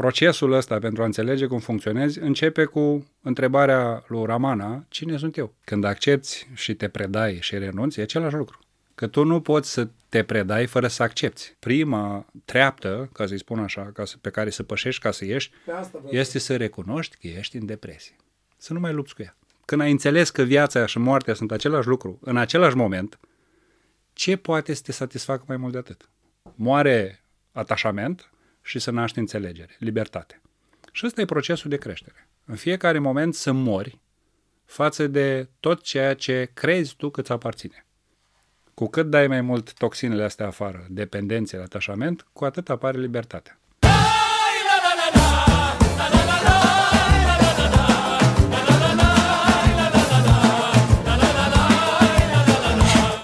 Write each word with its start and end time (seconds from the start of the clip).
procesul 0.00 0.52
ăsta 0.52 0.78
pentru 0.78 1.02
a 1.02 1.04
înțelege 1.04 1.46
cum 1.46 1.58
funcționezi 1.58 2.18
începe 2.18 2.64
cu 2.64 3.06
întrebarea 3.22 4.04
lui 4.06 4.24
Ramana, 4.24 4.84
cine 4.88 5.16
sunt 5.16 5.36
eu? 5.36 5.54
Când 5.64 5.84
accepti 5.84 6.46
și 6.54 6.74
te 6.74 6.88
predai 6.88 7.38
și 7.40 7.58
renunți, 7.58 8.00
e 8.00 8.02
același 8.02 8.34
lucru. 8.34 8.58
Că 8.94 9.06
tu 9.06 9.24
nu 9.24 9.40
poți 9.40 9.70
să 9.70 9.88
te 10.08 10.22
predai 10.22 10.66
fără 10.66 10.86
să 10.86 11.02
accepti. 11.02 11.54
Prima 11.58 12.26
treaptă, 12.44 13.08
ca 13.12 13.26
să-i 13.26 13.38
spun 13.38 13.58
așa, 13.58 13.90
ca 13.94 14.04
să, 14.04 14.16
pe 14.20 14.30
care 14.30 14.50
să 14.50 14.62
pășești 14.62 15.00
ca 15.02 15.10
să 15.10 15.24
ieși, 15.24 15.50
este 16.10 16.38
să 16.38 16.56
recunoști 16.56 17.16
că 17.16 17.26
ești 17.26 17.56
în 17.56 17.66
depresie. 17.66 18.16
Să 18.56 18.72
nu 18.72 18.80
mai 18.80 18.92
lupți 18.92 19.14
cu 19.14 19.22
ea. 19.22 19.36
Când 19.64 19.80
ai 19.80 19.90
înțeles 19.90 20.30
că 20.30 20.42
viața 20.42 20.86
și 20.86 20.98
moartea 20.98 21.34
sunt 21.34 21.52
același 21.52 21.88
lucru, 21.88 22.18
în 22.20 22.36
același 22.36 22.76
moment, 22.76 23.18
ce 24.12 24.36
poate 24.36 24.74
să 24.74 24.82
te 24.82 24.92
satisfacă 24.92 25.44
mai 25.46 25.56
mult 25.56 25.72
de 25.72 25.78
atât? 25.78 26.08
Moare 26.54 27.22
atașament 27.52 28.30
și 28.66 28.78
să 28.78 28.90
naște 28.90 29.20
înțelegere, 29.20 29.76
libertate. 29.78 30.40
Și 30.92 31.06
ăsta 31.06 31.20
e 31.20 31.24
procesul 31.24 31.70
de 31.70 31.76
creștere. 31.76 32.28
În 32.44 32.54
fiecare 32.54 32.98
moment 32.98 33.34
să 33.34 33.52
mori 33.52 34.00
față 34.64 35.06
de 35.06 35.48
tot 35.60 35.82
ceea 35.82 36.14
ce 36.14 36.50
crezi 36.54 36.94
tu 36.96 37.10
că 37.10 37.22
ți 37.22 37.32
aparține. 37.32 37.86
Cu 38.74 38.86
cât 38.86 39.10
dai 39.10 39.26
mai 39.26 39.40
mult 39.40 39.72
toxinele 39.72 40.24
astea 40.24 40.46
afară, 40.46 40.86
dependențe, 40.88 41.56
atașament, 41.56 42.26
cu 42.32 42.44
atât 42.44 42.70
apare 42.70 42.98
libertatea. 42.98 43.58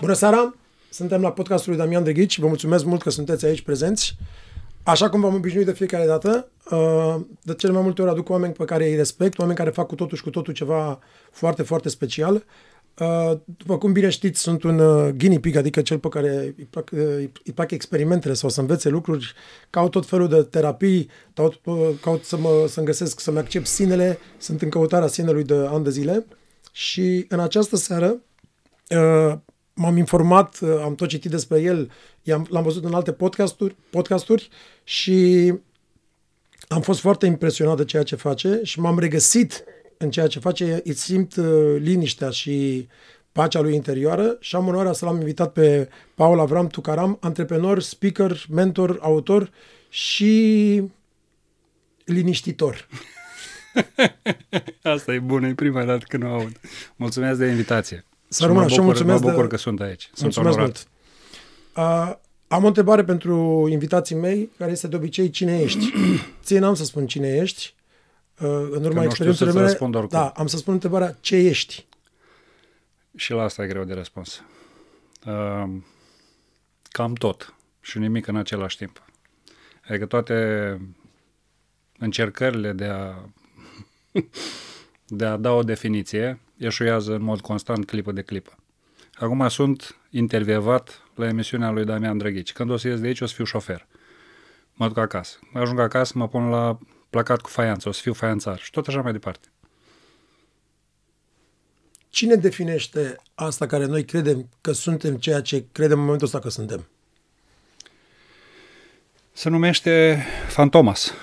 Bună 0.00 0.12
seara! 0.12 0.54
Suntem 0.90 1.20
la 1.20 1.32
podcastul 1.32 1.72
lui 1.72 1.80
Damian 1.80 2.04
Deghici. 2.04 2.38
Vă 2.38 2.46
mulțumesc 2.46 2.84
mult 2.84 3.02
că 3.02 3.10
sunteți 3.10 3.44
aici 3.44 3.62
prezenți. 3.62 4.16
Așa 4.84 5.08
cum 5.08 5.20
v-am 5.20 5.34
obișnuit 5.34 5.66
de 5.66 5.72
fiecare 5.72 6.06
dată, 6.06 6.48
uh, 6.70 7.16
de 7.42 7.54
cele 7.54 7.72
mai 7.72 7.82
multe 7.82 8.02
ori 8.02 8.10
aduc 8.10 8.28
oameni 8.28 8.52
pe 8.52 8.64
care 8.64 8.88
îi 8.88 8.96
respect, 8.96 9.38
oameni 9.38 9.58
care 9.58 9.70
fac 9.70 9.86
cu 9.86 9.94
totul 9.94 10.16
și 10.16 10.22
cu 10.22 10.30
totul 10.30 10.54
ceva 10.54 10.98
foarte, 11.30 11.62
foarte 11.62 11.88
special. 11.88 12.44
Uh, 12.98 13.32
după 13.44 13.78
cum 13.78 13.92
bine 13.92 14.08
știți, 14.08 14.40
sunt 14.40 14.62
un 14.62 14.78
uh, 14.78 15.08
guinea 15.08 15.38
pig, 15.40 15.56
adică 15.56 15.82
cel 15.82 15.98
pe 15.98 16.08
care 16.08 16.54
îi 16.56 16.66
plac, 16.70 16.92
îi 17.44 17.52
plac 17.54 17.70
experimentele 17.70 18.34
sau 18.34 18.48
să 18.48 18.60
învețe 18.60 18.88
lucruri, 18.88 19.32
caut 19.70 19.90
tot 19.90 20.06
felul 20.06 20.28
de 20.28 20.42
terapii, 20.42 21.08
caut, 21.34 21.60
caut 22.00 22.24
să 22.24 22.36
mă, 22.36 22.64
să-mi 22.68 22.86
găsesc, 22.86 23.20
să-mi 23.20 23.38
accept 23.38 23.66
sinele, 23.66 24.18
sunt 24.38 24.62
în 24.62 24.68
căutarea 24.68 25.08
sinelui 25.08 25.44
de 25.44 25.54
ani 25.54 25.84
de 25.84 25.90
zile. 25.90 26.26
Și 26.72 27.24
în 27.28 27.40
această 27.40 27.76
seară 27.76 28.16
m-am 29.74 29.96
informat, 29.96 30.58
uh, 30.60 30.80
am 30.82 30.94
tot 30.94 31.08
citit 31.08 31.30
despre 31.30 31.60
el, 31.60 31.90
l-am 32.48 32.62
văzut 32.62 32.84
în 32.84 32.94
alte 32.94 33.12
podcasturi, 33.12 33.76
podcasturi 33.90 34.48
și 34.84 35.52
am 36.68 36.80
fost 36.80 37.00
foarte 37.00 37.26
impresionat 37.26 37.76
de 37.76 37.84
ceea 37.84 38.02
ce 38.02 38.16
face 38.16 38.60
și 38.62 38.80
m-am 38.80 38.98
regăsit 38.98 39.64
în 39.96 40.10
ceea 40.10 40.26
ce 40.26 40.38
face, 40.38 40.80
îi 40.84 40.94
simt 40.94 41.36
uh, 41.36 41.76
liniștea 41.78 42.30
și 42.30 42.88
pacea 43.32 43.60
lui 43.60 43.74
interioară 43.74 44.36
și 44.40 44.56
am 44.56 44.68
onoarea 44.68 44.92
să 44.92 45.04
l-am 45.04 45.16
invitat 45.16 45.52
pe 45.52 45.88
Paul 46.14 46.40
Avram 46.40 46.66
Tucaram, 46.66 47.18
antreprenor, 47.20 47.80
speaker, 47.80 48.44
mentor, 48.50 48.98
autor 49.00 49.50
și 49.88 50.82
liniștitor. 52.04 52.88
Asta 54.82 55.14
e 55.14 55.18
bună, 55.18 55.48
e 55.48 55.54
prima 55.54 55.84
dată 55.84 56.04
când 56.08 56.22
o 56.22 56.26
aud. 56.26 56.60
Mulțumesc 56.96 57.38
de 57.38 57.46
invitație. 57.46 58.04
Să 58.32 58.46
rămână 58.46 58.68
și 58.68 58.80
mulțumesc 58.80 59.22
mă 59.22 59.28
bucur 59.28 59.42
de... 59.42 59.48
că 59.48 59.56
sunt 59.56 59.80
aici. 59.80 60.10
Sunt 60.12 60.22
mulțumesc 60.22 60.56
onorat. 60.56 60.86
mult. 61.74 62.08
Uh, 62.10 62.16
am 62.48 62.64
o 62.64 62.66
întrebare 62.66 63.04
pentru 63.04 63.66
invitații 63.70 64.14
mei, 64.14 64.50
care 64.58 64.70
este 64.70 64.88
de 64.88 64.96
obicei 64.96 65.30
cine 65.30 65.60
ești. 65.60 65.92
Ție 66.44 66.58
n-am 66.58 66.74
să 66.74 66.84
spun 66.84 67.06
cine 67.06 67.36
ești. 67.36 67.74
Uh, 68.40 68.68
în 68.70 68.84
urma 68.84 69.04
experiențelor 69.04 69.54
mele, 69.54 70.06
da, 70.08 70.28
am 70.28 70.46
să 70.46 70.56
spun 70.56 70.72
întrebarea 70.72 71.16
ce 71.20 71.36
ești. 71.36 71.86
Și 73.16 73.32
la 73.32 73.42
asta 73.42 73.62
e 73.62 73.66
greu 73.66 73.84
de 73.84 73.94
răspuns. 73.94 74.42
Uh, 75.26 75.70
cam 76.90 77.12
tot 77.12 77.54
și 77.80 77.98
nimic 77.98 78.26
în 78.26 78.36
același 78.36 78.76
timp. 78.76 79.02
Adică 79.88 80.06
toate 80.06 80.78
încercările 81.98 82.72
de 82.72 82.84
a 82.84 83.14
de 85.18 85.24
a 85.24 85.36
da 85.36 85.52
o 85.52 85.62
definiție 85.62 86.40
eșuează 86.62 87.14
în 87.14 87.22
mod 87.22 87.40
constant 87.40 87.86
clipă 87.86 88.12
de 88.12 88.22
clipă. 88.22 88.56
Acum 89.14 89.48
sunt 89.48 89.96
intervievat 90.10 91.02
la 91.14 91.26
emisiunea 91.26 91.70
lui 91.70 91.84
Damian 91.84 92.18
Drăghici. 92.18 92.52
Când 92.52 92.70
o 92.70 92.76
să 92.76 92.88
ies 92.88 93.00
de 93.00 93.06
aici, 93.06 93.20
o 93.20 93.26
să 93.26 93.34
fiu 93.34 93.44
șofer. 93.44 93.86
Mă 94.74 94.88
duc 94.88 94.96
acasă. 94.96 95.38
Ajung 95.54 95.78
acasă, 95.78 96.12
mă 96.16 96.28
pun 96.28 96.48
la 96.48 96.78
placat 97.10 97.40
cu 97.40 97.48
faianță, 97.48 97.88
o 97.88 97.92
să 97.92 98.00
fiu 98.00 98.12
faianțar 98.12 98.58
și 98.58 98.70
tot 98.70 98.86
așa 98.86 99.00
mai 99.00 99.12
departe. 99.12 99.48
Cine 102.08 102.34
definește 102.34 103.16
asta 103.34 103.66
care 103.66 103.84
noi 103.84 104.04
credem 104.04 104.48
că 104.60 104.72
suntem 104.72 105.16
ceea 105.16 105.40
ce 105.40 105.64
credem 105.72 105.98
în 105.98 106.04
momentul 106.04 106.26
ăsta 106.26 106.38
că 106.38 106.48
suntem? 106.48 106.86
Se 109.32 109.48
numește 109.48 110.24
Fantomas. 110.48 111.14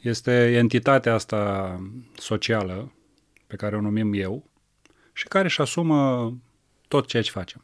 Este 0.00 0.52
entitatea 0.56 1.14
asta 1.14 1.80
socială 2.18 2.92
pe 3.46 3.56
care 3.56 3.76
o 3.76 3.80
numim 3.80 4.12
eu 4.12 4.44
și 5.16 5.28
care 5.28 5.44
își 5.44 5.60
asumă 5.60 6.32
tot 6.88 7.06
ceea 7.06 7.22
ce 7.22 7.30
facem. 7.30 7.62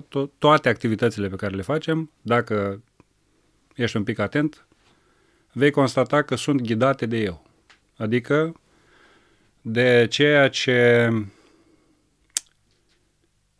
To- 0.00 0.38
toate 0.38 0.68
activitățile 0.68 1.28
pe 1.28 1.36
care 1.36 1.54
le 1.54 1.62
facem, 1.62 2.10
dacă 2.22 2.82
ești 3.74 3.96
un 3.96 4.04
pic 4.04 4.18
atent, 4.18 4.66
vei 5.52 5.70
constata 5.70 6.22
că 6.22 6.34
sunt 6.34 6.60
ghidate 6.60 7.06
de 7.06 7.16
eu. 7.16 7.46
Adică 7.96 8.60
de 9.60 10.06
ceea 10.10 10.48
ce 10.48 10.72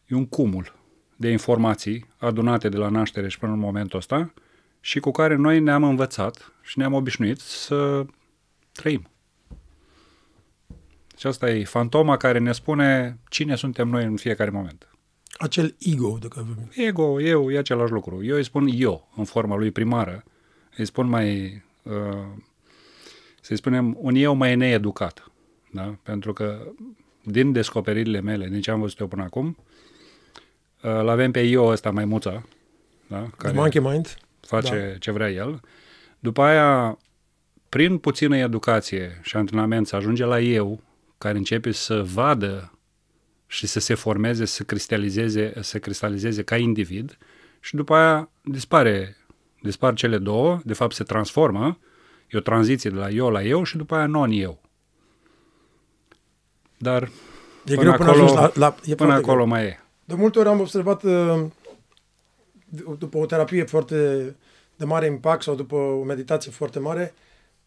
e 0.07 0.15
un 0.15 0.27
cumul 0.27 0.75
de 1.17 1.31
informații 1.31 2.07
adunate 2.19 2.69
de 2.69 2.77
la 2.77 2.89
naștere 2.89 3.29
și 3.29 3.39
până 3.39 3.53
în 3.53 3.59
momentul 3.59 3.99
ăsta 3.99 4.33
și 4.81 5.01
cu 5.01 5.11
care 5.11 5.35
noi 5.35 5.61
ne-am 5.61 5.85
învățat 5.85 6.53
și 6.63 6.79
ne-am 6.79 6.93
obișnuit 6.93 7.39
să 7.39 8.07
trăim. 8.73 9.09
Și 11.19 11.27
asta 11.27 11.51
e 11.51 11.65
fantoma 11.65 12.17
care 12.17 12.39
ne 12.39 12.53
spune 12.53 13.19
cine 13.29 13.57
suntem 13.57 13.89
noi 13.89 14.05
în 14.05 14.17
fiecare 14.17 14.51
moment. 14.51 14.89
Acel 15.39 15.77
ego 15.79 16.19
de 16.21 16.29
care 16.29 16.47
vorbim. 16.47 16.69
Ego, 16.75 17.21
eu, 17.21 17.51
e 17.51 17.59
același 17.59 17.93
lucru. 17.93 18.25
Eu 18.25 18.37
îi 18.37 18.45
spun 18.45 18.69
eu, 18.73 19.09
în 19.17 19.25
forma 19.25 19.57
lui 19.57 19.71
primară. 19.71 20.25
Îi 20.77 20.85
spun 20.85 21.09
mai, 21.09 21.63
uh, 21.83 21.93
să-i 23.41 23.57
spunem, 23.57 23.97
un 24.01 24.15
eu 24.15 24.35
mai 24.35 24.57
needucat. 24.57 25.31
Da? 25.71 25.97
Pentru 26.03 26.33
că 26.33 26.73
din 27.23 27.53
descoperirile 27.53 28.21
mele, 28.21 28.49
din 28.49 28.61
ce 28.61 28.71
am 28.71 28.81
văzut 28.81 28.99
eu 28.99 29.07
până 29.07 29.23
acum, 29.23 29.57
uh, 30.83 31.03
l-avem 31.03 31.31
pe 31.31 31.43
eu 31.43 31.67
ăsta 31.67 31.91
mai 31.91 32.05
muța, 32.05 32.43
da? 33.07 33.31
care 33.37 33.53
The 33.53 33.61
monkey 33.61 33.81
mind. 33.81 34.17
face 34.41 34.89
da. 34.93 34.99
ce 34.99 35.11
vrea 35.11 35.31
el. 35.31 35.61
După 36.19 36.43
aia, 36.43 36.99
prin 37.69 37.99
puțină 37.99 38.37
educație 38.37 39.21
și 39.23 39.37
antrenament, 39.37 39.87
să 39.87 39.97
ajunge 39.97 40.25
la 40.25 40.41
eu, 40.41 40.81
care 41.19 41.39
începe 41.39 41.73
să 41.73 42.03
vadă 42.03 42.79
și 43.47 43.67
să 43.67 43.81
se 43.81 43.95
formeze, 43.95 44.45
să 44.45 44.63
cristalizeze, 44.63 45.53
să 45.61 45.79
cristalizeze 45.79 46.43
ca 46.43 46.57
individ 46.57 47.19
și 47.61 47.75
după 47.77 47.95
aia 47.95 48.31
dispare, 48.43 49.17
dispar 49.63 49.95
cele 49.95 50.19
două, 50.19 50.61
de 50.65 50.73
fapt 50.73 50.95
se 50.95 51.05
transformă, 51.05 51.79
e 52.31 52.39
o 52.39 52.41
tranziție 52.41 52.91
de 52.91 52.97
la 52.97 53.11
eu 53.11 53.31
la 53.31 53.43
eu 53.43 53.63
și 53.63 53.77
după 53.77 53.95
aia 53.95 54.07
non-eu. 54.07 54.61
Dar 56.79 57.03
e 57.65 57.75
până 57.75 57.81
greu 57.81 57.93
acolo, 57.93 58.25
până 58.25 58.41
la, 58.41 58.51
la, 58.55 58.75
e 58.85 58.95
până 58.95 59.13
acolo 59.13 59.35
greu. 59.35 59.47
mai 59.47 59.65
e. 59.65 59.81
De 60.05 60.15
multe 60.15 60.39
ori 60.39 60.49
am 60.49 60.61
observat 60.61 61.03
uh, 61.03 61.45
după 62.99 63.19
o 63.19 63.27
terapie 63.27 63.65
foarte 63.65 63.97
de 64.77 64.85
mare 64.85 65.07
impact 65.07 65.43
sau 65.43 65.55
după 65.55 65.75
o 65.75 66.03
meditație 66.03 66.51
foarte 66.51 66.79
mare, 66.79 67.15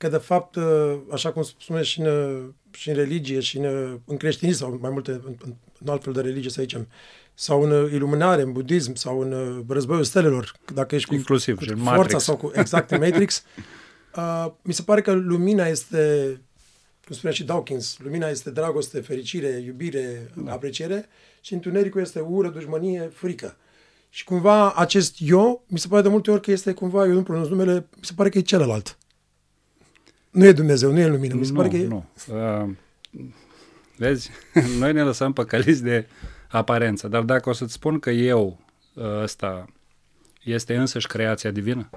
că 0.02 0.10
de 0.10 0.18
fapt, 0.18 0.56
uh, 0.56 0.98
așa 1.12 1.32
cum 1.32 1.42
spune 1.42 1.82
și 1.82 2.00
în, 2.00 2.06
uh, 2.06 2.44
și 2.72 2.90
în 2.90 2.96
religie 2.96 3.40
și 3.40 3.58
în, 3.58 3.66
uh, 3.66 3.98
în 4.06 4.18
creștinism 4.18 4.60
sau 4.60 4.78
mai 4.82 4.90
multe, 4.90 5.12
în, 5.12 5.36
în 5.80 5.88
altfel 5.90 6.14
de 6.14 6.22
religie 6.22 6.50
să 6.50 6.62
zicem, 6.62 6.88
sau 7.34 7.62
în 7.62 7.94
iluminare, 7.94 8.42
în 8.42 8.52
budism, 8.52 8.94
sau 8.94 9.20
în 9.20 9.64
războiul 9.68 10.04
stelelor, 10.04 10.54
dacă 10.74 10.96
ești 10.96 11.14
Inclusiv, 11.14 11.58
cu, 11.58 11.64
cu 11.64 11.70
forța 11.70 11.92
Matrix. 11.96 12.24
sau 12.24 12.38
cu, 12.38 12.52
exact, 12.56 12.92
în 12.92 13.00
Matrix, 13.00 13.44
uh, 14.16 14.46
mi 14.62 14.74
se 14.74 14.82
pare 14.82 15.02
că 15.02 15.12
lumina 15.12 15.66
este, 15.68 16.42
cum 17.06 17.16
spunea 17.16 17.36
și 17.36 17.44
Dawkins, 17.44 17.98
lumina 18.04 18.28
este 18.28 18.50
dragoste, 18.50 19.00
fericire, 19.00 19.62
iubire, 19.66 20.32
da. 20.36 20.52
apreciere 20.52 21.06
și 21.42 21.54
întunericul 21.54 22.02
este 22.02 22.20
ură, 22.20 22.50
dușmănie, 22.50 23.12
frică. 23.14 23.58
Și 24.10 24.24
cumva 24.24 24.74
acest 24.74 25.16
eu, 25.20 25.64
mi 25.68 25.80
se 25.80 25.88
pare 25.88 26.02
de 26.02 26.10
multe 26.10 26.32
ori 26.32 26.42
că 26.42 26.52
este 26.52 26.74
cumva, 26.74 27.06
eu 27.06 27.14
nu 27.14 27.24
pronunț 27.24 27.48
numele, 27.48 27.74
mi 27.74 28.06
se 28.06 28.14
pare 28.16 28.30
că 28.30 28.38
e 28.38 28.42
celălalt. 28.42 29.00
Nu 30.32 30.46
e 30.46 30.52
Dumnezeu, 30.52 30.92
nu 30.92 31.00
e 31.00 31.08
lumină. 31.08 31.34
Mi 31.34 31.46
se 31.46 31.52
nu, 31.52 31.58
pare 31.58 31.70
că 31.70 31.76
e... 31.76 31.88
Nu. 31.88 32.06
Uh, 32.28 32.70
vezi? 33.96 34.30
Noi 34.80 34.94
ne 34.94 35.04
lăsăm 35.04 35.34
păcăliți 35.34 35.84
de 35.84 36.08
aparență. 36.48 37.08
Dar 37.08 37.22
dacă 37.22 37.50
o 37.50 37.54
să-ți 37.54 37.74
spun 37.74 38.00
că 38.00 38.10
eu 38.10 38.60
uh, 38.94 39.04
ăsta 39.22 39.66
este 40.44 40.76
însăși 40.76 41.08
creația 41.08 41.52
divină, 41.52 41.90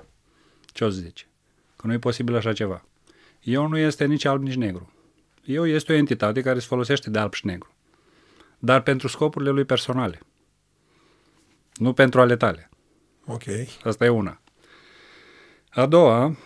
ce 0.67 0.85
o 0.85 0.91
să 0.91 1.01
zici? 1.01 1.27
Că 1.77 1.87
nu 1.87 1.93
e 1.93 1.99
posibil 1.99 2.37
așa 2.37 2.53
ceva. 2.53 2.85
Eu 3.41 3.67
nu 3.67 3.79
este 3.79 4.05
nici 4.05 4.25
alb, 4.25 4.43
nici 4.43 4.55
negru. 4.55 4.93
Eu 5.45 5.67
este 5.67 5.93
o 5.93 5.97
entitate 5.97 6.41
care 6.41 6.59
se 6.59 6.67
folosește 6.67 7.11
de 7.11 7.19
alb 7.19 7.33
și 7.33 7.47
negru. 7.47 7.75
Dar 8.59 8.81
pentru 8.81 9.09
scopurile 9.09 9.51
lui 9.51 9.65
personale. 9.65 10.21
Nu 11.75 11.93
pentru 11.93 12.21
ale 12.21 12.37
tale. 12.37 12.71
Ok. 13.27 13.43
Asta 13.83 14.05
e 14.05 14.09
una. 14.09 14.41
A 15.71 15.87
doua 15.87 16.37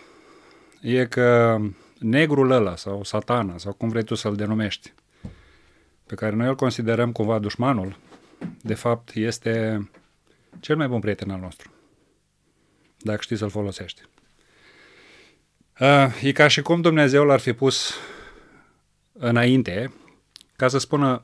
e 0.81 1.05
că 1.05 1.57
negrul 1.99 2.51
ăla 2.51 2.75
sau 2.75 3.03
satana 3.03 3.57
sau 3.57 3.73
cum 3.73 3.89
vrei 3.89 4.03
tu 4.03 4.15
să-l 4.15 4.35
denumești, 4.35 4.93
pe 6.05 6.15
care 6.15 6.35
noi 6.35 6.47
îl 6.47 6.55
considerăm 6.55 7.11
cumva 7.11 7.39
dușmanul, 7.39 7.97
de 8.61 8.73
fapt 8.73 9.15
este 9.15 9.89
cel 10.59 10.75
mai 10.75 10.87
bun 10.87 10.99
prieten 10.99 11.29
al 11.29 11.39
nostru. 11.39 11.71
Dacă 12.97 13.21
știi 13.21 13.37
să-l 13.37 13.49
folosești. 13.49 14.01
Uh, 15.79 16.21
e 16.21 16.31
ca 16.31 16.47
și 16.47 16.61
cum 16.61 16.81
Dumnezeu 16.81 17.25
l-ar 17.25 17.39
fi 17.39 17.53
pus 17.53 17.93
înainte 19.13 19.93
ca 20.55 20.67
să 20.67 20.77
spună 20.77 21.23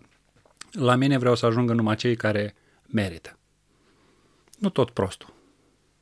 la 0.72 0.96
mine 0.96 1.18
vreau 1.18 1.36
să 1.36 1.46
ajungă 1.46 1.74
numai 1.74 1.96
cei 1.96 2.16
care 2.16 2.56
merită. 2.88 3.38
Nu 4.60 4.70
tot 4.70 4.90
prostul. 4.90 5.34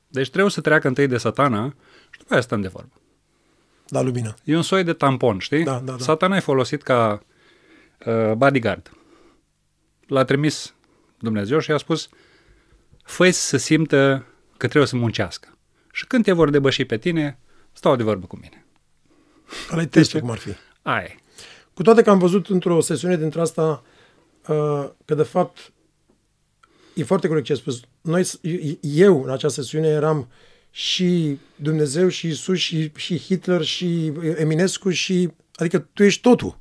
Deci 0.07 0.29
trebuie 0.29 0.51
să 0.51 0.61
treacă 0.61 0.87
întâi 0.87 1.07
de 1.07 1.17
satana 1.17 1.75
și 2.09 2.17
după 2.17 2.33
aia 2.33 2.41
stăm 2.41 2.61
de 2.61 2.67
vorbă. 2.67 2.93
Da, 3.87 4.01
lumină. 4.01 4.33
E 4.43 4.55
un 4.55 4.61
soi 4.61 4.83
de 4.83 4.93
tampon, 4.93 5.39
știi? 5.39 5.63
Da, 5.63 5.81
da, 5.83 5.91
da. 5.91 6.03
Satana 6.03 6.35
e 6.35 6.39
folosit 6.39 6.81
ca 6.81 7.23
uh, 8.05 8.31
bodyguard. 8.31 8.91
L-a 10.07 10.23
trimis 10.23 10.73
Dumnezeu 11.19 11.59
și 11.59 11.69
i-a 11.69 11.77
spus 11.77 12.09
fă 13.03 13.29
să 13.29 13.57
simtă 13.57 14.25
că 14.57 14.67
trebuie 14.67 14.87
să 14.87 14.95
muncească. 14.95 15.57
Și 15.91 16.07
când 16.07 16.23
te 16.23 16.31
vor 16.31 16.49
debăși 16.49 16.85
pe 16.85 16.97
tine, 16.97 17.39
stau 17.71 17.95
de 17.95 18.03
vorbă 18.03 18.25
cu 18.25 18.37
mine. 18.41 18.65
Ăla-i 19.71 19.87
testul, 19.87 20.19
cum 20.19 20.29
ar 20.29 20.37
fi. 20.37 20.49
Aia 20.81 21.03
e. 21.03 21.15
Cu 21.73 21.81
toate 21.81 22.01
că 22.01 22.09
am 22.09 22.19
văzut 22.19 22.47
într-o 22.47 22.81
sesiune 22.81 23.17
dintre 23.17 23.41
asta 23.41 23.83
uh, 24.47 24.89
că, 25.05 25.15
de 25.15 25.23
fapt, 25.23 25.71
e 26.93 27.03
foarte 27.03 27.27
corect 27.27 27.45
ce 27.45 27.51
ai 27.51 27.57
spus. 27.57 27.79
Noi, 28.01 28.25
eu, 28.81 29.23
în 29.23 29.29
această 29.29 29.61
sesiune, 29.61 29.87
eram 29.87 30.29
și 30.75 31.39
Dumnezeu, 31.55 32.07
și 32.07 32.27
Isus, 32.27 32.57
și, 32.57 32.91
și 32.95 33.17
Hitler, 33.17 33.61
și 33.61 34.11
Eminescu, 34.35 34.89
și... 34.89 35.29
Adică 35.55 35.79
tu 35.79 36.03
ești 36.03 36.21
totul. 36.21 36.59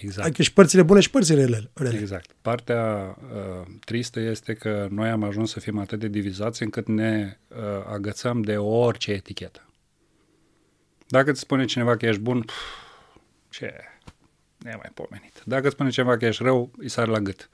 Exact. 0.00 0.26
Adică 0.26 0.42
și 0.42 0.52
părțile 0.52 0.82
bune 0.82 1.00
și 1.00 1.10
părțile 1.10 1.40
rele. 1.44 1.70
rele. 1.74 1.98
Exact. 1.98 2.30
Partea 2.42 3.16
uh, 3.34 3.66
tristă 3.84 4.20
este 4.20 4.54
că 4.54 4.88
noi 4.90 5.08
am 5.08 5.22
ajuns 5.22 5.50
să 5.50 5.60
fim 5.60 5.78
atât 5.78 5.98
de 5.98 6.08
divizați 6.08 6.62
încât 6.62 6.88
ne 6.88 7.36
uh, 7.48 7.56
agățăm 7.92 8.42
de 8.42 8.56
orice 8.56 9.10
etichetă. 9.10 9.68
Dacă 11.06 11.30
îți 11.30 11.40
spune 11.40 11.64
cineva 11.64 11.96
că 11.96 12.06
ești 12.06 12.20
bun, 12.20 12.40
pf, 12.40 12.54
ce 13.48 13.64
e 14.64 14.76
mai 14.76 14.90
pomenit. 14.94 15.42
Dacă 15.44 15.64
îți 15.64 15.74
spune 15.74 15.90
cineva 15.90 16.16
că 16.16 16.26
ești 16.26 16.42
rău, 16.42 16.70
îi 16.78 16.88
sare 16.88 17.10
la 17.10 17.20
gât. 17.20 17.50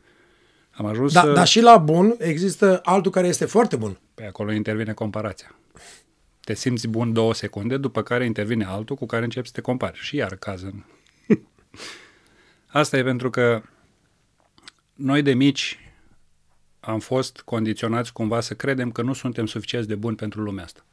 Am 0.71 0.87
ajuns 0.87 1.13
Da, 1.13 1.21
să... 1.21 1.33
dar 1.33 1.47
și 1.47 1.61
la 1.61 1.77
bun 1.77 2.15
există 2.19 2.81
altul 2.85 3.11
care 3.11 3.27
este 3.27 3.45
foarte 3.45 3.77
bun. 3.77 4.01
Pe 4.15 4.25
acolo 4.25 4.53
intervine 4.53 4.93
comparația. 4.93 5.56
Te 6.47 6.55
simți 6.55 6.89
bun 6.89 7.13
două 7.13 7.35
secunde, 7.35 7.77
după 7.77 8.03
care 8.03 8.25
intervine 8.25 8.65
altul 8.65 8.97
cu 8.97 9.07
care 9.07 9.25
începi 9.25 9.47
să 9.47 9.53
te 9.53 9.61
compari. 9.61 9.99
Și 9.99 10.17
iar 10.17 10.37
caz 10.37 10.63
în... 10.63 10.83
Asta 12.81 12.97
e 12.97 13.03
pentru 13.03 13.31
că 13.31 13.63
noi 14.95 15.23
de 15.23 15.35
mici 15.35 15.79
am 16.81 16.99
fost 16.99 17.41
condiționați 17.41 18.13
cumva 18.13 18.41
să 18.41 18.55
credem 18.55 18.93
că 18.93 19.03
nu 19.03 19.13
suntem 19.13 19.47
suficient 19.47 19.87
de 19.87 19.95
buni 19.95 20.17
pentru 20.17 20.43
lumea 20.43 20.65
asta. 20.65 20.87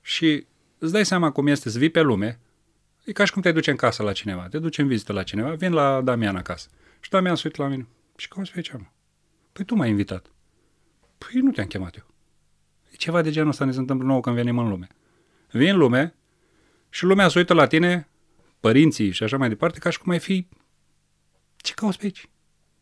Și 0.00 0.46
îți 0.78 0.92
dai 0.92 1.06
seama 1.06 1.30
cum 1.30 1.46
este 1.46 1.70
să 1.70 1.78
vii 1.78 1.90
pe 1.90 2.00
lume, 2.00 2.40
e 3.04 3.12
ca 3.12 3.24
și 3.24 3.32
cum 3.32 3.42
te 3.42 3.52
duci 3.52 3.66
în 3.66 3.76
casă 3.76 4.02
la 4.02 4.12
cineva, 4.12 4.48
te 4.48 4.58
duci 4.58 4.78
în 4.78 4.86
vizită 4.86 5.12
la 5.12 5.22
cineva, 5.22 5.54
vin 5.54 5.72
la 5.72 6.00
Damian 6.00 6.36
acasă. 6.36 6.68
Și 7.00 7.10
Damian 7.10 7.36
se 7.36 7.42
uită 7.44 7.62
la 7.62 7.68
mine. 7.68 7.86
Și 8.16 8.28
cum 8.28 8.44
se 8.44 8.52
face, 8.54 8.76
mă? 8.76 8.86
Păi 9.52 9.64
tu 9.64 9.74
m-ai 9.74 9.88
invitat. 9.88 10.30
Păi 11.18 11.40
nu 11.40 11.50
te-am 11.50 11.66
chemat 11.66 11.96
eu. 11.96 12.16
E 12.98 13.00
ceva 13.00 13.22
de 13.22 13.30
genul 13.30 13.48
ăsta 13.48 13.64
ne 13.64 13.72
se 13.72 13.78
întâmplă 13.78 14.06
nouă 14.06 14.20
când 14.20 14.36
venim 14.36 14.58
în 14.58 14.68
lume. 14.68 14.86
Vin 15.50 15.68
în 15.68 15.76
lume 15.76 16.14
și 16.90 17.04
lumea 17.04 17.28
se 17.28 17.38
uită 17.38 17.54
la 17.54 17.66
tine, 17.66 18.08
părinții 18.60 19.10
și 19.10 19.22
așa 19.22 19.36
mai 19.36 19.48
departe, 19.48 19.78
ca 19.78 19.90
și 19.90 19.98
cum 19.98 20.12
ai 20.12 20.18
fi... 20.18 20.46
Ce 21.56 21.72
cauți 21.74 21.98
pe 21.98 22.04
aici? 22.04 22.28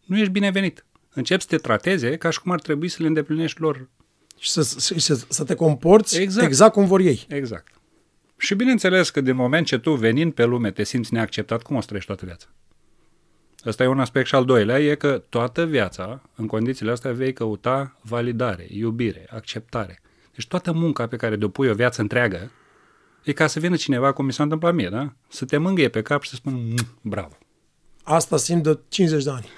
Nu 0.04 0.18
ești 0.18 0.32
binevenit. 0.32 0.84
Începi 1.12 1.42
să 1.42 1.48
te 1.48 1.56
trateze 1.56 2.16
ca 2.16 2.30
și 2.30 2.40
cum 2.40 2.52
ar 2.52 2.60
trebui 2.60 2.88
să 2.88 2.96
le 3.00 3.06
îndeplinești 3.06 3.60
lor. 3.60 3.88
Și 4.38 4.50
să, 4.50 4.62
să, 4.62 4.94
să, 4.98 5.24
să 5.28 5.44
te 5.44 5.54
comporți 5.54 6.20
Exact. 6.20 6.46
exact 6.46 6.72
cum 6.72 6.86
vor 6.86 7.00
ei. 7.00 7.26
Exact. 7.28 7.80
Și 8.36 8.54
bineînțeles 8.54 9.10
că 9.10 9.20
din 9.20 9.34
moment 9.34 9.66
ce 9.66 9.78
tu 9.78 9.94
venind 9.94 10.32
pe 10.32 10.44
lume 10.44 10.70
te 10.70 10.84
simți 10.84 11.12
neacceptat, 11.12 11.62
cum 11.62 11.76
o 11.76 11.80
să 11.80 11.86
trăiești 11.86 12.10
toată 12.10 12.26
viața? 12.26 12.46
Ăsta 13.66 13.82
e 13.82 13.86
un 13.86 14.00
aspect 14.00 14.26
și 14.26 14.34
al 14.34 14.44
doilea, 14.44 14.80
e 14.80 14.94
că 14.94 15.22
toată 15.28 15.64
viața, 15.66 16.22
în 16.34 16.46
condițiile 16.46 16.90
astea, 16.90 17.12
vei 17.12 17.32
căuta 17.32 17.98
validare, 18.00 18.66
iubire, 18.70 19.26
acceptare. 19.30 20.00
Deci 20.36 20.46
toată 20.46 20.72
munca 20.72 21.06
pe 21.06 21.16
care 21.16 21.36
de-o 21.36 21.48
pui 21.48 21.68
o 21.68 21.74
viață 21.74 22.00
întreagă, 22.00 22.50
e 23.24 23.32
ca 23.32 23.46
să 23.46 23.60
vină 23.60 23.76
cineva, 23.76 24.12
cum 24.12 24.24
mi 24.24 24.32
s-a 24.32 24.42
întâmplat 24.42 24.74
mie, 24.74 24.88
da? 24.88 25.12
Să 25.28 25.44
te 25.44 25.56
mângâie 25.56 25.88
pe 25.88 26.02
cap 26.02 26.22
și 26.22 26.28
să 26.28 26.34
spună, 26.34 26.56
"Mm, 26.56 26.74
bravo. 27.00 27.36
Asta 28.02 28.36
simt 28.36 28.62
de 28.62 28.78
50 28.88 29.24
de 29.24 29.30
ani. 29.30 29.48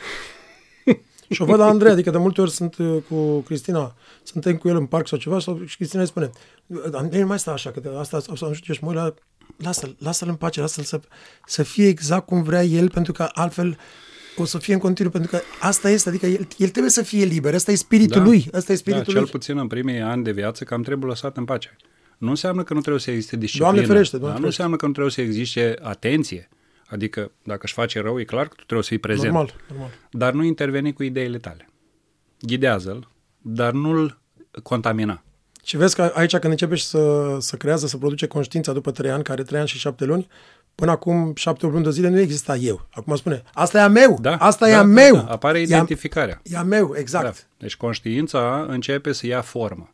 și 1.30 1.42
o 1.42 1.44
văd 1.44 1.58
la 1.58 1.66
Andrei, 1.66 1.92
adică 1.92 2.10
de 2.10 2.18
multe 2.18 2.40
ori 2.40 2.50
sunt 2.50 2.76
uh, 2.76 3.02
cu 3.08 3.40
Cristina, 3.40 3.94
suntem 4.22 4.56
cu 4.56 4.68
el 4.68 4.76
în 4.76 4.86
parc 4.86 5.08
sau 5.08 5.18
ceva 5.18 5.38
sau 5.38 5.64
și 5.64 5.76
Cristina 5.76 6.02
îi 6.02 6.08
spune, 6.08 6.30
Andrei, 6.92 7.20
nu 7.20 7.26
mai 7.26 7.38
sta 7.38 7.52
așa, 7.52 7.70
că 7.70 7.80
de 7.80 7.88
asta 7.98 8.20
sau 8.20 8.48
nu 8.48 8.54
știu 8.54 8.66
ce, 8.66 8.72
și 8.72 8.84
mă 8.84 8.88
uit 8.90 8.96
la, 8.98 9.14
lasă-l, 9.56 9.96
lasă-l 9.98 10.28
în 10.28 10.34
pace, 10.34 10.60
lasă-l 10.60 10.84
să, 10.84 11.00
să 11.46 11.62
fie 11.62 11.86
exact 11.86 12.26
cum 12.26 12.42
vrea 12.42 12.64
el, 12.64 12.90
pentru 12.90 13.12
că 13.12 13.28
altfel 13.32 13.78
o 14.42 14.44
să 14.44 14.58
fie 14.58 14.74
în 14.74 14.80
continuu, 14.80 15.12
pentru 15.12 15.30
că 15.30 15.40
asta 15.60 15.90
este, 15.90 16.08
adică 16.08 16.26
el, 16.26 16.48
el 16.56 16.68
trebuie 16.68 16.90
să 16.90 17.02
fie 17.02 17.24
liber, 17.24 17.54
ăsta 17.54 17.72
e 17.72 17.74
spiritul 17.74 18.20
Da. 18.20 18.26
lui, 18.26 18.46
ăsta 18.52 18.72
e 18.72 18.74
Da, 18.74 18.80
spiritul 18.80 19.12
cel 19.12 19.20
lui. 19.22 19.30
puțin 19.30 19.58
în 19.58 19.66
primii 19.66 20.00
ani 20.00 20.24
de 20.24 20.32
viață 20.32 20.64
cam 20.64 20.82
trebuie 20.82 21.08
lăsat 21.08 21.36
în 21.36 21.44
pace. 21.44 21.76
Nu 22.18 22.28
înseamnă 22.28 22.62
că 22.62 22.74
nu 22.74 22.80
trebuie 22.80 23.00
să 23.02 23.10
existe 23.10 23.36
disciplină. 23.36 23.70
Doamne 23.72 23.86
ferește, 23.92 24.16
Doamne 24.16 24.34
da? 24.34 24.40
Nu 24.40 24.46
ferește. 24.46 24.62
înseamnă 24.62 24.76
că 24.76 24.86
nu 24.86 24.92
trebuie 24.92 25.12
să 25.12 25.20
existe 25.20 25.78
atenție. 25.82 26.48
Adică 26.86 27.30
dacă 27.42 27.60
își 27.62 27.72
face 27.74 28.00
rău, 28.00 28.20
e 28.20 28.24
clar 28.24 28.42
că 28.48 28.54
tu 28.56 28.62
trebuie 28.64 28.82
să 28.82 28.88
fii 28.88 28.98
prezent. 28.98 29.32
Normal, 29.32 29.54
normal. 29.70 29.90
Dar 30.10 30.32
nu 30.32 30.44
interveni 30.44 30.92
cu 30.92 31.02
ideile 31.02 31.38
tale. 31.38 31.68
Ghidează-l, 32.40 33.08
dar 33.42 33.72
nu-l 33.72 34.20
contamina. 34.62 35.22
Și 35.64 35.76
vezi 35.76 35.94
că 35.94 36.02
aici 36.14 36.30
când 36.36 36.52
începe 36.52 36.74
și 36.74 36.84
să, 36.84 37.36
să 37.40 37.56
creează, 37.56 37.86
să 37.86 37.96
produce 37.96 38.26
conștiința 38.26 38.72
după 38.72 38.90
trei 38.90 39.10
ani, 39.10 39.22
care 39.22 39.42
trei 39.42 39.58
ani 39.58 39.68
și 39.68 39.78
șapte 39.78 40.04
luni, 40.04 40.26
până 40.78 40.90
acum 40.90 41.32
șapte 41.34 41.66
luni 41.66 41.84
de 41.84 41.90
zile 41.90 42.08
nu 42.08 42.18
exista 42.18 42.56
eu. 42.56 42.86
Acum 42.92 43.16
spune, 43.16 43.42
asta 43.54 43.78
e 43.78 43.80
a 43.80 43.88
meu, 43.88 44.18
Da? 44.20 44.36
asta 44.36 44.64
da, 44.66 44.70
e 44.72 44.74
a 44.74 44.78
da, 44.78 44.84
meu. 44.84 45.14
Da, 45.14 45.24
apare 45.28 45.58
E 45.58 45.60
a- 45.60 45.64
identificarea. 45.64 46.40
E 46.44 46.56
a 46.56 46.62
meu, 46.62 46.92
exact. 46.96 47.24
Da. 47.24 47.32
Deci 47.58 47.76
conștiința 47.76 48.66
începe 48.68 49.12
să 49.12 49.26
ia 49.26 49.40
formă. 49.40 49.90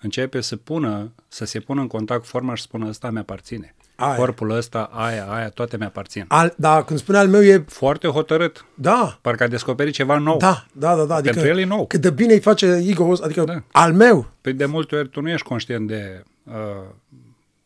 Începe 0.00 0.40
să 0.40 0.56
pună, 0.56 1.12
să 1.28 1.44
se 1.44 1.60
pună 1.60 1.80
în 1.80 1.86
contact 1.86 2.20
cu 2.20 2.26
forma 2.26 2.54
și 2.54 2.62
să 2.62 2.66
spună 2.68 2.88
ăsta 2.88 3.10
mi-aparține. 3.10 3.74
Aia. 3.96 4.14
Corpul 4.14 4.50
ăsta, 4.50 4.90
aia, 4.92 5.26
aia, 5.30 5.48
toate 5.48 5.76
mi-aparțin. 5.76 6.24
Al, 6.28 6.54
da, 6.56 6.82
când 6.82 6.98
spune 6.98 7.18
al 7.18 7.28
meu 7.28 7.42
e, 7.42 7.64
Foarte 7.68 8.08
hotărât. 8.08 8.64
da, 8.74 9.18
Parcă 9.20 9.42
a 9.42 9.46
descoperit 9.48 9.92
ceva 9.94 10.18
nou. 10.18 10.36
da, 10.36 10.66
da, 10.72 10.96
da, 10.96 11.04
da. 11.04 11.14
Adică 11.14 11.34
Pentru 11.34 11.50
el 11.52 11.58
e 11.58 11.64
nou. 11.64 11.86
Cât 11.86 12.00
de 12.00 12.10
bine 12.10 12.32
îi 12.32 12.40
face 12.40 12.66
ego 12.86 13.12
adică 13.22 13.44
Da. 13.44 13.62
al 13.72 13.92
meu. 13.92 14.30
Păi 14.40 14.52
de 14.52 14.64
multe 14.66 14.96
ori 14.96 15.08
tu 15.08 15.20
nu 15.20 15.28
ești 15.30 15.46
conștient 15.46 15.88
de 15.88 16.22
uh, 16.44 16.52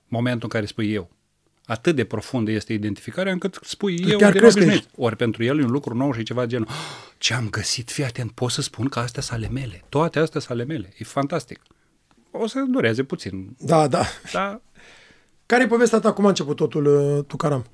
momentul 0.08 0.40
în 0.42 0.48
care 0.48 0.66
spui 0.66 0.92
eu. 0.92 1.10
Atât 1.66 1.96
de 1.96 2.04
profundă 2.04 2.50
este 2.50 2.72
identificarea 2.72 3.32
încât 3.32 3.58
spui 3.62 4.04
eu 4.08 4.18
chiar 4.18 4.32
de 4.32 4.38
crezi 4.38 4.54
că 4.58 4.64
neobișnuit. 4.64 4.94
Ori 4.96 5.16
pentru 5.16 5.44
el 5.44 5.58
e 5.60 5.62
un 5.64 5.70
lucru 5.70 5.94
nou 5.94 6.12
și 6.12 6.22
ceva 6.22 6.40
de 6.40 6.46
genul 6.46 6.66
"Ah, 6.68 6.74
ce 7.18 7.34
am 7.34 7.48
găsit, 7.48 7.90
fii 7.90 8.04
atent, 8.04 8.30
pot 8.30 8.50
să 8.50 8.62
spun 8.62 8.88
că 8.88 8.98
astea 8.98 9.22
sunt 9.22 9.38
ale 9.38 9.48
mele. 9.48 9.82
Toate 9.88 10.18
astea 10.18 10.40
sunt 10.40 10.52
ale 10.58 10.64
mele. 10.64 10.92
E 10.98 11.04
fantastic. 11.04 11.60
O 12.30 12.46
să 12.46 12.64
dureze 12.68 13.02
puțin, 13.02 13.56
Da, 13.58 13.88
da. 13.88 14.02
dar 14.32 14.60
Care 15.46 15.62
e 15.62 15.66
povestea 15.66 16.00
ta? 16.00 16.12
Cum 16.12 16.24
a 16.24 16.28
început 16.28 16.56
totul, 16.56 16.86
uh, 16.86 17.24
tu, 17.26 17.36
Caram? 17.36 17.66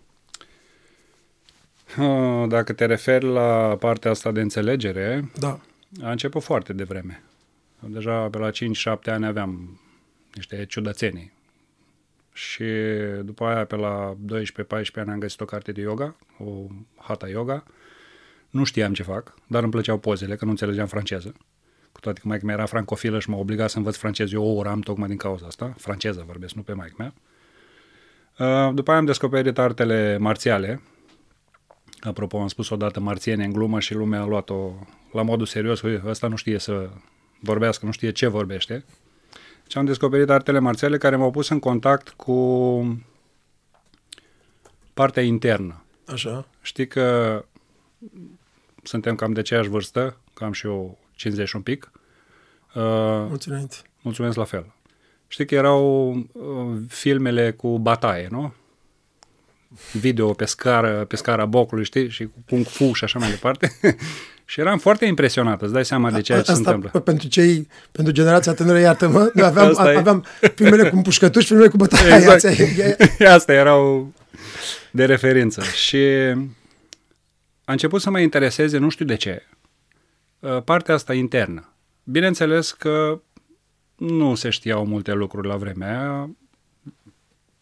uh, 1.99 2.49
dacă 2.49 2.73
te 2.73 2.87
referi 2.87 3.25
la 3.25 3.77
partea 3.79 4.11
asta 4.11 4.31
de 4.33 4.41
înțelegere, 4.41 5.31
Da. 5.39 5.61
a 6.03 6.11
început 6.11 6.43
foarte 6.43 6.73
devreme. 6.73 7.23
Deja 7.79 8.29
pe 8.29 8.39
la 8.39 8.51
5-7 8.51 9.11
ani 9.11 9.27
aveam 9.27 9.81
niște 10.35 10.67
ciudățenii. 10.69 11.33
Și 12.33 12.65
după 13.23 13.45
aia, 13.45 13.65
pe 13.65 13.77
la 13.77 14.17
12-14 14.17 14.95
ani, 14.95 15.11
am 15.11 15.19
găsit 15.19 15.41
o 15.41 15.45
carte 15.45 15.73
de 15.73 15.81
yoga, 15.81 16.17
o 16.39 16.67
hatha 16.97 17.29
yoga. 17.29 17.65
Nu 18.51 18.65
știam 18.65 18.93
ce 18.93 19.03
fac, 19.03 19.35
dar 19.47 19.63
îmi 19.63 19.73
plăceau 19.73 19.99
pozele, 19.99 20.37
că 20.37 20.45
nu 20.45 20.51
înțelegeam 20.51 20.87
franceză. 20.87 21.35
Cu 21.93 22.01
toate 22.01 22.21
că 22.21 22.29
maică 22.29 22.45
mea 22.45 22.55
era 22.55 22.67
francofilă 22.67 23.19
și 23.19 23.31
m-a 23.31 23.37
obligat 23.37 23.71
să 23.71 23.77
învăț 23.77 23.97
franceză. 23.97 24.35
Eu 24.35 24.45
o 24.45 24.55
oră 24.55 24.69
am 24.69 24.81
tocmai 24.81 25.09
din 25.09 25.17
cauza 25.17 25.47
asta. 25.47 25.75
Franceză 25.77 26.25
vorbesc, 26.27 26.55
nu 26.55 26.63
pe 26.63 26.73
maică 26.73 26.95
mea. 26.99 27.15
Uh, 28.39 28.75
După 28.75 28.91
aia 28.91 28.99
am 29.01 29.05
descoperit 29.05 29.59
artele 29.59 30.17
marțiale. 30.19 30.83
Apropo, 32.01 32.39
am 32.39 32.49
spus 32.49 32.71
odată 32.71 33.01
marțiene 33.01 33.45
în 33.45 33.53
glumă 33.53 33.81
și 33.81 33.95
lumea 33.95 34.21
a 34.21 34.27
luat-o 34.27 34.73
la 35.13 35.23
modul 35.23 35.47
serios. 35.47 35.83
Uite, 35.83 36.03
ăsta 36.07 36.27
nu 36.27 36.37
știe 36.37 36.59
să 36.59 36.91
vorbească, 37.41 37.87
nu 37.87 37.93
știe 37.93 38.11
ce 38.11 38.27
vorbește. 38.27 38.85
Și 39.73 39.79
am 39.79 39.85
descoperit 39.85 40.31
artele 40.31 40.59
marțiale 40.59 40.99
care 40.99 41.17
m-au 41.17 41.31
pus 41.31 41.49
în 41.49 41.59
contact 41.59 42.09
cu 42.09 43.05
partea 44.95 45.23
internă. 45.23 45.85
Așa. 46.07 46.47
Știi 46.63 46.87
că 46.87 47.45
suntem 48.83 49.15
cam 49.15 49.33
de 49.33 49.41
aceeași 49.41 49.69
vârstă, 49.69 50.17
cam 50.35 50.53
și 50.53 50.67
eu 50.67 50.99
50 51.15 51.49
și 51.49 51.57
un 51.57 51.63
pic. 51.63 51.91
Uh, 52.75 52.83
Mulțumesc 52.83 53.47
înainte. 53.47 53.77
mulțumesc 54.03 54.37
la 54.37 54.45
fel. 54.45 54.73
Știi 55.29 55.47
că 55.47 55.55
erau 55.55 56.11
uh, 56.33 56.79
filmele 56.89 57.53
cu 57.53 57.79
bataie, 57.79 58.29
nu? 58.31 58.55
Video 59.93 60.33
pe 60.33 60.45
scară, 60.45 61.05
pe 61.05 61.17
scara 61.17 61.47
bocului, 61.47 61.85
știi? 61.85 62.09
Și 62.09 62.25
cu 62.25 62.43
kung 62.49 62.67
fu 62.67 62.93
și 62.93 63.05
așa 63.05 63.19
mai 63.19 63.31
departe. 63.31 63.77
și 64.53 64.61
eram 64.61 64.79
foarte 64.79 65.05
impresionat, 65.05 65.63
îți 65.63 65.73
dai 65.73 65.85
seama 65.85 66.11
de 66.11 66.21
ceea 66.21 66.39
ce 66.39 66.45
se 66.45 66.51
Asta 66.53 66.71
întâmplă. 66.73 67.01
p- 67.01 67.05
pentru 67.05 67.29
cei, 67.29 67.69
pentru 67.93 68.13
generația 68.13 68.55
tânără, 68.55 68.79
iartă-mă, 68.79 69.31
noi 69.35 69.45
aveam, 69.47 69.69
Asta 69.77 69.93
e. 69.93 69.97
aveam 69.97 70.25
filmele 70.55 70.89
cu 70.91 70.97
împușcătuși, 70.97 71.47
filmele 71.47 71.69
cu 71.69 71.77
bătaia. 71.77 72.17
Exact. 72.17 72.43
E- 72.45 72.97
e- 73.19 73.27
Asta 73.37 73.53
erau 73.53 74.13
de 74.91 75.05
referință. 75.05 75.63
Și 75.63 75.97
a 77.65 77.73
început 77.73 78.01
să 78.01 78.11
mă 78.11 78.21
intereseze, 78.21 78.79
nu 78.79 78.89
știu 78.89 79.05
de 79.05 79.15
ce, 79.15 79.47
uh, 80.39 80.63
partea 80.65 80.95
asta 80.95 81.15
internă. 81.15 81.73
Bineînțeles 82.05 82.73
că 82.73 83.21
nu 83.97 84.35
se 84.35 84.51
știau 84.51 84.87
multe 84.87 85.13
lucruri 85.13 85.49
la 85.49 85.57
vremea 85.57 86.01
aia. 86.01 86.31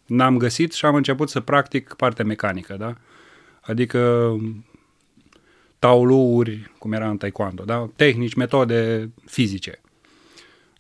N-am 0.07 0.37
găsit 0.37 0.73
și 0.73 0.85
am 0.85 0.95
început 0.95 1.31
să 1.31 1.41
practic 1.41 1.95
partea 1.97 2.25
mecanică, 2.25 2.77
da? 2.79 2.95
Adică 3.61 4.31
tauluuri, 5.81 6.73
cum 6.79 6.93
era 6.93 7.09
în 7.09 7.17
taekwondo, 7.17 7.65
da? 7.65 7.91
Tehnici, 7.97 8.35
metode 8.35 9.11
fizice. 9.27 9.81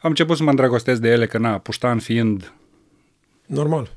Am 0.00 0.10
început 0.10 0.36
să 0.36 0.42
mă 0.42 0.50
îndrăgostesc 0.50 1.00
de 1.00 1.08
ele, 1.08 1.26
că 1.26 1.38
na, 1.38 1.58
puștan 1.58 1.98
fiind, 1.98 2.52
Normal. 3.46 3.96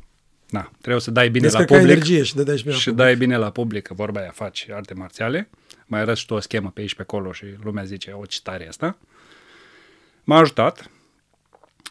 na, 0.50 0.72
trebuie 0.82 1.02
să 1.02 1.12
dai 1.12 1.30
bine 1.30 1.48
Deci 1.48 1.54
la 1.54 1.64
că 1.64 1.74
ai 1.74 1.80
public 1.80 1.96
energie 1.96 2.24
și 2.24 2.36
dădeai 2.36 2.58
și 2.58 2.64
bine 2.64 2.74
la 2.76 2.80
și 2.80 2.90
public. 2.90 3.06
dai 3.06 3.16
bine 3.16 3.38
la 3.38 3.50
public, 3.50 3.84
că 3.84 3.94
vorba 3.94 4.20
aia 4.20 4.32
faci 4.32 4.68
arte 4.72 4.94
marțiale, 4.94 5.50
mai 5.86 6.00
arăți 6.00 6.20
și 6.20 6.26
tu 6.26 6.34
o 6.34 6.40
schemă 6.40 6.72
pe 6.74 6.82
aici 6.82 6.96
pe 6.96 7.02
acolo 7.02 7.32
și 7.32 7.46
lumea 7.64 7.84
zice, 7.84 8.12
o 8.12 8.26
ce 8.26 8.40
tare 8.44 8.64
e 8.64 8.68
asta. 8.68 8.98
M-a 10.24 10.38
ajutat, 10.38 10.90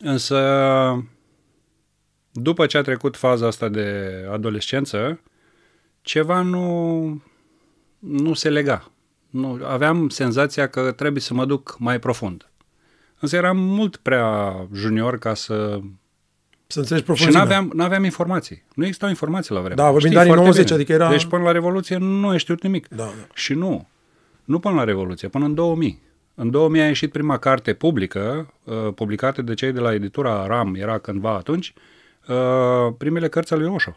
însă 0.00 0.38
după 2.32 2.66
ce 2.66 2.78
a 2.78 2.82
trecut 2.82 3.16
faza 3.16 3.46
asta 3.46 3.68
de 3.68 4.14
adolescență, 4.30 5.20
ceva 6.02 6.40
nu, 6.42 7.22
nu 7.98 8.34
se 8.34 8.48
lega. 8.48 8.91
Nu, 9.32 9.58
aveam 9.66 10.08
senzația 10.08 10.66
că 10.68 10.90
trebuie 10.92 11.22
să 11.22 11.34
mă 11.34 11.44
duc 11.44 11.76
mai 11.78 11.98
profund. 11.98 12.46
Însă 13.20 13.36
eram 13.36 13.56
mult 13.58 13.96
prea 13.96 14.54
junior 14.74 15.18
ca 15.18 15.34
să... 15.34 15.80
Să 16.66 16.78
înțelegi 16.78 17.04
Și 17.04 17.10
profunzimea. 17.12 17.42
n-aveam, 17.42 17.70
n-aveam 17.74 18.04
informații. 18.04 18.62
Nu 18.74 18.82
existau 18.84 19.08
informații 19.08 19.54
la 19.54 19.60
vremea. 19.60 19.76
Da, 19.84 19.90
vorbim 19.90 20.00
Știi 20.10 20.12
de 20.12 20.18
anii 20.18 20.32
foarte 20.32 20.48
90, 20.48 20.64
bine. 20.64 20.76
adică 20.78 20.92
era- 20.92 21.10
Deci 21.10 21.24
până 21.28 21.42
la 21.42 21.52
Revoluție 21.52 21.96
nu 21.96 22.28
ai 22.28 22.38
știut 22.38 22.62
nimic. 22.62 22.88
Da, 22.88 22.96
da. 22.96 23.10
Și 23.34 23.54
nu. 23.54 23.88
Nu 24.44 24.58
până 24.58 24.74
la 24.74 24.84
Revoluție, 24.84 25.28
până 25.28 25.44
în 25.44 25.54
2000. 25.54 26.02
În 26.34 26.50
2000 26.50 26.80
a 26.80 26.86
ieșit 26.86 27.12
prima 27.12 27.38
carte 27.38 27.72
publică, 27.72 28.52
uh, 28.64 28.74
publicată 28.94 29.42
de 29.42 29.54
cei 29.54 29.72
de 29.72 29.80
la 29.80 29.92
editura 29.94 30.46
RAM, 30.46 30.74
era 30.74 30.98
cândva 30.98 31.34
atunci, 31.34 31.72
uh, 32.28 32.34
primele 32.98 33.28
cărți 33.28 33.52
ale 33.52 33.62
lui 33.62 33.72
Osho, 33.74 33.92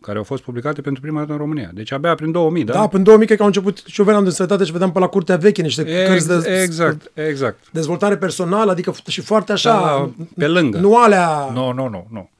care 0.00 0.18
au 0.18 0.24
fost 0.24 0.42
publicate 0.42 0.80
pentru 0.80 1.00
prima 1.02 1.18
dată 1.18 1.32
în 1.32 1.38
România. 1.38 1.70
Deci 1.74 1.92
abia 1.92 2.14
prin 2.14 2.30
2000, 2.32 2.64
da? 2.64 2.72
Da, 2.72 2.78
până 2.80 2.96
în 2.98 3.02
2000 3.02 3.24
cred 3.26 3.36
că 3.38 3.42
au 3.42 3.48
început 3.48 3.82
și 3.86 3.98
eu 4.00 4.04
veneam 4.06 4.22
din 4.24 4.32
sănătate 4.32 4.64
și 4.64 4.72
vedeam 4.72 4.92
pe 4.92 4.98
la 4.98 5.06
Curtea 5.06 5.36
Veche 5.36 5.62
niște 5.62 5.82
Ex- 5.82 6.08
cărți 6.08 6.28
de 6.44 6.60
exact, 6.62 7.10
exact. 7.14 7.58
dezvoltare 7.72 8.16
personală, 8.16 8.70
adică 8.70 8.92
f- 8.94 9.06
și 9.06 9.20
foarte 9.20 9.52
așa, 9.52 9.70
Da, 9.70 10.10
pe 10.36 10.46
lângă. 10.46 10.78
nu 10.78 10.96
alea... 10.96 11.50
Nu, 11.52 11.72
nu, 11.72 11.88
nu, 11.88 12.06
nu. 12.10 12.30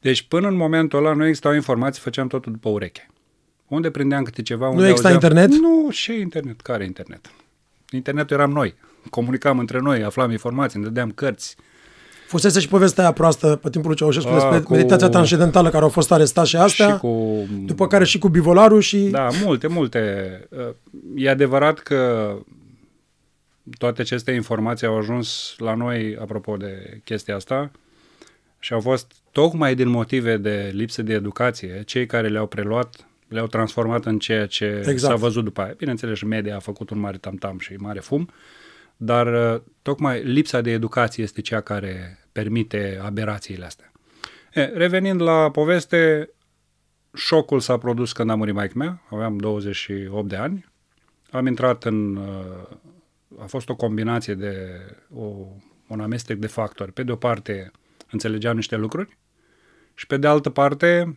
Deci 0.00 0.22
până 0.22 0.48
în 0.48 0.56
momentul 0.56 0.98
ăla 0.98 1.14
nu 1.14 1.24
existau 1.26 1.54
informații, 1.54 2.02
făceam 2.02 2.26
totul 2.26 2.52
după 2.52 2.68
ureche. 2.68 3.10
Unde 3.68 3.90
prindeam 3.90 4.22
câte 4.22 4.42
ceva? 4.42 4.68
Unde 4.68 4.88
exista 4.88 5.08
auzeam- 5.08 5.14
internet? 5.22 5.50
Nu, 5.60 5.88
ce 5.92 6.18
internet? 6.18 6.60
Care 6.60 6.84
internet? 6.84 7.30
Internetul 7.90 8.36
eram 8.36 8.50
noi. 8.50 8.74
Comunicam 9.10 9.58
între 9.58 9.78
noi, 9.78 10.02
aflam 10.02 10.30
informații, 10.30 10.76
îmi 10.78 10.86
dădeam 10.86 11.10
cărți. 11.10 11.56
Fusese 12.30 12.60
și 12.60 12.68
povestea 12.68 13.02
aia 13.04 13.12
proastă 13.12 13.58
pe 13.62 13.70
timpul 13.70 13.88
lui 13.90 13.98
Ceaușescu 13.98 14.28
A, 14.28 14.32
despre 14.34 14.60
cu- 14.60 14.72
meditația 14.72 15.08
transcendentală 15.08 15.68
care 15.70 15.82
au 15.82 15.88
fost 15.88 16.12
arestați 16.12 16.48
și 16.48 16.56
astea, 16.56 16.92
Și 16.92 16.98
cu... 16.98 17.46
după 17.66 17.86
care 17.86 18.04
și 18.04 18.18
cu 18.18 18.28
bivolarul 18.28 18.80
și... 18.80 18.98
Da, 18.98 19.28
multe, 19.44 19.66
multe. 19.66 20.00
Uh, 20.50 20.74
E 21.16 21.30
adevărat 21.30 21.78
că 21.78 22.32
toate 23.78 24.00
aceste 24.00 24.30
informații 24.32 24.86
au 24.86 24.96
ajuns 24.98 25.54
la 25.58 25.74
noi, 25.74 26.16
apropo 26.20 26.56
de 26.56 27.00
chestia 27.04 27.34
asta, 27.36 27.70
și 28.58 28.72
au 28.72 28.80
fost 28.80 29.12
tocmai 29.32 29.74
din 29.74 29.88
motive 29.88 30.36
de 30.36 30.70
lipsă 30.74 31.02
de 31.02 31.12
educație, 31.12 31.82
cei 31.86 32.06
care 32.06 32.28
le-au 32.28 32.46
preluat 32.46 33.06
le-au 33.28 33.46
transformat 33.46 34.04
în 34.04 34.18
ceea 34.18 34.46
ce 34.46 34.64
Exact. 34.64 34.88
exact. 34.88 35.12
s-a 35.12 35.18
văzut 35.20 35.44
după 35.44 35.60
aia. 35.60 35.74
Bineînțeles, 35.76 36.16
și 36.18 36.26
media 36.26 36.56
a 36.56 36.58
făcut 36.58 36.90
un 36.90 36.98
mare 36.98 37.16
tamtam 37.16 37.58
și 37.58 37.72
mare 37.78 38.00
fum, 38.00 38.28
dar 39.02 39.54
uh, 39.54 39.62
tocmai 39.82 40.22
lipsa 40.22 40.60
de 40.60 40.70
educație 40.70 41.22
este 41.22 41.40
cea 41.40 41.60
care 41.60 42.18
permite 42.32 43.00
aberațiile 43.02 43.64
astea. 43.64 43.92
E, 44.54 44.64
revenind 44.64 45.20
la 45.20 45.50
poveste, 45.50 46.30
șocul 47.14 47.60
s-a 47.60 47.78
produs 47.78 48.12
când 48.12 48.30
a 48.30 48.34
murit 48.34 48.54
maică 48.54 48.72
mea, 48.76 49.02
aveam 49.10 49.36
28 49.36 50.28
de 50.28 50.36
ani. 50.36 50.66
Am 51.30 51.46
intrat 51.46 51.84
în... 51.84 52.16
uh, 52.16 53.42
A 53.42 53.46
fost 53.46 53.68
o 53.68 53.76
combinație 53.76 54.34
de... 54.34 54.54
O, 55.14 55.22
un 55.86 56.00
amestec 56.00 56.38
de 56.38 56.46
factori. 56.46 56.92
Pe 56.92 57.02
de 57.02 57.12
o 57.12 57.16
parte, 57.16 57.70
înțelegeam 58.10 58.56
niște 58.56 58.76
lucruri 58.76 59.18
și 59.94 60.06
pe 60.06 60.16
de 60.16 60.26
altă 60.26 60.50
parte, 60.50 61.14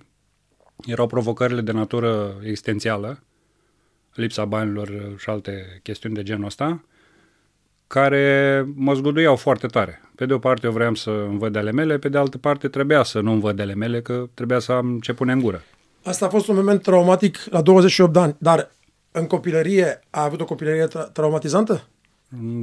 erau 0.85 1.07
provocările 1.07 1.61
de 1.61 1.71
natură 1.71 2.39
existențială, 2.41 3.23
lipsa 4.13 4.45
banilor 4.45 5.15
și 5.17 5.29
alte 5.29 5.79
chestiuni 5.83 6.15
de 6.15 6.23
genul 6.23 6.45
ăsta, 6.45 6.83
care 7.87 8.65
mă 8.75 8.93
zguduiau 8.93 9.35
foarte 9.35 9.67
tare. 9.67 10.01
Pe 10.15 10.25
de 10.25 10.33
o 10.33 10.37
parte 10.37 10.65
eu 10.65 10.71
vreau 10.71 10.95
să 10.95 11.09
îmi 11.09 11.37
văd 11.37 11.53
de 11.53 11.59
ale 11.59 11.71
mele, 11.71 11.97
pe 11.97 12.09
de 12.09 12.17
altă 12.17 12.37
parte 12.37 12.67
trebuia 12.67 13.03
să 13.03 13.19
nu 13.19 13.31
îmi 13.31 13.41
văd 13.41 13.55
de 13.55 13.61
ale 13.61 13.73
mele, 13.73 14.01
că 14.01 14.27
trebuia 14.33 14.59
să 14.59 14.71
am 14.71 14.99
ce 14.99 15.13
pune 15.13 15.31
în 15.31 15.39
gură. 15.39 15.63
Asta 16.03 16.25
a 16.25 16.29
fost 16.29 16.47
un 16.47 16.55
moment 16.55 16.81
traumatic 16.81 17.37
la 17.49 17.61
28 17.61 18.13
de 18.13 18.19
ani, 18.19 18.35
dar 18.39 18.71
în 19.11 19.27
copilărie 19.27 19.99
a 20.09 20.23
avut 20.23 20.41
o 20.41 20.45
copilărie 20.45 20.87
tra- 20.87 21.11
traumatizantă? 21.13 21.87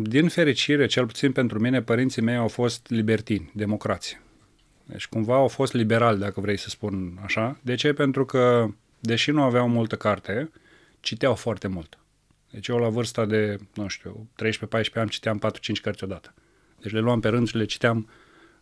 Din 0.02 0.28
fericire, 0.28 0.86
cel 0.86 1.06
puțin 1.06 1.32
pentru 1.32 1.58
mine, 1.58 1.82
părinții 1.82 2.22
mei 2.22 2.36
au 2.36 2.48
fost 2.48 2.86
libertini, 2.88 3.50
democrați. 3.54 4.20
Deci 4.84 5.06
cumva 5.06 5.34
au 5.34 5.48
fost 5.48 5.72
liberali, 5.72 6.18
dacă 6.18 6.40
vrei 6.40 6.58
să 6.58 6.68
spun 6.68 7.18
așa. 7.24 7.58
De 7.62 7.74
ce? 7.74 7.92
Pentru 7.92 8.24
că, 8.24 8.66
deși 9.00 9.30
nu 9.30 9.42
aveau 9.42 9.68
multă 9.68 9.96
carte, 9.96 10.50
citeau 11.00 11.34
foarte 11.34 11.68
mult. 11.68 11.98
Deci 12.50 12.68
eu 12.68 12.76
la 12.76 12.88
vârsta 12.88 13.24
de, 13.24 13.56
nu 13.74 13.88
știu, 13.88 14.28
13-14 14.42 14.92
ani 14.94 15.08
citeam 15.08 15.40
4-5 15.78 15.80
cărți 15.82 16.04
odată. 16.04 16.34
Deci 16.80 16.92
le 16.92 17.00
luam 17.00 17.20
pe 17.20 17.28
rând 17.28 17.48
și 17.48 17.56
le 17.56 17.64
citeam, 17.64 18.08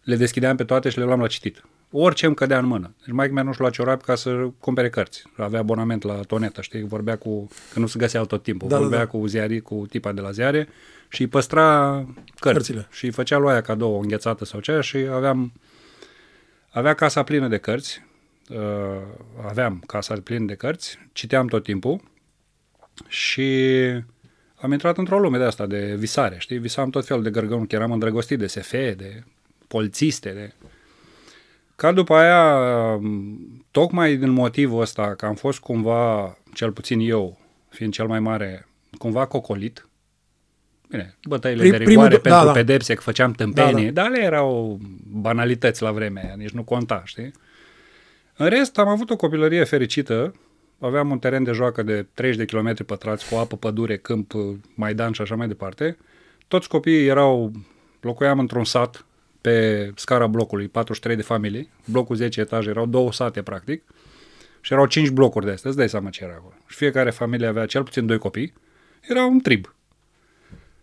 le 0.02 0.16
deschideam 0.16 0.56
pe 0.56 0.64
toate 0.64 0.88
și 0.88 0.98
le 0.98 1.04
luam 1.04 1.20
la 1.20 1.26
citit. 1.26 1.64
Orice 1.90 2.26
îmi 2.26 2.34
cădea 2.34 2.58
în 2.58 2.66
mână. 2.66 2.94
Deci 3.04 3.14
mai 3.14 3.28
mea 3.28 3.42
nu-și 3.42 3.60
lua 3.60 3.70
ciorapi 3.70 4.04
ca 4.04 4.14
să 4.14 4.50
cumpere 4.58 4.90
cărți. 4.90 5.22
Avea 5.36 5.60
abonament 5.60 6.02
la 6.02 6.20
tonetă, 6.20 6.60
știi, 6.60 6.82
vorbea 6.82 7.16
cu, 7.16 7.48
că 7.72 7.78
nu 7.78 7.86
se 7.86 7.98
găseau 7.98 8.24
tot 8.26 8.42
timpul, 8.42 8.68
Da, 8.68 8.74
da, 8.74 8.80
da, 8.80 8.86
vorbea 8.88 9.04
da. 9.04 9.10
cu 9.10 9.26
ziarii, 9.26 9.60
cu 9.60 9.86
tipa 9.90 10.12
de 10.12 10.20
la 10.20 10.30
ziare 10.30 10.68
și 11.08 11.20
îi 11.20 11.28
păstra 11.28 11.90
cărți. 12.38 12.58
Cărțile. 12.58 12.88
Și 12.90 13.04
îi 13.04 13.10
făcea 13.10 13.38
lui 13.38 13.50
aia 13.50 13.60
cadou 13.60 13.94
o 13.94 13.98
înghețată 13.98 14.44
sau 14.44 14.60
cea 14.60 14.80
și 14.80 14.96
aveam, 14.96 15.52
avea 16.70 16.94
casa 16.94 17.22
plină 17.22 17.48
de 17.48 17.58
cărți, 17.58 18.02
uh, 18.50 18.56
aveam 19.46 19.82
casa 19.86 20.14
plină 20.24 20.44
de 20.44 20.54
cărți, 20.54 20.98
citeam 21.12 21.46
tot 21.46 21.62
timpul 21.62 22.00
și 23.06 23.52
am 24.60 24.72
intrat 24.72 24.98
într-o 24.98 25.18
lume 25.18 25.38
de 25.38 25.44
asta, 25.44 25.66
de 25.66 25.94
visare, 25.98 26.36
știi? 26.38 26.58
Visam 26.58 26.90
tot 26.90 27.06
felul 27.06 27.22
de 27.22 27.30
gărgăuni, 27.30 27.66
că 27.66 27.74
eram 27.74 27.92
îndrăgostit 27.92 28.38
de 28.38 28.46
SF, 28.46 28.70
de 28.70 29.22
polițiste, 29.68 30.30
de... 30.30 30.52
Ca 31.76 31.92
după 31.92 32.14
aia, 32.14 33.00
tocmai 33.70 34.16
din 34.16 34.30
motivul 34.30 34.80
ăsta, 34.80 35.14
că 35.14 35.26
am 35.26 35.34
fost 35.34 35.58
cumva, 35.58 36.36
cel 36.54 36.72
puțin 36.72 37.00
eu, 37.00 37.38
fiind 37.68 37.92
cel 37.92 38.06
mai 38.06 38.20
mare, 38.20 38.68
cumva 38.98 39.26
cocolit, 39.26 39.82
Bine, 40.90 41.16
bătăile 41.22 41.62
Prim- 41.62 41.70
de 41.70 41.76
primul 41.76 41.88
rigoare 41.90 42.18
do- 42.18 42.22
pentru 42.22 42.40
da, 42.40 42.44
da. 42.46 42.52
pedepse, 42.52 42.94
că 42.94 43.00
făceam 43.00 43.32
tâmpenii, 43.32 43.84
Da, 43.84 43.90
da. 43.90 44.02
dar 44.02 44.04
ale 44.10 44.22
erau 44.22 44.78
banalități 45.10 45.82
la 45.82 45.92
vremea 45.92 46.24
aia, 46.24 46.34
nici 46.36 46.50
nu 46.50 46.62
conta, 46.62 47.02
știi? 47.04 47.32
În 48.36 48.48
rest, 48.48 48.78
am 48.78 48.88
avut 48.88 49.10
o 49.10 49.16
copilărie 49.16 49.64
fericită, 49.64 50.34
aveam 50.78 51.10
un 51.10 51.18
teren 51.18 51.44
de 51.44 51.52
joacă 51.52 51.82
de 51.82 52.06
30 52.14 52.38
de 52.38 52.56
km 52.56 52.84
pătrați, 52.84 53.28
cu 53.28 53.36
apă, 53.36 53.56
pădure, 53.56 53.96
câmp, 53.96 54.32
maidan 54.74 55.12
și 55.12 55.20
așa 55.20 55.34
mai 55.34 55.48
departe. 55.48 55.96
Toți 56.48 56.68
copiii 56.68 57.06
erau, 57.06 57.52
locuiam 58.00 58.38
într-un 58.38 58.64
sat 58.64 59.06
pe 59.40 59.90
scara 59.96 60.26
blocului, 60.26 60.68
43 60.68 61.16
de 61.16 61.22
familii, 61.22 61.70
blocul 61.84 62.16
10 62.16 62.40
etaje, 62.40 62.68
erau 62.68 62.86
două 62.86 63.12
sate 63.12 63.42
practic, 63.42 63.82
și 64.60 64.72
erau 64.72 64.86
5 64.86 65.08
blocuri 65.08 65.44
de 65.44 65.50
astea, 65.50 65.70
îți 65.70 65.78
dai 65.78 65.88
seama 65.88 66.10
ce 66.10 66.24
era 66.24 66.32
acolo. 66.32 66.54
Și 66.66 66.76
fiecare 66.76 67.10
familie 67.10 67.46
avea 67.46 67.66
cel 67.66 67.82
puțin 67.82 68.06
doi 68.06 68.18
copii, 68.18 68.52
era 69.00 69.24
un 69.24 69.40
trib. 69.40 69.74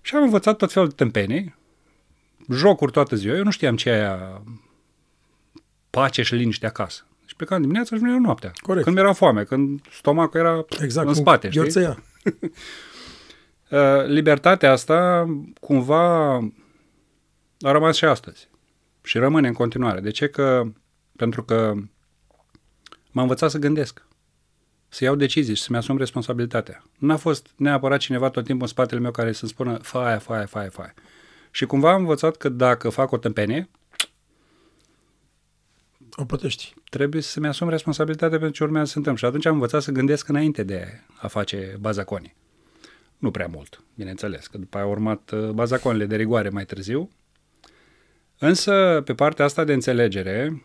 Și 0.01 0.15
am 0.15 0.23
învățat 0.23 0.57
tot 0.57 0.71
felul 0.71 0.87
de 0.87 0.93
tâmpenii, 0.95 1.55
jocuri 2.51 2.91
toată 2.91 3.15
ziua. 3.15 3.35
Eu 3.35 3.43
nu 3.43 3.51
știam 3.51 3.75
ce 3.75 3.89
e 3.89 3.93
aia 3.93 4.43
pace 5.89 6.21
și 6.21 6.35
liniște 6.35 6.65
acasă. 6.65 7.05
Și 7.35 7.41
Și 7.41 7.45
plecam 7.45 7.61
dimineața 7.61 7.95
și 7.95 8.01
veneam 8.01 8.21
noaptea. 8.21 8.51
Corect. 8.61 8.83
Când 8.83 8.95
mi-era 8.95 9.13
foame, 9.13 9.43
când 9.43 9.81
stomacul 9.91 10.39
era 10.39 10.65
Exact. 10.81 11.07
în 11.07 11.13
cum 11.13 11.21
spate, 11.21 11.47
știi? 11.47 11.59
gheorțăia. 11.59 12.03
Uh, 13.69 14.05
libertatea 14.05 14.71
asta 14.71 15.25
cumva 15.59 16.35
a 17.59 17.71
rămas 17.71 17.95
și 17.95 18.05
astăzi 18.05 18.49
și 19.03 19.17
rămâne 19.17 19.47
în 19.47 19.53
continuare. 19.53 19.99
De 19.99 20.09
ce? 20.09 20.27
Că, 20.27 20.63
pentru 21.15 21.43
că 21.43 21.73
m-a 23.11 23.21
învățat 23.21 23.49
să 23.49 23.57
gândesc, 23.57 24.07
să 24.87 25.03
iau 25.03 25.15
decizii 25.15 25.55
și 25.55 25.61
să-mi 25.61 25.77
asum 25.77 25.97
responsabilitatea. 25.97 26.83
Nu 26.97 27.13
a 27.13 27.15
fost 27.15 27.47
neapărat 27.55 27.99
cineva 27.99 28.29
tot 28.29 28.43
timpul 28.45 28.61
în 28.61 28.71
spatele 28.71 28.99
meu 28.99 29.11
care 29.11 29.31
să-mi 29.31 29.51
spună 29.51 29.77
fă 29.81 29.97
aia, 29.97 30.17
fă 30.17 30.33
aia, 30.33 30.45
fă 30.45 30.57
aia, 30.57 30.69
fă 30.69 30.81
aia. 30.81 30.93
Și 31.51 31.65
cumva 31.65 31.91
am 31.91 31.99
învățat 31.99 32.35
că 32.35 32.49
dacă 32.49 32.89
fac 32.89 33.11
o 33.11 33.17
tâmpenie, 33.17 33.69
O 36.17 36.25
plătești. 36.25 36.73
trebuie 36.89 37.21
să-mi 37.21 37.47
asum 37.47 37.69
responsabilitatea 37.69 38.37
pentru 38.37 38.55
ce 38.55 38.63
urmează 38.63 38.85
să 38.85 38.91
se 38.91 38.97
întâmple. 38.97 39.21
Și 39.21 39.27
atunci 39.27 39.45
am 39.45 39.53
învățat 39.53 39.81
să 39.81 39.91
gândesc 39.91 40.27
înainte 40.27 40.63
de 40.63 41.01
a 41.17 41.27
face 41.27 41.77
bazaconii. 41.79 42.35
Nu 43.17 43.31
prea 43.31 43.47
mult, 43.47 43.83
bineînțeles, 43.95 44.47
că 44.47 44.57
după 44.57 44.77
aia 44.77 44.85
au 44.85 44.91
urmat 44.91 45.31
uh, 45.31 45.49
bazaconile 45.49 46.05
de 46.05 46.15
rigoare 46.15 46.49
mai 46.49 46.65
târziu. 46.65 47.09
Însă, 48.37 49.01
pe 49.05 49.13
partea 49.13 49.45
asta 49.45 49.63
de 49.63 49.73
înțelegere, 49.73 50.63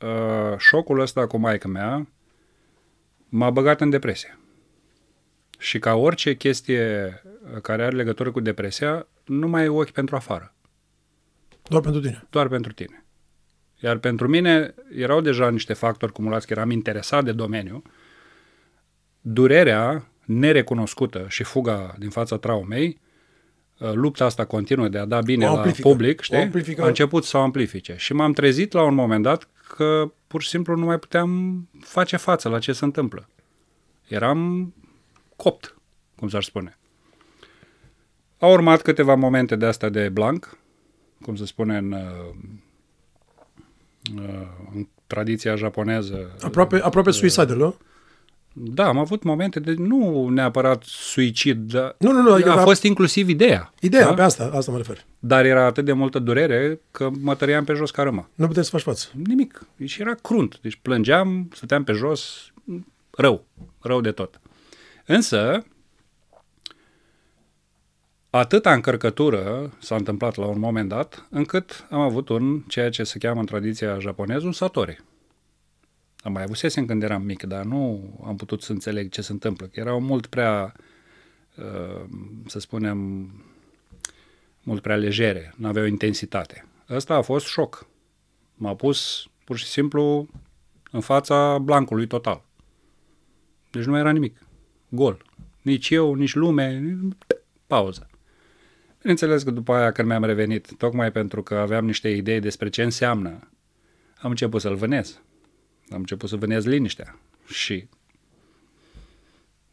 uh, 0.00 0.58
șocul 0.58 1.00
ăsta 1.00 1.26
cu 1.26 1.36
maica 1.36 1.68
mea 1.68 2.08
m-a 3.28 3.50
băgat 3.50 3.80
în 3.80 3.90
depresie. 3.90 4.38
Și 5.58 5.78
ca 5.78 5.94
orice 5.94 6.36
chestie 6.36 7.22
uh, 7.54 7.60
care 7.60 7.84
are 7.84 7.96
legătură 7.96 8.30
cu 8.30 8.40
depresia, 8.40 9.06
nu 9.24 9.48
mai 9.48 9.60
ai 9.60 9.68
ochi 9.68 9.90
pentru 9.90 10.16
afară 10.16 10.54
Doar 11.62 11.82
pentru 11.82 12.00
tine. 12.00 12.26
doar 12.30 12.48
pentru 12.48 12.72
tine. 12.72 13.02
Iar 13.80 13.96
pentru 13.98 14.28
mine 14.28 14.74
erau 14.96 15.20
deja 15.20 15.50
niște 15.50 15.72
factori 15.72 16.12
cumulați, 16.12 16.46
că 16.46 16.52
eram 16.52 16.70
interesat 16.70 17.24
de 17.24 17.32
domeniu. 17.32 17.82
Durerea 19.20 20.08
nerecunoscută 20.24 21.24
și 21.28 21.42
fuga 21.44 21.94
din 21.98 22.10
fața 22.10 22.38
traumei, 22.38 23.00
uh, 23.78 23.92
lupta 23.92 24.24
asta 24.24 24.44
continuă 24.44 24.88
de 24.88 24.98
a 24.98 25.04
da 25.04 25.20
bine 25.20 25.46
O 25.46 25.52
la 25.52 25.56
amplifică. 25.56 25.88
public, 25.88 26.18
O 26.20 26.22
știi? 26.22 26.36
amplifică. 26.38 26.82
a 26.82 26.86
început 26.86 27.24
să 27.24 27.36
o 27.36 27.40
amplifice. 27.40 27.94
Și 27.98 28.12
m-am 28.12 28.32
trezit 28.32 28.72
la 28.72 28.82
un 28.82 28.94
moment 28.94 29.22
dat 29.22 29.48
că 29.76 30.10
pur 30.26 30.42
și 30.42 30.48
simplu 30.48 30.76
nu 30.76 30.84
mai 30.84 30.98
puteam 30.98 31.62
face 31.80 32.16
față 32.16 32.48
la 32.48 32.58
ce 32.58 32.72
se 32.72 32.84
întâmplă. 32.84 33.28
Eram 34.08 34.72
copt, 35.36 35.76
cum 36.16 36.28
s-ar 36.28 36.42
spune. 36.42 36.78
Au 38.38 38.52
urmat 38.52 38.82
câteva 38.82 39.14
momente 39.14 39.56
de 39.56 39.66
asta 39.66 39.88
de 39.88 40.08
blank, 40.08 40.58
cum 41.22 41.36
se 41.36 41.44
spune 41.46 41.76
în, 41.76 41.92
uh, 41.92 42.00
uh, 42.00 42.34
în 44.74 44.86
tradiția 45.06 45.54
japoneză. 45.56 46.36
Aproape, 46.40 46.80
aproape 46.82 47.10
suicidal, 47.10 47.56
nu? 47.56 47.76
Da, 48.52 48.86
am 48.86 48.98
avut 48.98 49.22
momente 49.22 49.60
de 49.60 49.74
nu 49.78 50.28
neapărat 50.28 50.82
suicid, 50.86 51.58
dar 51.72 51.94
Nu, 51.98 52.12
nu, 52.12 52.22
nu, 52.22 52.32
adică 52.32 52.50
a 52.50 52.54
da- 52.54 52.62
fost 52.62 52.82
inclusiv 52.82 53.28
ideea. 53.28 53.72
Ideea, 53.80 54.04
da? 54.06 54.14
pe 54.14 54.22
asta, 54.22 54.50
asta 54.54 54.70
mă 54.70 54.76
refer. 54.76 55.04
Dar 55.18 55.44
era 55.44 55.64
atât 55.64 55.84
de 55.84 55.92
multă 55.92 56.18
durere 56.18 56.80
că 56.90 57.10
mă 57.20 57.34
tăriam 57.34 57.64
pe 57.64 57.72
jos 57.72 57.90
ca 57.90 58.02
râma. 58.02 58.28
Nu 58.34 58.46
puteți 58.46 58.64
să 58.68 58.72
faci 58.72 58.84
față. 58.84 59.08
Nimic. 59.24 59.66
Deci 59.76 59.96
era 59.96 60.14
crunt. 60.14 60.58
Deci 60.62 60.78
plângeam, 60.82 61.48
stăteam 61.54 61.84
pe 61.84 61.92
jos, 61.92 62.52
rău. 63.10 63.44
Rău 63.80 64.00
de 64.00 64.10
tot. 64.10 64.40
Însă, 65.06 65.64
atâta 68.30 68.72
încărcătură 68.72 69.72
s-a 69.78 69.96
întâmplat 69.96 70.34
la 70.36 70.46
un 70.46 70.58
moment 70.58 70.88
dat, 70.88 71.26
încât 71.30 71.86
am 71.90 72.00
avut 72.00 72.28
un, 72.28 72.60
ceea 72.60 72.90
ce 72.90 73.04
se 73.04 73.18
cheamă 73.18 73.40
în 73.40 73.46
tradiția 73.46 73.98
japoneză, 73.98 74.46
un 74.46 74.52
satori. 74.52 75.04
Am 76.20 76.32
mai 76.32 76.42
avusesem 76.42 76.86
când 76.86 77.02
eram 77.02 77.22
mic, 77.22 77.42
dar 77.42 77.64
nu 77.64 78.10
am 78.24 78.36
putut 78.36 78.62
să 78.62 78.72
înțeleg 78.72 79.10
ce 79.10 79.20
se 79.20 79.32
întâmplă, 79.32 79.66
că 79.66 79.80
erau 79.80 80.00
mult 80.00 80.26
prea, 80.26 80.74
uh, 81.56 82.04
să 82.46 82.58
spunem, 82.58 83.30
mult 84.62 84.82
prea 84.82 84.96
legere, 84.96 85.54
nu 85.56 85.68
aveau 85.68 85.86
intensitate. 85.86 86.66
Ăsta 86.90 87.14
a 87.14 87.22
fost 87.22 87.46
șoc. 87.46 87.86
M-a 88.54 88.74
pus 88.74 89.28
pur 89.44 89.56
și 89.56 89.66
simplu 89.66 90.28
în 90.90 91.00
fața 91.00 91.58
blancului 91.58 92.06
total. 92.06 92.42
Deci 93.70 93.84
nu 93.84 93.90
mai 93.90 94.00
era 94.00 94.10
nimic. 94.10 94.42
Gol. 94.88 95.24
Nici 95.62 95.90
eu, 95.90 96.14
nici 96.14 96.34
lume, 96.34 96.98
pauză. 97.66 98.08
Bineînțeles 99.00 99.42
că 99.42 99.50
după 99.50 99.72
aia 99.72 99.92
când 99.92 100.08
mi-am 100.08 100.24
revenit, 100.24 100.76
tocmai 100.76 101.12
pentru 101.12 101.42
că 101.42 101.54
aveam 101.54 101.84
niște 101.84 102.08
idei 102.08 102.40
despre 102.40 102.68
ce 102.68 102.82
înseamnă, 102.82 103.48
am 104.18 104.30
început 104.30 104.60
să-l 104.60 104.74
vânez. 104.74 105.20
Am 105.90 105.98
început 105.98 106.28
să 106.28 106.36
vânez 106.36 106.64
liniștea 106.64 107.18
și 107.46 107.88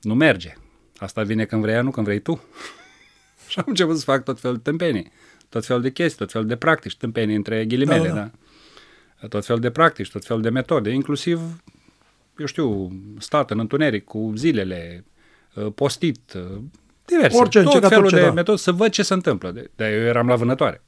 nu 0.01 0.15
merge. 0.15 0.53
Asta 0.97 1.23
vine 1.23 1.45
când 1.45 1.61
vrei 1.61 1.73
ea, 1.73 1.81
nu 1.81 1.91
când 1.91 2.05
vrei 2.05 2.19
tu. 2.19 2.43
și 3.49 3.59
am 3.59 3.65
început 3.67 3.97
să 3.97 4.03
fac 4.03 4.23
tot 4.23 4.39
felul 4.39 4.55
de 4.55 4.61
tâmpenii, 4.61 5.11
tot 5.49 5.65
felul 5.65 5.81
de 5.81 5.91
chestii, 5.91 6.17
tot 6.17 6.31
felul 6.31 6.47
de 6.47 6.55
practici, 6.55 6.97
tâmpenii 6.97 7.35
între 7.35 7.65
ghilimele, 7.65 8.07
Da, 8.07 8.13
da, 8.13 8.19
da, 8.19 8.31
da. 9.21 9.27
Tot 9.27 9.45
felul 9.45 9.61
de 9.61 9.71
practici, 9.71 10.11
tot 10.11 10.25
felul 10.25 10.41
de 10.41 10.49
metode, 10.49 10.89
inclusiv, 10.89 11.39
eu 12.37 12.45
știu, 12.45 12.91
stat 13.19 13.51
în 13.51 13.59
întuneric 13.59 14.03
cu 14.03 14.31
zilele, 14.35 15.05
uh, 15.53 15.71
postit, 15.75 16.33
uh, 16.33 16.61
diverse, 17.05 17.37
Orice, 17.37 17.57
tot 17.57 17.65
încercat 17.65 17.89
felul 17.89 18.03
orice, 18.05 18.19
de 18.19 18.25
da. 18.25 18.31
metode 18.33 18.57
să 18.57 18.71
văd 18.71 18.91
ce 18.91 19.03
se 19.03 19.13
întâmplă. 19.13 19.51
De, 19.51 19.69
de 19.75 19.85
eu 19.85 20.01
eram 20.01 20.27
la 20.27 20.35
vânătoare. 20.35 20.81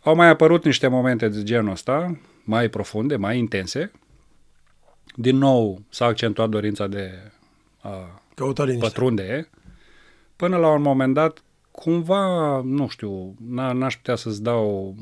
Au 0.00 0.14
mai 0.14 0.28
apărut 0.28 0.64
niște 0.64 0.86
momente 0.88 1.28
de 1.28 1.42
genul 1.42 1.70
ăsta, 1.70 2.18
mai 2.44 2.68
profunde, 2.68 3.16
mai 3.16 3.38
intense. 3.38 3.90
Din 5.14 5.36
nou 5.36 5.82
s-a 5.88 6.04
accentuat 6.04 6.48
dorința 6.48 6.86
de 6.86 7.32
a 7.80 8.22
Căuta 8.34 8.64
liniște. 8.64 8.86
pătrunde, 8.86 9.50
până 10.36 10.56
la 10.56 10.68
un 10.68 10.82
moment 10.82 11.14
dat, 11.14 11.42
cumva, 11.70 12.60
nu 12.64 12.88
știu, 12.88 13.34
n- 13.34 13.72
n-aș 13.72 13.96
putea 13.96 14.14
să-ți 14.14 14.42
dau 14.42 14.94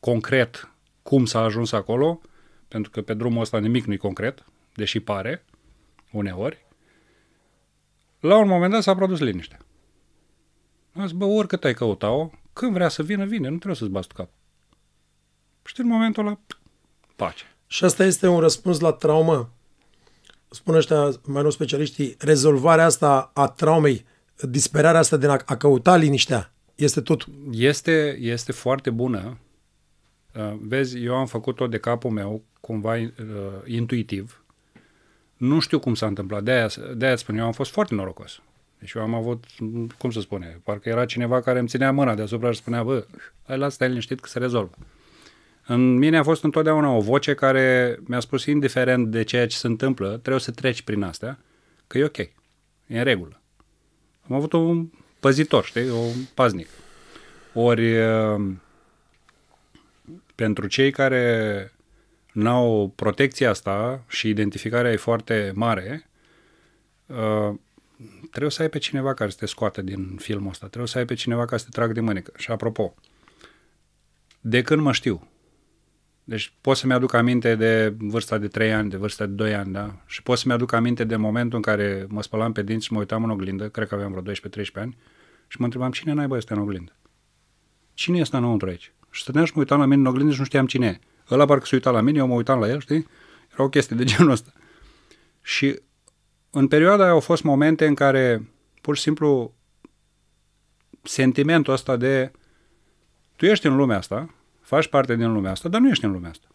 concret 0.00 0.70
cum 1.02 1.24
s-a 1.24 1.40
ajuns 1.40 1.72
acolo, 1.72 2.20
pentru 2.68 2.90
că 2.90 3.02
pe 3.02 3.14
drumul 3.14 3.40
ăsta 3.40 3.58
nimic 3.58 3.84
nu-i 3.84 3.96
concret, 3.96 4.44
deși 4.74 5.00
pare, 5.00 5.44
uneori. 6.12 6.66
La 8.20 8.36
un 8.36 8.48
moment 8.48 8.72
dat 8.72 8.82
s-a 8.82 8.94
produs 8.94 9.18
liniște. 9.18 9.58
Am 10.94 11.06
zis, 11.06 11.16
bă, 11.16 11.24
oricât 11.24 11.64
ai 11.64 11.74
căuta-o, 11.74 12.30
când 12.52 12.72
vrea 12.72 12.88
să 12.88 13.02
vină, 13.02 13.24
vine, 13.24 13.48
nu 13.48 13.56
trebuie 13.56 13.74
să-ți 13.74 13.90
bați 13.90 14.08
tu 14.08 14.14
cap. 14.14 14.30
Și 15.64 15.80
în 15.80 15.86
momentul 15.86 16.26
ăla, 16.26 16.38
pace. 17.16 17.44
Și 17.66 17.84
asta 17.84 18.04
este 18.04 18.26
un 18.26 18.40
răspuns 18.40 18.80
la 18.80 18.92
traumă. 18.92 19.52
Spun 20.50 20.74
ăștia, 20.74 21.10
mai 21.24 21.42
nou 21.42 21.50
specialiștii, 21.50 22.16
rezolvarea 22.18 22.84
asta 22.84 23.30
a 23.34 23.46
traumei, 23.46 24.04
disperarea 24.40 25.00
asta 25.00 25.16
de 25.16 25.26
a, 25.26 25.36
a 25.44 25.56
căuta 25.56 25.96
liniștea, 25.96 26.52
este 26.74 27.00
tot 27.00 27.26
Este, 27.50 28.16
este 28.20 28.52
foarte 28.52 28.90
bună. 28.90 29.38
Uh, 30.34 30.54
Vezi, 30.60 31.02
eu 31.02 31.14
am 31.14 31.26
făcut-o 31.26 31.66
de 31.66 31.78
capul 31.78 32.10
meu, 32.10 32.42
cumva 32.60 32.96
uh, 32.96 33.10
intuitiv. 33.64 34.44
Nu 35.38 35.60
știu 35.60 35.78
cum 35.78 35.94
s-a 35.94 36.06
întâmplat. 36.06 36.42
De-aia, 36.42 36.68
de-aia 36.94 37.12
îți 37.12 37.22
spun, 37.22 37.38
eu 37.38 37.44
am 37.44 37.52
fost 37.52 37.70
foarte 37.70 37.94
norocos. 37.94 38.40
Deci 38.78 38.92
eu 38.92 39.02
am 39.02 39.14
avut, 39.14 39.44
cum 39.98 40.10
să 40.10 40.20
spune, 40.20 40.60
parcă 40.64 40.88
era 40.88 41.04
cineva 41.04 41.40
care 41.40 41.58
îmi 41.58 41.68
ținea 41.68 41.92
mâna 41.92 42.14
deasupra 42.14 42.50
și 42.50 42.58
spunea, 42.58 42.82
bă, 42.82 43.06
hai 43.46 43.58
lasă 43.58 43.74
stai 43.74 43.88
liniștit 43.88 44.20
că 44.20 44.28
se 44.28 44.38
rezolvă. 44.38 44.74
În 45.66 45.96
mine 45.96 46.18
a 46.18 46.22
fost 46.22 46.44
întotdeauna 46.44 46.90
o 46.90 47.00
voce 47.00 47.34
care 47.34 47.98
mi-a 48.06 48.20
spus, 48.20 48.44
indiferent 48.44 49.08
de 49.08 49.22
ceea 49.22 49.46
ce 49.46 49.56
se 49.56 49.66
întâmplă, 49.66 50.08
trebuie 50.08 50.40
să 50.40 50.50
treci 50.50 50.82
prin 50.82 51.02
astea, 51.02 51.38
că 51.86 51.98
e 51.98 52.04
ok, 52.04 52.18
e 52.18 52.32
în 52.86 53.04
regulă. 53.04 53.40
Am 54.28 54.36
avut 54.36 54.52
un 54.52 54.88
păzitor, 55.20 55.64
știi, 55.64 55.90
un 55.90 56.24
paznic. 56.34 56.68
Ori 57.54 57.98
uh, 57.98 58.52
pentru 60.34 60.66
cei 60.66 60.90
care 60.90 61.72
n-au 62.38 62.92
protecția 62.96 63.50
asta 63.50 64.04
și 64.08 64.28
identificarea 64.28 64.92
e 64.92 64.96
foarte 64.96 65.52
mare, 65.54 66.10
uh, 67.06 67.54
trebuie 68.30 68.50
să 68.50 68.62
ai 68.62 68.68
pe 68.68 68.78
cineva 68.78 69.14
care 69.14 69.30
să 69.30 69.36
te 69.38 69.46
scoată 69.46 69.82
din 69.82 70.16
filmul 70.16 70.48
ăsta, 70.48 70.66
trebuie 70.66 70.88
să 70.88 70.98
ai 70.98 71.04
pe 71.04 71.14
cineva 71.14 71.44
care 71.44 71.56
să 71.56 71.64
te 71.64 71.70
trag 71.70 71.92
de 71.92 72.00
mânecă. 72.00 72.32
Și 72.36 72.50
apropo, 72.50 72.94
de 74.40 74.62
când 74.62 74.80
mă 74.80 74.92
știu, 74.92 75.28
deci 76.24 76.52
pot 76.60 76.76
să-mi 76.76 76.92
aduc 76.92 77.12
aminte 77.12 77.54
de 77.54 77.94
vârsta 77.98 78.38
de 78.38 78.48
3 78.48 78.72
ani, 78.72 78.90
de 78.90 78.96
vârsta 78.96 79.26
de 79.26 79.32
2 79.32 79.54
ani, 79.54 79.72
da? 79.72 79.94
Și 80.06 80.22
pot 80.22 80.38
să-mi 80.38 80.54
aduc 80.54 80.72
aminte 80.72 81.04
de 81.04 81.16
momentul 81.16 81.56
în 81.56 81.62
care 81.62 82.06
mă 82.08 82.22
spălam 82.22 82.52
pe 82.52 82.62
dinți 82.62 82.86
și 82.86 82.92
mă 82.92 82.98
uitam 82.98 83.24
în 83.24 83.30
oglindă, 83.30 83.68
cred 83.68 83.88
că 83.88 83.94
aveam 83.94 84.10
vreo 84.10 84.34
12-13 84.34 84.34
ani, 84.74 84.96
și 85.48 85.56
mă 85.58 85.64
întrebam 85.64 85.90
cine 85.90 86.12
naiba 86.12 86.36
este 86.36 86.52
în 86.52 86.58
oglindă. 86.58 86.92
Cine 87.94 88.18
este 88.18 88.36
înăuntru 88.36 88.68
aici? 88.68 88.92
Și 89.10 89.22
stăteam 89.22 89.44
și 89.44 89.52
mă 89.54 89.60
uitam 89.60 89.78
la 89.78 89.84
mine 89.84 90.00
în 90.00 90.06
oglindă 90.06 90.32
și 90.32 90.38
nu 90.38 90.44
știam 90.44 90.66
cine 90.66 90.86
e. 90.86 90.98
Ăla 91.30 91.44
parcă 91.44 91.66
se 91.66 91.74
uita 91.74 91.90
la 91.90 92.00
mine, 92.00 92.18
eu 92.18 92.26
mă 92.26 92.34
uitam 92.34 92.60
la 92.60 92.68
el, 92.68 92.80
știi? 92.80 93.06
Era 93.52 93.62
o 93.62 93.68
chestie 93.68 93.96
de 93.96 94.04
genul 94.04 94.30
ăsta. 94.30 94.52
Și 95.42 95.80
în 96.50 96.68
perioada 96.68 97.02
aia 97.02 97.12
au 97.12 97.20
fost 97.20 97.42
momente 97.42 97.86
în 97.86 97.94
care 97.94 98.52
pur 98.80 98.96
și 98.96 99.02
simplu 99.02 99.54
sentimentul 101.02 101.72
ăsta 101.72 101.96
de 101.96 102.30
tu 103.36 103.46
ești 103.46 103.66
în 103.66 103.76
lumea 103.76 103.96
asta, 103.96 104.34
faci 104.60 104.88
parte 104.88 105.16
din 105.16 105.32
lumea 105.32 105.50
asta, 105.50 105.68
dar 105.68 105.80
nu 105.80 105.88
ești 105.88 106.04
în 106.04 106.12
lumea 106.12 106.30
asta. 106.30 106.46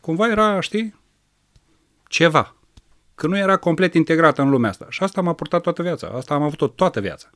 cumva 0.00 0.28
era, 0.28 0.60
știi, 0.60 1.00
ceva. 2.08 2.54
Că 3.14 3.26
nu 3.26 3.36
era 3.38 3.56
complet 3.56 3.94
integrată 3.94 4.42
în 4.42 4.50
lumea 4.50 4.70
asta. 4.70 4.86
Și 4.88 5.02
asta 5.02 5.20
m-a 5.20 5.32
purtat 5.32 5.62
toată 5.62 5.82
viața. 5.82 6.08
Asta 6.08 6.34
am 6.34 6.42
avut-o 6.42 6.66
toată 6.66 7.00
viața. 7.00 7.30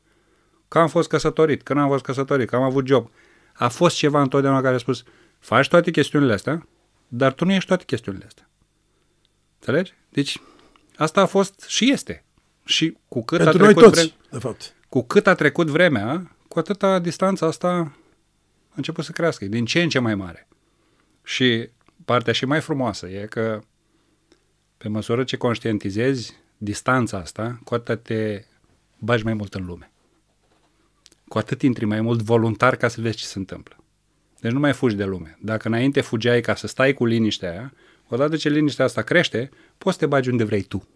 Că 0.69 0.79
am 0.79 0.88
fost 0.88 1.09
căsătorit, 1.09 1.62
că 1.62 1.75
n-am 1.75 1.88
fost 1.88 2.05
căsătorit, 2.05 2.49
că 2.49 2.57
am 2.57 2.62
avut 2.62 2.87
job. 2.87 3.11
A 3.55 3.69
fost 3.69 3.97
ceva 3.97 4.21
întotdeauna 4.21 4.61
care 4.61 4.75
a 4.75 4.79
spus, 4.79 5.03
faci 5.45 5.69
toate 5.69 5.91
chestiunile 5.91 6.33
astea, 6.33 6.69
dar 7.09 7.33
tu 7.33 7.45
nu 7.45 7.53
ești 7.53 7.69
toate 7.69 7.85
chestiunile 7.85 8.25
astea. 8.25 8.49
Înțelegi? 9.59 9.95
Deci, 10.09 10.41
asta 10.97 11.21
a 11.21 11.27
fost 11.27 11.65
și 11.69 11.91
este. 11.91 12.25
Și 12.65 12.97
cu 13.09 13.25
cât 13.25 13.39
Pentru 13.39 13.59
a 13.59 13.65
noi 13.65 13.73
trecut 13.75 13.93
toți, 13.95 14.01
vreme- 14.01 14.29
de 14.31 14.39
fapt. 14.39 14.75
cu 14.89 15.03
cât 15.03 15.27
a 15.27 15.35
trecut 15.35 15.67
vremea, 15.67 16.37
cu 16.49 16.59
atâta 16.59 16.99
distanța 16.99 17.47
asta 17.47 17.69
a 17.69 18.75
început 18.75 19.05
să 19.05 19.13
crească, 19.13 19.45
e 19.45 19.49
din 19.49 19.65
ce 19.65 19.83
în 19.83 19.89
ce 19.89 19.99
mai 19.99 20.15
mare. 20.15 20.49
Și 21.23 21.69
partea 22.05 22.33
și 22.33 22.45
mai 22.45 22.61
frumoasă 22.61 23.09
e 23.09 23.27
că 23.27 23.61
pe 24.77 24.89
măsură 24.89 25.25
ce 25.25 25.37
conștientizezi 25.37 26.35
distanța 26.57 27.19
asta, 27.19 27.61
cu 27.65 27.75
atât 27.75 28.03
te 28.03 28.45
bagi 28.99 29.25
mai 29.25 29.35
mult 29.35 29.55
în 29.55 29.65
lume. 29.65 29.93
Cu 31.29 31.39
atât 31.39 31.63
intri 31.63 31.85
mai 31.85 32.01
mult 32.01 32.23
voluntar 32.23 32.77
ca 32.77 32.89
să 32.89 33.01
vezi 33.01 33.17
ce 33.17 33.25
se 33.25 33.39
întâmplă. 33.39 33.77
Deci 34.45 34.53
nu 34.53 34.59
mai 34.61 34.73
fugi 34.73 34.95
de 34.97 35.05
lume. 35.05 35.39
Dacă 35.41 35.69
înainte 35.69 36.01
fugeai 36.01 36.41
ca 36.41 36.55
să 36.55 36.67
stai 36.67 36.93
cu 36.93 37.05
liniștea 37.05 37.51
aia, 37.51 37.73
odată 38.09 38.37
ce 38.37 38.49
liniștea 38.49 38.85
asta 38.85 39.03
crește, 39.03 39.51
poți 39.79 39.95
să 39.97 40.01
te 40.01 40.07
bagi 40.07 40.29
unde 40.31 40.45
vrei 40.45 40.63
tu. 40.63 40.89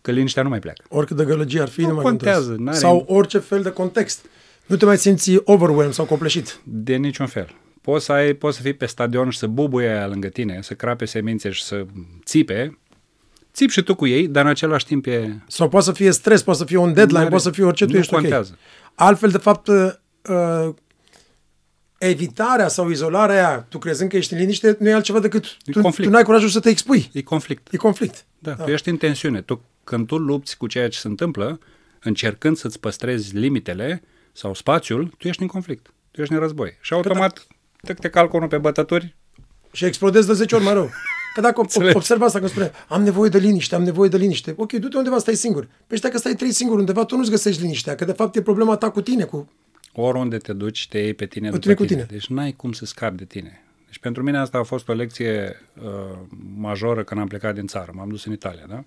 Că 0.00 0.10
liniștea 0.10 0.42
nu 0.42 0.48
mai 0.48 0.58
pleacă. 0.58 0.84
Oricât 0.88 1.16
de 1.16 1.24
gălăgie 1.24 1.60
ar 1.60 1.68
fi, 1.68 1.80
Nu 1.80 1.86
nu, 1.88 1.94
mai 1.94 2.02
contează, 2.02 2.38
contează. 2.48 2.62
n-are- 2.62 2.78
Sau 2.78 3.04
orice 3.08 3.38
fel 3.38 3.62
de 3.62 3.70
context. 3.70 4.26
Nu 4.66 4.76
te 4.76 4.84
mai 4.84 4.98
simți 4.98 5.36
overwhelmed 5.44 5.92
sau 5.94 6.04
copleșit. 6.04 6.60
De 6.64 6.96
niciun 6.96 7.26
fel. 7.26 7.54
Poți 7.80 8.04
să, 8.04 8.12
ai, 8.12 8.32
poți 8.32 8.56
să 8.56 8.62
fii 8.62 8.72
pe 8.74 8.86
stadion 8.86 9.30
și 9.30 9.38
să 9.38 9.46
bubuie 9.46 9.88
aia 9.88 10.06
lângă 10.06 10.28
tine, 10.28 10.58
să 10.62 10.74
crape 10.74 11.04
semințe 11.04 11.50
și 11.50 11.64
să 11.64 11.86
țipe. 12.24 12.78
Țip 13.52 13.70
și 13.70 13.82
tu 13.82 13.94
cu 13.94 14.06
ei, 14.06 14.28
dar 14.28 14.44
în 14.44 14.50
același 14.50 14.86
timp 14.86 15.06
e... 15.06 15.38
Sau 15.46 15.68
poate 15.68 15.86
să 15.86 15.92
fie 15.92 16.10
stres, 16.10 16.42
poate 16.42 16.58
să 16.58 16.64
fie 16.64 16.76
un 16.76 16.92
deadline, 16.92 17.18
N-are- 17.18 17.28
poate 17.30 17.44
să 17.44 17.50
fie 17.50 17.64
orice, 17.64 17.84
tu 17.84 17.92
nu 17.92 17.98
ești 17.98 18.12
contează. 18.12 18.50
ok. 18.52 18.58
Altfel, 18.94 19.30
de 19.30 19.38
fapt, 19.38 19.66
uh, 19.68 20.74
evitarea 21.98 22.68
sau 22.68 22.90
izolarea 22.90 23.34
aia, 23.48 23.66
tu 23.68 23.78
crezând 23.78 24.10
că 24.10 24.16
ești 24.16 24.32
în 24.32 24.38
liniște, 24.38 24.76
nu 24.80 24.88
e 24.88 24.92
altceva 24.92 25.18
decât 25.20 25.44
E 25.64 25.72
tu, 25.72 25.80
conflict. 25.80 26.08
tu 26.08 26.14
n-ai 26.14 26.24
curajul 26.24 26.48
să 26.48 26.60
te 26.60 26.68
expui. 26.68 27.10
E 27.12 27.22
conflict. 27.22 27.72
E 27.72 27.76
conflict. 27.76 28.24
Da, 28.38 28.52
da, 28.52 28.64
tu 28.64 28.70
ești 28.70 28.88
în 28.88 28.96
tensiune. 28.96 29.40
Tu, 29.42 29.60
când 29.84 30.06
tu 30.06 30.16
lupți 30.16 30.56
cu 30.56 30.66
ceea 30.66 30.88
ce 30.88 30.98
se 30.98 31.08
întâmplă, 31.08 31.58
încercând 32.02 32.56
să-ți 32.56 32.80
păstrezi 32.80 33.36
limitele 33.36 34.02
sau 34.32 34.54
spațiul, 34.54 35.14
tu 35.18 35.28
ești 35.28 35.42
în 35.42 35.48
conflict. 35.48 35.92
Tu 36.10 36.20
ești 36.20 36.32
în 36.34 36.40
război. 36.40 36.76
Și 36.80 36.92
automat 36.92 37.46
te, 37.82 37.94
te 37.94 38.08
calcă 38.10 38.36
unul 38.36 38.48
pe 38.48 38.58
bătături, 38.58 39.16
Și 39.72 39.84
explodezi 39.84 40.26
de 40.26 40.32
10 40.32 40.54
ori 40.54 40.64
mai 40.64 40.72
rău. 40.72 40.90
Că 41.34 41.40
dacă 41.40 41.60
Înțelegi. 41.60 41.96
observ 41.96 42.22
asta 42.22 42.38
când 42.38 42.50
spune, 42.50 42.70
am 42.88 43.02
nevoie 43.02 43.28
de 43.30 43.38
liniște, 43.38 43.74
am 43.74 43.82
nevoie 43.82 44.08
de 44.08 44.16
liniște. 44.16 44.54
Ok, 44.56 44.72
du-te 44.72 44.96
undeva, 44.96 45.18
stai 45.18 45.34
singur. 45.34 45.68
Păi 45.86 45.96
știi 45.96 46.10
că 46.10 46.18
stai 46.18 46.34
trei 46.34 46.52
singur 46.52 46.78
undeva, 46.78 47.04
tu 47.04 47.16
nu-ți 47.16 47.30
găsești 47.30 47.60
liniștea, 47.62 47.94
că 47.94 48.04
de 48.04 48.12
fapt 48.12 48.36
e 48.36 48.42
problema 48.42 48.76
ta 48.76 48.90
cu 48.90 49.00
tine, 49.00 49.24
cu 49.24 49.48
oriunde 50.00 50.36
te 50.36 50.52
duci, 50.52 50.88
te 50.88 50.98
iei 50.98 51.14
pe 51.14 51.26
tine 51.26 51.50
Pe 51.50 51.52
după 51.58 51.62
tine 51.62 51.74
cu 51.74 51.84
tine. 51.84 52.00
tine. 52.04 52.12
Deci 52.18 52.26
n-ai 52.28 52.52
cum 52.52 52.72
să 52.72 52.84
scapi 52.84 53.16
de 53.16 53.24
tine. 53.24 53.60
Deci 53.86 53.98
pentru 53.98 54.22
mine 54.22 54.38
asta 54.38 54.58
a 54.58 54.62
fost 54.62 54.88
o 54.88 54.92
lecție 54.92 55.62
uh, 55.82 56.18
majoră 56.56 57.04
când 57.04 57.20
am 57.20 57.26
plecat 57.26 57.54
din 57.54 57.66
țară. 57.66 57.92
M-am 57.94 58.08
dus 58.08 58.24
în 58.24 58.32
Italia, 58.32 58.64
da? 58.68 58.84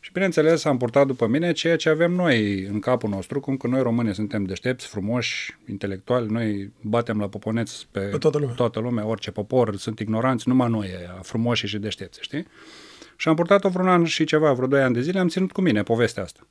Și 0.00 0.12
bineînțeles 0.12 0.64
am 0.64 0.76
purtat 0.76 1.06
după 1.06 1.26
mine 1.26 1.52
ceea 1.52 1.76
ce 1.76 1.88
avem 1.88 2.12
noi 2.12 2.62
în 2.62 2.80
capul 2.80 3.08
nostru, 3.10 3.40
cum 3.40 3.56
că 3.56 3.66
noi 3.66 3.82
români 3.82 4.14
suntem 4.14 4.44
deștepți, 4.44 4.86
frumoși, 4.86 5.56
intelectuali, 5.68 6.26
noi 6.30 6.72
batem 6.80 7.18
la 7.20 7.28
poponeți 7.28 7.86
pe, 7.90 8.00
Pe 8.00 8.18
toată 8.18 8.38
lumea. 8.38 8.54
toată 8.54 8.80
lumea, 8.80 9.06
orice 9.06 9.30
popor, 9.30 9.76
sunt 9.76 9.98
ignoranți, 10.00 10.48
numai 10.48 10.70
noi 10.70 10.88
aia, 10.98 11.18
frumoși 11.22 11.66
și 11.66 11.78
deștepți, 11.78 12.18
știi? 12.22 12.46
Și 13.16 13.28
am 13.28 13.34
purtat-o 13.34 13.68
vreun 13.68 13.88
an 13.88 14.04
și 14.04 14.24
ceva, 14.24 14.52
vreo 14.52 14.66
doi 14.66 14.82
ani 14.82 14.94
de 14.94 15.00
zile, 15.00 15.18
am 15.18 15.28
ținut 15.28 15.52
cu 15.52 15.60
mine 15.60 15.82
povestea 15.82 16.22
asta. 16.22 16.46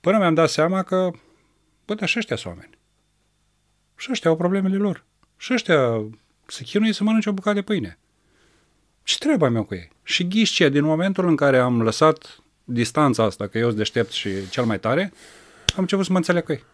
Până 0.00 0.18
mi-am 0.18 0.34
dat 0.34 0.48
seama 0.48 0.82
că, 0.82 1.10
bă, 1.86 1.94
dar 1.94 2.08
și 2.08 2.18
ăștia 2.18 2.36
sunt 2.36 2.54
oameni. 2.54 2.78
Și 3.96 4.08
ăștia 4.10 4.30
au 4.30 4.36
problemele 4.36 4.76
lor. 4.76 5.04
Și 5.36 5.52
ăștia 5.52 6.04
se 6.46 6.62
chinuie 6.62 6.92
să 6.92 7.04
mănânce 7.04 7.28
o 7.28 7.32
bucată 7.32 7.56
de 7.56 7.62
pâine. 7.62 7.98
Ce 9.02 9.18
treaba 9.18 9.48
mea 9.48 9.62
cu 9.62 9.74
ei? 9.74 9.90
Și 10.02 10.28
ghiși 10.28 10.54
ce, 10.54 10.68
din 10.68 10.84
momentul 10.84 11.28
în 11.28 11.36
care 11.36 11.58
am 11.58 11.82
lăsat 11.82 12.42
distanța 12.64 13.24
asta, 13.24 13.46
că 13.46 13.58
eu 13.58 13.66
sunt 13.66 13.76
deștept 13.76 14.10
și 14.10 14.30
cel 14.50 14.64
mai 14.64 14.80
tare, 14.80 15.12
am 15.66 15.80
început 15.80 16.04
să 16.04 16.12
mă 16.12 16.18
înțeleg 16.18 16.44
cu 16.44 16.52
ei. 16.52 16.64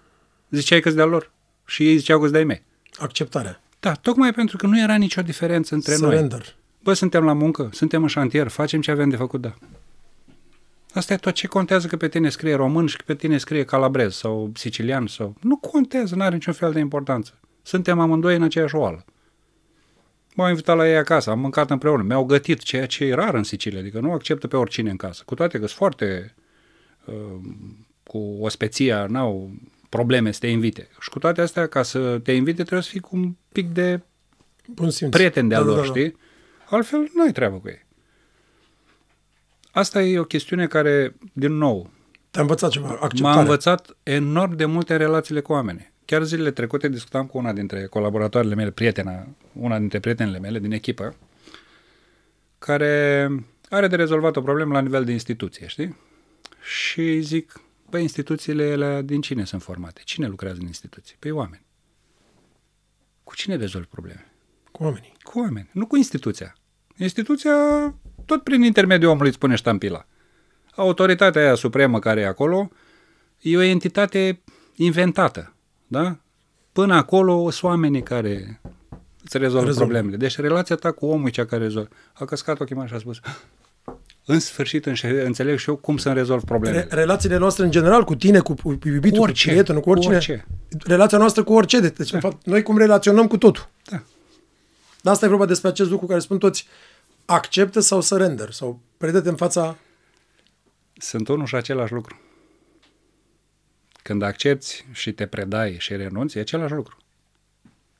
Ziceai 0.50 0.80
că 0.80 0.90
de 0.90 1.00
al 1.00 1.08
lor. 1.08 1.30
Și 1.66 1.88
ei 1.88 1.96
ziceau 1.96 2.20
că 2.20 2.28
de 2.28 2.38
ai 2.38 2.44
mei. 2.44 2.62
acceptarea. 2.98 3.62
Da, 3.80 3.92
tocmai 3.92 4.32
pentru 4.32 4.56
că 4.56 4.66
nu 4.66 4.80
era 4.80 4.96
nicio 4.96 5.22
diferență 5.22 5.74
între 5.74 5.96
noi. 5.96 6.10
Surrender. 6.10 6.56
Bă, 6.82 6.92
suntem 6.92 7.24
la 7.24 7.32
muncă, 7.32 7.68
suntem 7.72 8.02
în 8.02 8.08
șantier, 8.08 8.48
facem 8.48 8.80
ce 8.80 8.90
avem 8.90 9.08
de 9.08 9.16
făcut, 9.16 9.40
da. 9.40 9.54
Asta 10.94 11.12
e 11.12 11.16
tot 11.16 11.34
ce 11.34 11.46
contează 11.46 11.86
că 11.86 11.96
pe 11.96 12.08
tine 12.08 12.28
scrie 12.28 12.54
român 12.54 12.86
și 12.86 12.96
că 12.96 13.02
pe 13.06 13.14
tine 13.14 13.38
scrie 13.38 13.64
calabrez 13.64 14.14
sau 14.14 14.50
sicilian 14.54 15.06
sau... 15.06 15.34
Nu 15.40 15.56
contează, 15.56 16.14
nu 16.14 16.22
are 16.22 16.34
niciun 16.34 16.52
fel 16.52 16.72
de 16.72 16.78
importanță. 16.78 17.40
Suntem 17.62 17.98
amândoi 17.98 18.36
în 18.36 18.42
aceeași 18.42 18.74
oală. 18.74 19.04
M-au 20.34 20.48
invitat 20.48 20.76
la 20.76 20.88
ei 20.88 20.96
acasă, 20.96 21.30
am 21.30 21.40
mâncat 21.40 21.70
împreună, 21.70 22.02
mi-au 22.02 22.24
gătit, 22.24 22.62
ceea 22.62 22.86
ce 22.86 23.04
e 23.04 23.14
rar 23.14 23.34
în 23.34 23.42
Sicilia, 23.42 23.78
adică 23.78 24.00
nu 24.00 24.12
acceptă 24.12 24.46
pe 24.46 24.56
oricine 24.56 24.90
în 24.90 24.96
casă. 24.96 25.22
Cu 25.26 25.34
toate 25.34 25.58
că 25.58 25.66
sunt 25.66 25.78
foarte 25.78 26.34
uh, 27.04 27.14
cu 28.02 28.36
ospeția, 28.40 29.06
n-au 29.06 29.50
probleme 29.88 30.32
să 30.32 30.38
te 30.38 30.46
invite. 30.46 30.88
Și 31.00 31.08
cu 31.08 31.18
toate 31.18 31.40
astea, 31.40 31.66
ca 31.66 31.82
să 31.82 32.18
te 32.18 32.32
invite, 32.32 32.62
trebuie 32.62 32.82
să 32.82 32.90
fii 32.90 33.00
cu 33.00 33.16
un 33.16 33.34
pic 33.52 33.68
de 33.68 34.00
Bun 34.66 34.90
simț. 34.90 35.10
prieten 35.10 35.48
de-a 35.48 35.58
Da, 35.58 35.64
da, 35.64 35.70
lor, 35.70 35.80
da, 35.80 35.92
da. 35.92 35.98
știi? 35.98 36.16
Altfel, 36.70 37.10
nu 37.14 37.22
ai 37.22 37.32
treabă 37.32 37.56
cu 37.56 37.68
ei. 37.68 37.86
Asta 39.78 40.02
e 40.02 40.18
o 40.18 40.24
chestiune 40.24 40.66
care, 40.66 41.16
din 41.32 41.52
nou, 41.52 41.90
Te-a 42.30 42.40
învățat 42.40 42.70
ceva, 42.70 42.86
m-a 42.86 42.98
acceptare. 43.00 43.38
învățat 43.40 43.96
enorm 44.02 44.56
de 44.56 44.64
multe 44.64 44.92
în 44.92 44.98
relațiile 44.98 45.40
cu 45.40 45.52
oamenii. 45.52 45.92
Chiar 46.04 46.22
zilele 46.22 46.50
trecute 46.50 46.88
discutam 46.88 47.26
cu 47.26 47.38
una 47.38 47.52
dintre 47.52 47.86
colaboratoarele 47.86 48.54
mele, 48.54 48.70
prietena, 48.70 49.26
una 49.52 49.78
dintre 49.78 50.00
prietenele 50.00 50.38
mele 50.38 50.58
din 50.58 50.72
echipă, 50.72 51.16
care 52.58 53.28
are 53.68 53.86
de 53.88 53.96
rezolvat 53.96 54.36
o 54.36 54.40
problemă 54.42 54.72
la 54.72 54.80
nivel 54.80 55.04
de 55.04 55.12
instituție, 55.12 55.66
știi? 55.66 55.96
Și 56.62 57.00
îi 57.00 57.20
zic, 57.20 57.60
băi, 57.90 58.02
instituțiile 58.02 58.72
alea 58.72 59.02
din 59.02 59.20
cine 59.20 59.44
sunt 59.44 59.62
formate? 59.62 60.00
Cine 60.04 60.26
lucrează 60.26 60.58
în 60.60 60.66
instituții? 60.66 61.16
Păi 61.18 61.30
oameni. 61.30 61.62
Cu 63.24 63.34
cine 63.34 63.56
rezolvi 63.56 63.86
probleme? 63.86 64.32
Cu 64.72 64.82
oamenii. 64.82 65.16
Cu 65.22 65.38
oameni, 65.38 65.70
nu 65.72 65.86
cu 65.86 65.96
instituția. 65.96 66.56
Instituția, 66.96 67.54
tot 68.28 68.42
prin 68.42 68.62
intermediul 68.62 69.10
omului 69.10 69.28
îți 69.28 69.38
pune 69.38 69.54
ștampila. 69.54 70.06
Autoritatea 70.74 71.42
aia 71.42 71.54
supremă 71.54 71.98
care 71.98 72.20
e 72.20 72.26
acolo 72.26 72.70
e 73.40 73.56
o 73.56 73.60
entitate 73.62 74.40
inventată, 74.76 75.52
da? 75.86 76.16
Până 76.72 76.94
acolo 76.94 77.50
sunt 77.50 77.70
oamenii 77.70 78.02
care 78.02 78.60
îți 79.24 79.38
rezolvă 79.38 79.66
Rezolvă. 79.66 79.78
problemele. 79.90 80.16
Deci 80.16 80.36
relația 80.38 80.76
ta 80.76 80.90
cu 80.92 81.06
omul 81.06 81.26
e 81.26 81.30
cea 81.30 81.44
care 81.44 81.62
rezolvă. 81.62 81.88
A 82.12 82.24
căscat 82.24 82.60
ochii 82.60 82.74
mari 82.74 82.88
și 82.88 82.94
a 82.94 82.98
spus, 82.98 83.20
în 84.24 84.38
sfârșit 84.40 84.86
înșe- 84.86 85.22
înțeleg 85.26 85.58
și 85.58 85.68
eu 85.68 85.76
cum 85.76 85.96
să-mi 85.96 86.14
rezolv 86.14 86.42
problemele. 86.44 86.86
Re- 86.90 86.94
relațiile 87.00 87.36
noastre 87.36 87.64
în 87.64 87.70
general, 87.70 88.04
cu 88.04 88.14
tine, 88.14 88.38
cu, 88.38 88.54
cu 88.62 88.78
iubitul, 88.88 89.20
Orice, 89.20 89.44
cu 89.46 89.50
prietenul, 89.50 89.80
cu 89.80 89.90
oricine. 89.90 90.12
cu 90.12 90.18
orice. 90.18 90.46
Relația 90.84 91.18
noastră 91.18 91.42
cu 91.42 91.52
orice. 91.52 91.80
Deci, 91.80 92.12
în 92.12 92.20
fapt, 92.20 92.46
noi 92.46 92.62
cum 92.62 92.78
relaționăm 92.78 93.26
cu 93.26 93.36
totul. 93.38 93.68
Da. 93.90 94.02
Dar 95.02 95.12
asta 95.12 95.26
e 95.26 95.28
vorba 95.28 95.46
despre 95.46 95.68
acest 95.68 95.90
lucru 95.90 96.06
care 96.06 96.20
spun 96.20 96.38
toți, 96.38 96.66
acceptă 97.30 97.80
sau 97.80 98.00
surrender, 98.00 98.50
sau 98.50 98.80
predă 98.96 99.28
în 99.28 99.36
fața... 99.36 99.78
sunt 100.96 101.28
unul 101.28 101.46
și 101.46 101.54
același 101.54 101.92
lucru. 101.92 102.20
Când 104.02 104.22
accepti 104.22 104.84
și 104.92 105.12
te 105.12 105.26
predai 105.26 105.76
și 105.78 105.96
renunți, 105.96 106.38
e 106.38 106.40
același 106.40 106.72
lucru. 106.72 106.96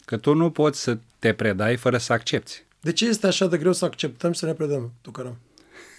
Că 0.05 0.17
tu 0.17 0.35
nu 0.35 0.51
poți 0.51 0.81
să 0.81 0.99
te 1.19 1.35
predai 1.35 1.77
fără 1.77 1.99
să 1.99 2.13
accepti. 2.13 2.65
De 2.81 2.93
ce 2.93 3.07
este 3.07 3.27
așa 3.27 3.47
de 3.47 3.59
greu 3.59 3.73
să 3.73 3.85
acceptăm 3.85 4.33
și 4.33 4.39
să 4.39 4.47
ne 4.47 4.55
predăm, 4.55 4.93
Tucărăm? 5.01 5.39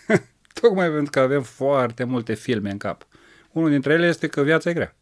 Tocmai 0.62 0.89
pentru 0.89 1.12
că 1.12 1.20
avem 1.20 1.44
foarte 1.44 2.04
multe 2.04 2.34
filme 2.34 2.72
în 2.72 2.78
cap. 2.78 3.08
Unul 3.52 3.70
dintre 3.70 3.94
ele 3.94 4.08
este 4.08 4.28
că 4.28 4.42
viața 4.42 4.70
e 4.70 4.74
grea 4.74 4.96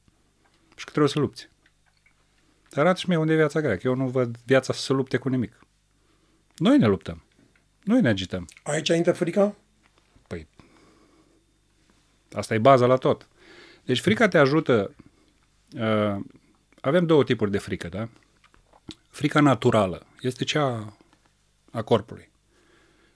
și 0.76 0.84
că 0.86 0.90
trebuie 0.90 1.12
să 1.12 1.20
lupți. 1.20 1.50
Dar 2.70 2.86
arată 2.86 3.00
și 3.00 3.10
mie 3.10 3.18
unde 3.18 3.34
e 3.34 3.36
viața 3.36 3.62
grea, 3.62 3.78
că 3.78 3.88
eu 3.88 3.96
nu 3.96 4.08
văd 4.08 4.38
viața 4.46 4.74
să 4.74 4.82
se 4.82 4.94
lupte 4.94 5.18
cu 5.18 5.30
nimic. 5.30 5.60
Noi 6.56 6.78
ne 6.78 6.88
luptăm. 6.88 7.22
Noi 7.88 8.02
ne 8.02 8.10
agităm. 8.10 8.47
Aici 8.63 8.88
intră 8.88 9.12
frica? 9.12 9.56
Păi, 10.28 10.47
asta 12.32 12.54
e 12.54 12.58
baza 12.58 12.86
la 12.86 12.95
tot. 12.95 13.28
Deci 13.86 14.00
frica 14.00 14.28
te 14.28 14.38
ajută. 14.38 14.95
Uh, 15.80 16.15
avem 16.82 17.06
două 17.06 17.23
tipuri 17.23 17.52
de 17.52 17.58
frică, 17.58 17.88
da? 17.88 18.08
Frica 19.10 19.39
naturală 19.39 20.06
este 20.21 20.43
cea 20.43 20.93
a 21.71 21.82
corpului. 21.82 22.30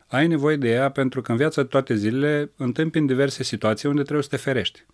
Ai 0.07 0.27
nevoie 0.27 0.55
de 0.55 0.69
ea 0.69 0.91
pentru 0.91 1.21
că 1.21 1.31
în 1.31 1.38
viața 1.38 1.62
de 1.62 1.67
toate 1.67 1.95
zilele 1.95 2.51
întâmpini 2.55 3.07
diverse 3.07 3.43
situații 3.43 3.89
unde 3.89 4.01
trebuie 4.01 4.23
să 4.23 4.29
te 4.29 4.38
ferești. 4.38 4.86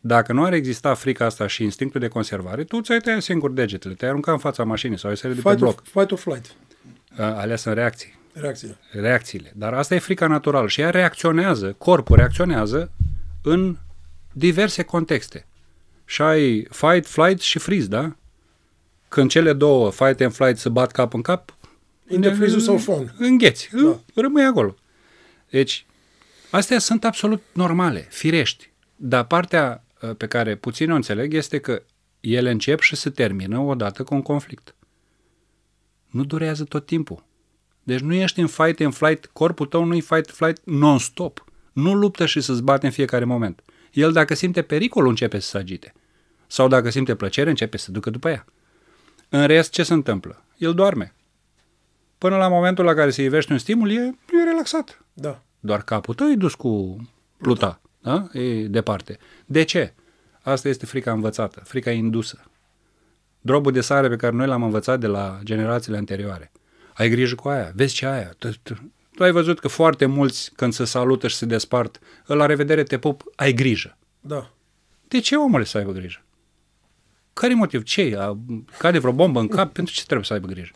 Dacă 0.00 0.32
nu 0.32 0.44
ar 0.44 0.52
exista 0.52 0.94
frica 0.94 1.24
asta 1.24 1.46
și 1.46 1.62
instinctul 1.62 2.00
de 2.00 2.08
conservare, 2.08 2.64
tu 2.64 2.80
ți-ai 2.80 2.98
tăiat 2.98 3.22
singur 3.22 3.50
degetele, 3.50 3.94
te-ai 3.94 4.10
aruncat 4.10 4.34
în 4.34 4.40
fața 4.40 4.64
mașinii 4.64 4.98
sau 4.98 5.10
ai 5.10 5.16
sărit 5.16 5.36
de 5.36 5.42
pe 5.42 5.48
Fight 5.48 5.62
or, 5.62 5.68
bloc. 5.68 5.84
fight 5.86 6.10
or 6.10 6.18
flight. 6.18 6.46
Uh, 6.46 7.18
alea 7.18 7.56
sunt 7.56 7.74
reacții. 7.74 8.18
Reacțiile. 8.40 8.76
reacțiile. 8.90 9.52
Dar 9.54 9.74
asta 9.74 9.94
e 9.94 9.98
frica 9.98 10.26
naturală 10.26 10.68
și 10.68 10.80
ea 10.80 10.90
reacționează, 10.90 11.72
corpul 11.78 12.16
reacționează 12.16 12.90
în 13.42 13.76
diverse 14.32 14.82
contexte. 14.82 15.46
Și 16.04 16.22
ai 16.22 16.66
fight, 16.70 17.06
flight 17.06 17.40
și 17.40 17.58
freeze, 17.58 17.86
da? 17.86 18.16
Când 19.08 19.30
cele 19.30 19.52
două, 19.52 19.90
fight 19.90 20.20
and 20.20 20.32
flight, 20.32 20.58
se 20.58 20.68
bat 20.68 20.92
cap 20.92 21.14
în 21.14 21.22
cap, 21.22 21.56
Intră 22.08 22.34
freeze-ul 22.34 22.60
sau 22.60 22.78
fon. 22.78 23.14
Îngheți, 23.18 23.68
Da. 23.72 24.00
rămâi 24.14 24.44
acolo. 24.44 24.74
Deci, 25.50 25.86
astea 26.50 26.78
sunt 26.78 27.04
absolut 27.04 27.42
normale, 27.52 28.06
firești. 28.10 28.70
Dar 28.96 29.24
partea 29.24 29.84
uh, 30.02 30.16
pe 30.16 30.26
care 30.26 30.54
puțin 30.56 30.90
o 30.90 30.94
înțeleg 30.94 31.34
este 31.34 31.58
că 31.58 31.82
ele 32.20 32.50
încep 32.50 32.80
și 32.80 32.96
se 32.96 33.10
termină 33.10 33.58
odată 33.58 34.02
cu 34.02 34.14
un 34.14 34.22
conflict. 34.22 34.74
Nu 36.06 36.24
durează 36.24 36.64
tot 36.64 36.86
timpul. 36.86 37.24
Deci 37.86 38.00
nu 38.00 38.14
ești 38.14 38.40
în 38.40 38.46
fight 38.46 38.80
and 38.80 38.94
flight, 38.94 39.26
corpul 39.32 39.66
tău 39.66 39.84
nu 39.84 39.94
e 39.94 40.00
fight 40.00 40.14
and 40.14 40.30
flight 40.30 40.60
non-stop. 40.64 41.44
Nu 41.72 41.94
luptă 41.94 42.26
și 42.26 42.40
să-ți 42.40 42.62
bate 42.62 42.86
în 42.86 42.92
fiecare 42.92 43.24
moment. 43.24 43.62
El 43.92 44.12
dacă 44.12 44.34
simte 44.34 44.62
pericolul 44.62 45.08
începe 45.08 45.38
să 45.38 45.48
se 45.48 45.58
agite. 45.58 45.92
Sau 46.46 46.68
dacă 46.68 46.90
simte 46.90 47.14
plăcere 47.14 47.50
începe 47.50 47.76
să 47.76 47.84
se 47.84 47.90
ducă 47.90 48.10
după 48.10 48.28
ea. 48.28 48.44
În 49.28 49.46
rest, 49.46 49.70
ce 49.70 49.82
se 49.82 49.92
întâmplă? 49.92 50.44
El 50.56 50.74
doarme. 50.74 51.14
Până 52.18 52.36
la 52.36 52.48
momentul 52.48 52.84
la 52.84 52.94
care 52.94 53.10
se 53.10 53.22
ivește 53.22 53.52
un 53.52 53.58
stimul, 53.58 53.90
e, 53.90 54.18
e 54.32 54.44
relaxat. 54.44 55.04
Da. 55.12 55.42
Doar 55.60 55.82
capul 55.82 56.14
tău 56.14 56.30
e 56.30 56.34
dus 56.34 56.54
cu 56.54 56.96
pluta, 57.36 57.80
da? 58.00 58.28
e 58.32 58.66
departe. 58.66 59.18
De 59.46 59.62
ce? 59.62 59.94
Asta 60.42 60.68
este 60.68 60.86
frica 60.86 61.12
învățată, 61.12 61.60
frica 61.64 61.90
indusă. 61.90 62.44
Drobul 63.40 63.72
de 63.72 63.80
sare 63.80 64.08
pe 64.08 64.16
care 64.16 64.36
noi 64.36 64.46
l-am 64.46 64.62
învățat 64.62 65.00
de 65.00 65.06
la 65.06 65.38
generațiile 65.42 65.96
anterioare. 65.96 66.52
Ai 66.96 67.08
grijă 67.08 67.34
cu 67.34 67.48
aia, 67.48 67.72
vezi 67.74 67.94
ce 67.94 68.06
aia. 68.06 68.34
Tu, 68.38 68.48
tu, 68.62 68.92
tu 69.16 69.22
ai 69.22 69.30
văzut 69.30 69.60
că 69.60 69.68
foarte 69.68 70.06
mulți, 70.06 70.50
când 70.56 70.72
se 70.72 70.84
salută 70.84 71.28
și 71.28 71.36
se 71.36 71.46
despart, 71.46 71.98
la 72.26 72.46
revedere 72.46 72.82
te 72.82 72.98
pup, 72.98 73.22
ai 73.34 73.52
grijă. 73.52 73.96
Da. 74.20 74.50
De 75.08 75.20
ce 75.20 75.36
omule 75.36 75.64
să 75.64 75.78
aibă 75.78 75.92
grijă? 75.92 76.20
Care 77.32 77.52
e 77.52 77.56
motiv? 77.56 77.82
Ce? 77.82 78.16
A, 78.18 78.36
cade 78.78 78.98
vreo 78.98 79.12
bombă 79.12 79.40
în 79.40 79.48
cap? 79.48 79.72
Pentru 79.72 79.94
ce 79.94 80.04
trebuie 80.04 80.26
să 80.26 80.32
aibă 80.32 80.46
grijă? 80.46 80.70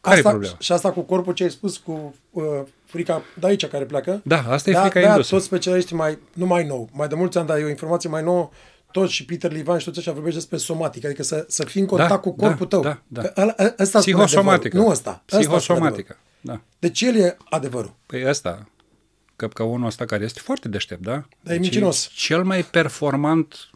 Care 0.00 0.16
e 0.16 0.18
Asta, 0.18 0.30
problema? 0.30 0.56
și 0.58 0.72
asta 0.72 0.92
cu 0.92 1.00
corpul 1.00 1.32
ce 1.32 1.42
ai 1.42 1.50
spus, 1.50 1.76
cu 1.76 2.14
uh, 2.30 2.44
frica 2.84 3.22
de 3.38 3.46
aici 3.46 3.66
care 3.66 3.84
pleacă. 3.84 4.20
Da, 4.24 4.44
asta 4.48 4.70
e 4.70 4.72
da, 4.72 4.80
frica 4.80 5.00
da, 5.00 5.08
indusă. 5.08 5.34
toți 5.34 5.44
specialiștii 5.46 5.96
mai, 5.96 6.18
nu 6.32 6.46
mai 6.46 6.64
nou, 6.66 6.88
mai 6.92 7.08
de 7.08 7.14
mulți 7.14 7.38
ani, 7.38 7.46
dar 7.46 7.58
e 7.58 7.64
o 7.64 7.68
informație 7.68 8.08
mai 8.08 8.22
nouă, 8.22 8.50
toți 8.92 9.12
și 9.12 9.24
Peter 9.24 9.52
Livan 9.52 9.78
și 9.78 9.84
toți 9.84 9.98
ăștia 9.98 10.12
vorbește 10.12 10.38
despre 10.38 10.56
somatică, 10.56 11.06
adică 11.06 11.22
să, 11.22 11.44
să 11.48 11.64
fii 11.64 11.80
în 11.80 11.86
contact 11.86 12.10
Da, 12.10 12.18
cu 12.18 12.32
corpul 12.34 12.66
da, 12.68 12.76
tău. 12.76 12.82
da, 12.82 13.02
da. 13.06 13.22
Că 13.22 13.32
ăla- 13.40 13.54
ă- 13.58 13.74
ăsta 13.78 14.00
spune 14.00 14.14
Psihosomatică. 14.24 14.66
adevărul, 14.66 14.84
Nu 14.86 14.90
ăsta. 14.92 15.10
ăsta 15.10 15.22
spune 15.26 15.38
adevărul. 15.40 15.58
Psihosomatică. 15.60 16.16
Da. 16.40 16.60
Deci 16.78 17.00
el 17.00 17.16
e 17.16 17.36
adevărul. 17.44 17.94
Păi 18.06 18.28
ăsta, 18.28 18.68
căpcăunul 19.36 19.86
ăsta 19.86 20.04
care 20.04 20.24
este 20.24 20.40
foarte 20.40 20.68
deștept, 20.68 21.02
da? 21.02 21.24
Dar 21.40 21.54
e 21.54 21.58
mincinos. 21.58 22.10
Cel 22.14 22.44
mai 22.44 22.62
performant, 22.64 23.70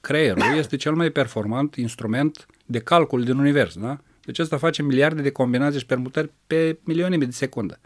creierul 0.00 0.42
este 0.56 0.76
cel 0.76 0.94
mai 0.94 1.10
performant 1.10 1.74
instrument 1.76 2.46
de 2.66 2.78
calcul 2.78 3.24
din 3.24 3.38
univers, 3.38 3.74
da? 3.74 3.98
Deci 4.24 4.38
ăsta 4.38 4.56
face 4.56 4.82
miliarde 4.82 5.22
de 5.22 5.30
combinații 5.30 5.78
și 5.80 5.86
permutări 5.86 6.30
pe 6.46 6.78
milioane 6.84 7.16
de 7.18 7.30
secundă. 7.30 7.78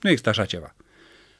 Nu 0.00 0.08
există 0.10 0.28
așa 0.28 0.44
ceva. 0.44 0.74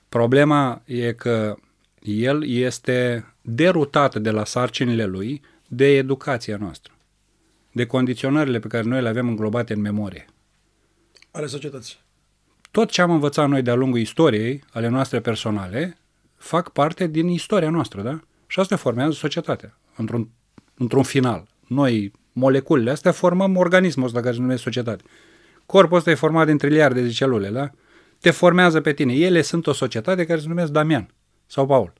Problema 0.08 0.82
e 0.84 1.12
că 1.12 1.56
el 2.02 2.48
este 2.48 3.24
derutat 3.46 4.16
de 4.16 4.30
la 4.30 4.44
sarcinile 4.44 5.04
lui 5.04 5.40
de 5.66 5.96
educația 5.96 6.56
noastră, 6.56 6.92
de 7.72 7.86
condiționările 7.86 8.58
pe 8.58 8.68
care 8.68 8.88
noi 8.88 9.02
le 9.02 9.08
avem 9.08 9.28
înglobate 9.28 9.72
în 9.72 9.80
memorie 9.80 10.24
Ale 11.30 11.46
societății. 11.46 11.96
tot 12.70 12.90
ce 12.90 13.02
am 13.02 13.10
învățat 13.10 13.48
noi 13.48 13.62
de-a 13.62 13.74
lungul 13.74 13.98
istoriei, 13.98 14.64
ale 14.72 14.88
noastre 14.88 15.20
personale, 15.20 15.98
fac 16.36 16.72
parte 16.72 17.06
din 17.06 17.28
istoria 17.28 17.70
noastră, 17.70 18.02
da? 18.02 18.20
Și 18.46 18.60
asta 18.60 18.76
formează 18.76 19.12
societatea, 19.12 19.78
într-un, 19.96 20.28
într-un 20.74 21.02
final. 21.02 21.46
Noi, 21.66 22.12
moleculele 22.32 22.90
astea, 22.90 23.12
formăm 23.12 23.56
organismul 23.56 24.06
ăsta 24.06 24.20
care 24.20 24.34
se 24.34 24.40
numește 24.40 24.62
societate. 24.62 25.02
Corpul 25.66 25.96
ăsta 25.96 26.10
e 26.10 26.14
format 26.14 26.46
din 26.46 26.58
triliarde 26.58 27.02
de 27.02 27.08
celule, 27.08 27.48
da? 27.48 27.70
Te 28.20 28.30
formează 28.30 28.80
pe 28.80 28.92
tine. 28.92 29.14
Ele 29.14 29.42
sunt 29.42 29.66
o 29.66 29.72
societate 29.72 30.24
care 30.24 30.40
se 30.40 30.48
numesc 30.48 30.72
Damian 30.72 31.08
sau 31.46 31.66
Paul. 31.66 31.92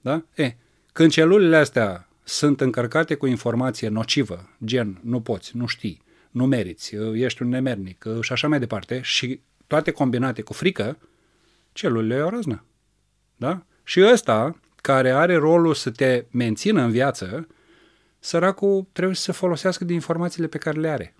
Da? 0.00 0.24
E, 0.34 0.56
când 0.92 1.10
celulele 1.10 1.56
astea 1.56 2.08
sunt 2.24 2.60
încărcate 2.60 3.14
cu 3.14 3.26
informație 3.26 3.88
nocivă, 3.88 4.48
gen 4.64 5.00
nu 5.02 5.20
poți, 5.20 5.56
nu 5.56 5.66
știi, 5.66 6.02
nu 6.30 6.46
meriți, 6.46 6.96
ești 7.12 7.42
un 7.42 7.48
nemernic 7.48 8.04
și 8.20 8.32
așa 8.32 8.48
mai 8.48 8.58
departe, 8.58 9.00
și 9.02 9.40
toate 9.66 9.90
combinate 9.90 10.42
cu 10.42 10.52
frică, 10.52 10.98
celulele 11.72 12.20
e 12.20 12.22
o 12.22 12.28
răznă. 12.28 12.64
Da? 13.36 13.62
Și 13.82 14.00
ăsta, 14.12 14.60
care 14.76 15.10
are 15.10 15.36
rolul 15.36 15.74
să 15.74 15.90
te 15.90 16.24
mențină 16.30 16.82
în 16.82 16.90
viață, 16.90 17.46
săracul 18.18 18.86
trebuie 18.92 19.16
să 19.16 19.32
folosească 19.32 19.84
din 19.84 19.94
informațiile 19.94 20.46
pe 20.46 20.58
care 20.58 20.80
le 20.80 20.88
are. 20.88 21.14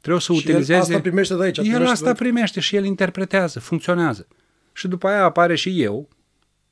Trebuie 0.00 0.22
să 0.22 0.32
Și 0.32 0.38
el 0.38 0.44
utilizeze... 0.44 0.80
asta 0.80 1.00
primește 1.00 1.34
de 1.34 1.42
aici, 1.42 1.58
El 1.58 1.64
primește 1.64 1.92
asta 1.92 2.12
de- 2.12 2.18
primește 2.18 2.60
și 2.60 2.76
el 2.76 2.84
interpretează, 2.84 3.60
funcționează. 3.60 4.26
Și 4.72 4.88
după 4.88 5.08
aia 5.08 5.22
apare 5.24 5.54
și 5.54 5.82
eu, 5.82 6.08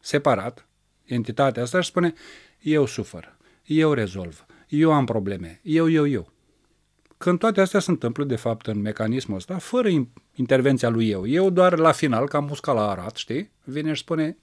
separat, 0.01 0.68
entitatea 1.09 1.63
asta 1.63 1.81
și 1.81 1.89
spune, 1.89 2.13
eu 2.61 2.87
sufăr, 2.87 3.37
eu 3.65 3.93
rezolv, 3.93 4.47
eu 4.69 4.93
am 4.93 5.05
probleme, 5.05 5.61
eu, 5.63 5.91
eu, 5.91 6.07
eu. 6.07 6.33
Când 7.19 7.39
toate 7.39 7.61
astea 7.61 7.81
se 7.81 7.91
întâmplă, 7.91 8.25
de 8.25 8.37
fapt, 8.37 8.67
în 8.67 8.81
mecanismul 8.81 9.37
ăsta, 9.37 9.59
fără 9.59 9.89
in- 9.89 10.13
intervenția 10.35 10.89
lui 10.89 11.09
eu. 11.09 11.27
Eu 11.27 11.51
doar 11.51 11.79
la 11.79 11.93
final, 11.93 12.29
ca 12.29 12.39
musca 12.41 12.73
la 12.73 12.91
arat, 12.91 13.17
știi? 13.17 13.51
Vine 13.65 13.93
și 13.93 14.03
spune, 14.03 14.37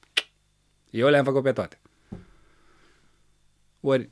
eu 0.90 1.08
le-am 1.08 1.24
făcut 1.24 1.44
pe 1.44 1.52
toate. 1.52 1.80
Ori, 3.82 4.10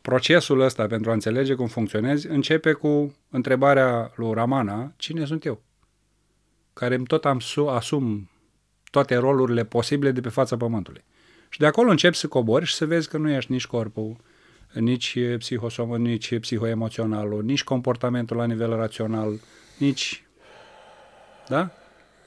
procesul 0.00 0.60
ăsta 0.60 0.86
pentru 0.86 1.10
a 1.10 1.12
înțelege 1.12 1.54
cum 1.54 1.66
funcționezi 1.66 2.26
începe 2.26 2.72
cu 2.72 3.14
întrebarea 3.30 4.12
lui 4.16 4.34
Ramana, 4.34 4.92
cine 4.96 5.24
sunt 5.24 5.44
eu? 5.44 5.62
Care 6.72 6.94
îmi 6.94 7.06
tot 7.06 7.24
am 7.24 7.40
su- 7.40 7.68
asum 7.68 8.30
toate 8.96 9.16
rolurile 9.16 9.64
posibile 9.64 10.10
de 10.10 10.20
pe 10.20 10.28
fața 10.28 10.56
pământului. 10.56 11.04
Și 11.48 11.58
de 11.58 11.66
acolo 11.66 11.90
începi 11.90 12.16
să 12.16 12.28
cobori 12.28 12.64
și 12.64 12.74
să 12.74 12.86
vezi 12.86 13.08
că 13.08 13.16
nu 13.16 13.30
ești 13.30 13.52
nici 13.52 13.66
corpul, 13.66 14.16
nici 14.72 15.18
psihosomul, 15.38 15.98
nici 15.98 16.38
psihoemoționalul, 16.38 17.42
nici 17.44 17.64
comportamentul 17.64 18.36
la 18.36 18.44
nivel 18.44 18.76
rațional, 18.76 19.40
nici... 19.78 20.24
Da? 21.48 21.70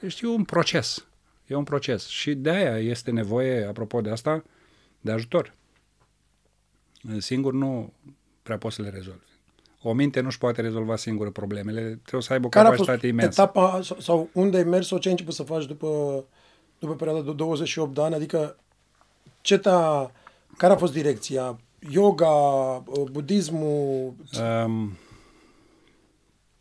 Ești 0.00 0.24
un 0.24 0.44
proces. 0.44 1.06
E 1.46 1.54
un 1.54 1.64
proces. 1.64 2.06
Și 2.06 2.34
de 2.34 2.50
aia 2.50 2.78
este 2.78 3.10
nevoie, 3.10 3.64
apropo 3.64 4.00
de 4.00 4.10
asta, 4.10 4.44
de 5.00 5.12
ajutor. 5.12 5.54
Singur 7.18 7.52
nu 7.52 7.92
prea 8.42 8.58
poți 8.58 8.74
să 8.74 8.82
le 8.82 8.88
rezolvi. 8.88 9.28
O 9.82 9.92
minte 9.92 10.20
nu-și 10.20 10.38
poate 10.38 10.60
rezolva 10.60 10.96
singură 10.96 11.30
problemele, 11.30 11.80
trebuie 11.80 12.22
să 12.22 12.32
aibă 12.32 12.46
o 12.46 12.48
Care 12.48 12.66
a 12.66 12.68
fost 12.70 12.80
capacitate 12.80 13.12
imensă. 13.12 13.42
etapa 13.42 13.80
sau- 13.82 14.00
sau 14.00 14.28
unde 14.32 14.56
ai 14.56 14.64
mers 14.64 14.86
sau 14.86 14.98
ce 14.98 15.06
ai 15.06 15.12
început 15.12 15.34
să 15.34 15.42
faci 15.42 15.66
după, 15.66 16.24
după 16.80 16.94
perioada 16.94 17.22
de 17.24 17.32
28 17.32 17.94
de 17.94 18.02
ani? 18.02 18.14
Adică 18.14 18.56
ce 19.40 19.58
te-a, 19.58 20.12
care 20.56 20.72
a 20.72 20.76
fost 20.76 20.92
direcția? 20.92 21.58
Yoga, 21.90 22.28
budismul? 23.10 24.14
Um, 24.40 24.96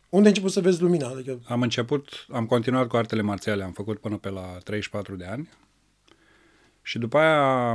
Unde 0.10 0.28
ai 0.28 0.34
început 0.34 0.52
să 0.52 0.62
vezi 0.62 0.82
lumina? 0.82 1.08
Adică, 1.08 1.40
Am 1.48 1.62
început, 1.62 2.26
am 2.32 2.46
continuat 2.46 2.88
cu 2.88 2.98
artele 2.98 3.22
marțiale, 3.22 3.64
am 3.64 3.72
făcut 3.72 4.00
până 4.00 4.18
pe 4.18 4.30
la 4.30 4.58
34 4.64 5.16
de 5.16 5.26
ani 5.26 5.50
și 6.82 6.98
după 6.98 7.18
aia 7.18 7.72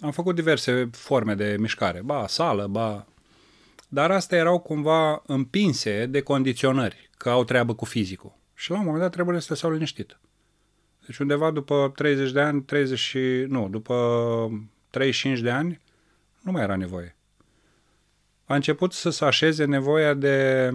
am 0.00 0.10
făcut 0.10 0.34
diverse 0.34 0.90
forme 0.92 1.34
de 1.34 1.56
mișcare, 1.58 2.00
ba 2.02 2.26
sală, 2.26 2.66
ba... 2.66 3.06
Dar 3.88 4.10
astea 4.10 4.38
erau 4.38 4.58
cumva 4.58 5.22
împinse 5.26 6.06
de 6.06 6.20
condiționări, 6.20 7.10
că 7.16 7.30
au 7.30 7.44
treabă 7.44 7.74
cu 7.74 7.84
fizicul. 7.84 8.36
Și 8.54 8.70
la 8.70 8.78
un 8.78 8.84
moment 8.84 9.02
dat 9.02 9.12
trebuie 9.12 9.40
să 9.40 9.54
stau 9.54 9.70
liniștit. 9.70 10.18
Deci 11.06 11.18
undeva 11.18 11.50
după 11.50 11.92
30 11.96 12.32
de 12.32 12.40
ani, 12.40 12.62
30 12.62 12.98
și, 12.98 13.18
nu, 13.48 13.68
după 13.68 13.94
35 14.90 15.40
de 15.40 15.50
ani, 15.50 15.80
nu 16.40 16.52
mai 16.52 16.62
era 16.62 16.76
nevoie. 16.76 17.16
A 18.44 18.54
început 18.54 18.92
să 18.92 19.10
se 19.10 19.24
așeze 19.24 19.64
nevoia 19.64 20.14
de 20.14 20.70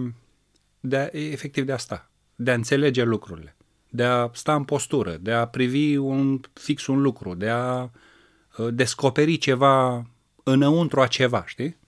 de 0.80 0.96
a, 0.96 1.08
efectiv 1.12 1.64
de 1.64 1.72
a 1.72 1.76
sta, 1.76 2.10
de 2.34 2.50
a 2.50 2.54
înțelege 2.54 3.02
lucrurile, 3.02 3.56
de 3.88 4.04
a 4.04 4.30
sta 4.32 4.54
în 4.54 4.64
postură, 4.64 5.16
de 5.16 5.32
a 5.32 5.46
privi 5.46 5.96
un, 5.96 6.40
fix 6.52 6.86
un 6.86 7.00
lucru, 7.00 7.34
de 7.34 7.48
a 7.48 7.82
uh, 7.82 8.68
descoperi 8.70 9.36
ceva 9.36 10.06
înăuntru 10.42 11.00
a 11.00 11.06
ceva, 11.06 11.46
știi? 11.46 11.78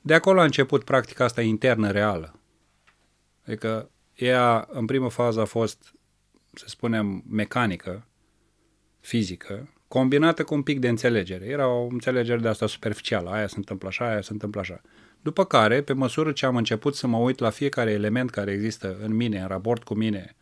De 0.00 0.14
acolo 0.14 0.40
a 0.40 0.44
început 0.44 0.84
practica 0.84 1.24
asta 1.24 1.42
internă 1.42 1.90
reală. 1.90 2.34
Adică 3.46 3.90
ea, 4.14 4.68
în 4.70 4.86
primă 4.86 5.10
fază, 5.10 5.40
a 5.40 5.44
fost, 5.44 5.94
să 6.58 6.64
spunem, 6.68 7.22
mecanică, 7.28 8.06
fizică, 9.00 9.68
combinată 9.88 10.44
cu 10.44 10.54
un 10.54 10.62
pic 10.62 10.78
de 10.78 10.88
înțelegere. 10.88 11.44
Era 11.44 11.68
o 11.68 11.86
înțelegere 11.86 12.40
de 12.40 12.48
asta 12.48 12.66
superficială, 12.66 13.30
aia 13.30 13.46
se 13.46 13.54
întâmplă 13.56 13.88
așa, 13.88 14.08
aia 14.08 14.20
se 14.20 14.32
întâmplă 14.32 14.60
așa. 14.60 14.80
După 15.22 15.44
care, 15.44 15.82
pe 15.82 15.92
măsură 15.92 16.32
ce 16.32 16.46
am 16.46 16.56
început 16.56 16.94
să 16.94 17.06
mă 17.06 17.16
uit 17.16 17.38
la 17.38 17.50
fiecare 17.50 17.90
element 17.90 18.30
care 18.30 18.52
există 18.52 18.96
în 19.00 19.14
mine, 19.14 19.40
în 19.40 19.46
raport 19.46 19.84
cu 19.84 19.94
mine 19.94 20.36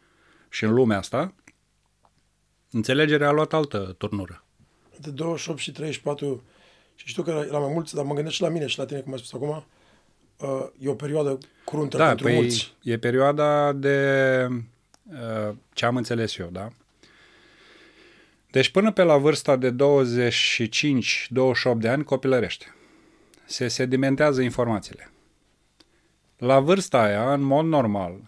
și 0.49 0.65
în 0.65 0.73
lumea 0.73 0.99
asta, 0.99 1.35
înțelegerea 2.71 3.29
a 3.29 3.33
luat 3.33 3.53
altă 3.53 3.95
turnură. 3.99 4.45
De 5.01 5.11
28 5.11 5.59
și 5.59 5.73
34, 5.73 6.43
și 6.95 7.07
știu 7.07 7.23
că 7.23 7.47
la 7.51 7.59
mai 7.59 7.73
mulți, 7.73 7.95
dar 7.95 8.05
mă 8.05 8.15
gândesc 8.15 8.35
și 8.35 8.43
la 8.43 8.49
mine 8.49 8.67
și 8.67 8.79
la 8.79 8.85
tine, 8.85 9.01
cum 9.01 9.13
ai 9.13 9.19
spus 9.19 9.33
acum, 9.33 9.67
uh, 10.39 10.67
e 10.79 10.89
o 10.89 10.95
perioadă 10.95 11.39
cruntă 11.65 11.97
Da, 11.97 12.07
pentru 12.07 12.25
păi 12.25 12.35
mulți. 12.35 12.75
e 12.83 12.99
perioada 12.99 13.73
de 13.73 14.47
uh, 14.51 14.57
ce 15.73 15.87
am 15.87 15.97
înțeles 15.97 16.37
eu, 16.37 16.49
da? 16.53 16.69
Deci 18.51 18.71
până 18.71 18.93
pe 18.93 19.03
la 19.03 19.17
vârsta 19.17 19.57
de 19.57 19.71
25-28 19.71 19.75
de 21.77 21.89
ani 21.89 22.05
copilărește. 22.05 22.75
Se 23.45 23.69
sedimentează 23.69 24.43
informațiile. 24.43 25.11
La 26.37 26.61
vârsta 26.61 27.03
aia, 27.03 27.33
în 27.33 27.41
mod 27.41 27.65
normal, 27.65 28.21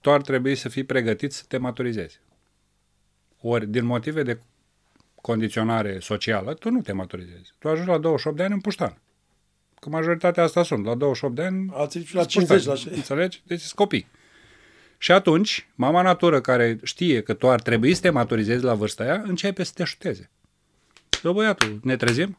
tu 0.00 0.10
ar 0.10 0.22
trebui 0.22 0.54
să 0.54 0.68
fii 0.68 0.84
pregătit 0.84 1.32
să 1.32 1.44
te 1.48 1.56
maturizezi. 1.56 2.20
Ori, 3.40 3.66
din 3.66 3.84
motive 3.84 4.22
de 4.22 4.40
condiționare 5.20 5.98
socială, 5.98 6.54
tu 6.54 6.70
nu 6.70 6.80
te 6.80 6.92
maturizezi. 6.92 7.52
Tu 7.58 7.68
ajungi 7.68 7.90
la 7.90 7.98
28 7.98 8.36
de 8.36 8.42
ani 8.42 8.52
în 8.52 8.60
puștan. 8.60 8.98
Că 9.80 9.88
majoritatea 9.88 10.42
asta 10.42 10.62
sunt. 10.62 10.84
La 10.84 10.94
28 10.94 11.34
de 11.34 11.42
ani 11.42 11.70
Alții 11.72 12.04
și 12.04 12.14
la 12.14 12.20
sunt 12.20 12.32
50, 12.32 12.64
la 12.64 12.72
puștani. 12.72 12.96
Înțelegi? 12.96 13.42
Deci 13.46 13.60
sunt 13.60 13.72
copii. 13.72 14.06
Și 15.06 15.12
atunci, 15.12 15.68
mama 15.74 16.02
natură 16.02 16.40
care 16.40 16.78
știe 16.82 17.22
că 17.22 17.34
tu 17.34 17.48
ar 17.48 17.62
trebui 17.62 17.94
să 17.94 18.00
te 18.00 18.10
maturizezi 18.10 18.64
la 18.64 18.74
vârsta 18.74 19.02
aia, 19.02 19.22
începe 19.24 19.62
să 19.62 19.72
te 19.74 19.84
șuteze. 19.84 20.30
Dă 21.22 21.32
băiatul, 21.32 21.80
ne 21.82 21.96
trezim? 21.96 22.38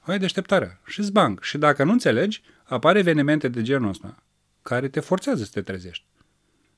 Hai 0.00 0.18
deșteptarea. 0.18 0.80
și 0.86 1.02
zbang. 1.02 1.42
Și 1.42 1.58
dacă 1.58 1.84
nu 1.84 1.92
înțelegi, 1.92 2.42
apar 2.64 2.96
evenimente 2.96 3.48
de 3.48 3.62
genul 3.62 3.88
ăsta 3.88 4.22
care 4.62 4.88
te 4.88 5.00
forțează 5.00 5.44
să 5.44 5.50
te 5.52 5.62
trezești. 5.62 6.04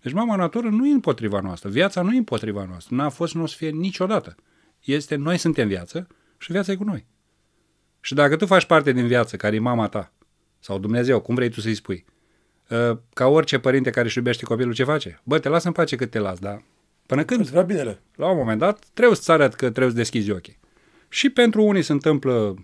Deci 0.00 0.12
mama 0.12 0.36
natură 0.36 0.68
nu 0.68 0.86
e 0.86 0.92
împotriva 0.92 1.40
noastră. 1.40 1.68
Viața 1.68 2.02
nu 2.02 2.14
e 2.14 2.18
împotriva 2.18 2.64
noastră. 2.64 2.94
N-a 2.94 3.08
fost, 3.08 3.34
nu 3.34 3.42
o 3.42 3.46
să 3.46 3.56
fie 3.56 3.70
niciodată. 3.70 4.34
Este, 4.84 5.16
noi 5.16 5.36
suntem 5.36 5.68
viață 5.68 6.06
și 6.38 6.52
viața 6.52 6.72
e 6.72 6.76
cu 6.76 6.84
noi. 6.84 7.06
Și 8.00 8.14
dacă 8.14 8.36
tu 8.36 8.46
faci 8.46 8.64
parte 8.64 8.92
din 8.92 9.06
viață, 9.06 9.36
care 9.36 9.56
e 9.56 9.58
mama 9.58 9.88
ta, 9.88 10.12
sau 10.58 10.78
Dumnezeu, 10.78 11.20
cum 11.20 11.34
vrei 11.34 11.50
tu 11.50 11.60
să-i 11.60 11.74
spui, 11.74 12.04
uh, 12.06 12.17
ca 13.14 13.26
orice 13.26 13.58
părinte 13.58 13.90
care 13.90 14.06
își 14.06 14.16
iubește 14.16 14.44
copilul, 14.44 14.74
ce 14.74 14.84
face? 14.84 15.20
Bă, 15.22 15.38
te 15.38 15.48
lasă 15.48 15.66
în 15.66 15.72
pace 15.72 15.96
cât 15.96 16.10
te 16.10 16.18
las, 16.18 16.38
dar 16.38 16.62
până 17.06 17.24
când? 17.24 17.40
Îți 17.40 17.50
vrea 17.50 17.62
binele. 17.62 18.00
La 18.14 18.30
un 18.30 18.36
moment 18.36 18.58
dat, 18.58 18.84
trebuie 18.94 19.16
să-ți 19.16 19.30
arăt 19.30 19.54
că 19.54 19.70
trebuie 19.70 19.90
să 19.90 19.96
deschizi 19.96 20.30
ochii. 20.30 20.58
Și 21.08 21.30
pentru 21.30 21.62
unii 21.62 21.82
se 21.82 21.92
întâmplă 21.92 22.54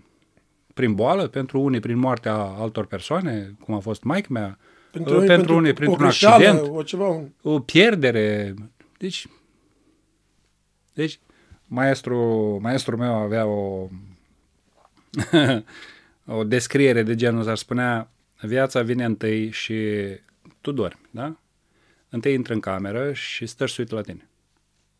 prin 0.73 0.93
boală, 0.93 1.27
pentru 1.27 1.59
unii 1.59 1.79
prin 1.79 1.97
moartea 1.97 2.33
altor 2.33 2.85
persoane, 2.85 3.55
cum 3.59 3.73
a 3.73 3.79
fost 3.79 4.03
maică 4.03 4.27
mea, 4.31 4.57
pentru, 4.91 5.15
unii, 5.15 5.27
pentru 5.27 5.55
unii 5.55 5.73
printr-un 5.73 6.01
o 6.01 6.07
greșeală, 6.07 6.47
accident, 6.47 6.75
O 6.75 6.83
ceva, 6.83 7.07
un... 7.07 7.29
o 7.41 7.59
pierdere. 7.59 8.53
Deci, 8.97 9.27
deci 10.93 11.19
maestru, 11.67 12.17
maestrul 12.61 12.97
meu 12.97 13.13
avea 13.13 13.45
o, 13.45 13.87
o 16.37 16.43
descriere 16.43 17.03
de 17.03 17.15
genul 17.15 17.39
ăsta, 17.39 17.55
spunea, 17.55 18.09
viața 18.45 18.81
vine 18.81 19.05
întâi 19.05 19.51
și 19.51 19.95
tu 20.61 20.71
dormi, 20.71 21.01
da? 21.11 21.37
Întâi 22.09 22.33
intră 22.33 22.53
în 22.53 22.59
cameră 22.59 23.13
și 23.13 23.45
stă 23.45 23.65
și 23.65 23.73
se 23.73 23.81
uită 23.81 23.95
la 23.95 24.01
tine. 24.01 24.29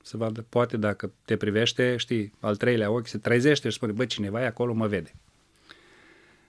Să 0.01 0.17
vadă, 0.17 0.45
poate 0.49 0.77
dacă 0.77 1.11
te 1.25 1.37
privește, 1.37 1.95
știi, 1.97 2.33
al 2.39 2.55
treilea 2.55 2.91
ochi 2.91 3.07
se 3.07 3.17
trezește 3.17 3.69
și 3.69 3.75
spune, 3.75 3.91
bă, 3.91 4.05
cineva 4.05 4.41
e 4.41 4.45
acolo, 4.45 4.73
mă 4.73 4.87
vede. 4.87 5.15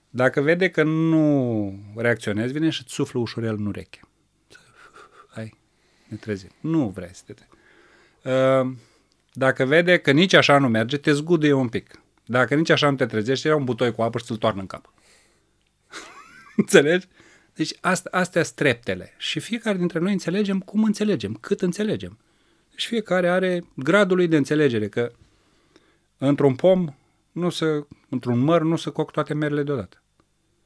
Dacă 0.09 0.41
vede 0.41 0.69
că 0.69 0.83
nu 0.83 1.79
reacționezi, 1.95 2.53
vine 2.53 2.69
și 2.69 2.81
îți 2.81 2.93
suflă 2.93 3.19
ușurel 3.19 3.55
în 3.55 3.65
ureche. 3.65 3.99
Hai, 5.29 5.57
ne 6.07 6.17
trezim. 6.17 6.49
Nu 6.59 6.89
vrei 6.89 7.09
să 7.13 7.21
te 7.25 7.33
trezi. 7.33 7.49
Uh, 8.23 8.71
Dacă 9.33 9.65
vede 9.65 9.97
că 9.97 10.11
nici 10.11 10.33
așa 10.33 10.57
nu 10.57 10.67
merge, 10.67 10.97
te 10.97 11.11
zguduie 11.11 11.53
un 11.53 11.69
pic. 11.69 12.01
Dacă 12.25 12.55
nici 12.55 12.69
așa 12.69 12.89
nu 12.89 12.95
te 12.95 13.05
trezești, 13.05 13.47
era 13.47 13.55
un 13.55 13.63
butoi 13.63 13.91
cu 13.91 14.01
apă 14.01 14.17
și 14.17 14.25
ți-l 14.25 14.37
toarnă 14.37 14.59
în 14.59 14.67
cap. 14.67 14.93
Înțelegi? 16.61 17.07
Deci 17.53 17.73
asta, 17.81 18.09
astea 18.11 18.43
sunt 18.43 18.55
treptele. 18.55 19.13
Și 19.17 19.39
fiecare 19.39 19.77
dintre 19.77 19.99
noi 19.99 20.11
înțelegem 20.11 20.59
cum 20.59 20.83
înțelegem, 20.83 21.33
cât 21.33 21.61
înțelegem. 21.61 22.17
Deci 22.69 22.87
fiecare 22.87 23.29
are 23.29 23.63
gradul 23.73 24.15
lui 24.15 24.27
de 24.27 24.37
înțelegere, 24.37 24.87
că 24.87 25.11
într-un 26.17 26.55
pom, 26.55 26.87
nu 27.31 27.49
se, 27.49 27.85
într-un 28.09 28.39
măr, 28.39 28.61
nu 28.61 28.75
se 28.75 28.89
coc 28.89 29.11
toate 29.11 29.33
merele 29.33 29.63
deodată. 29.63 30.01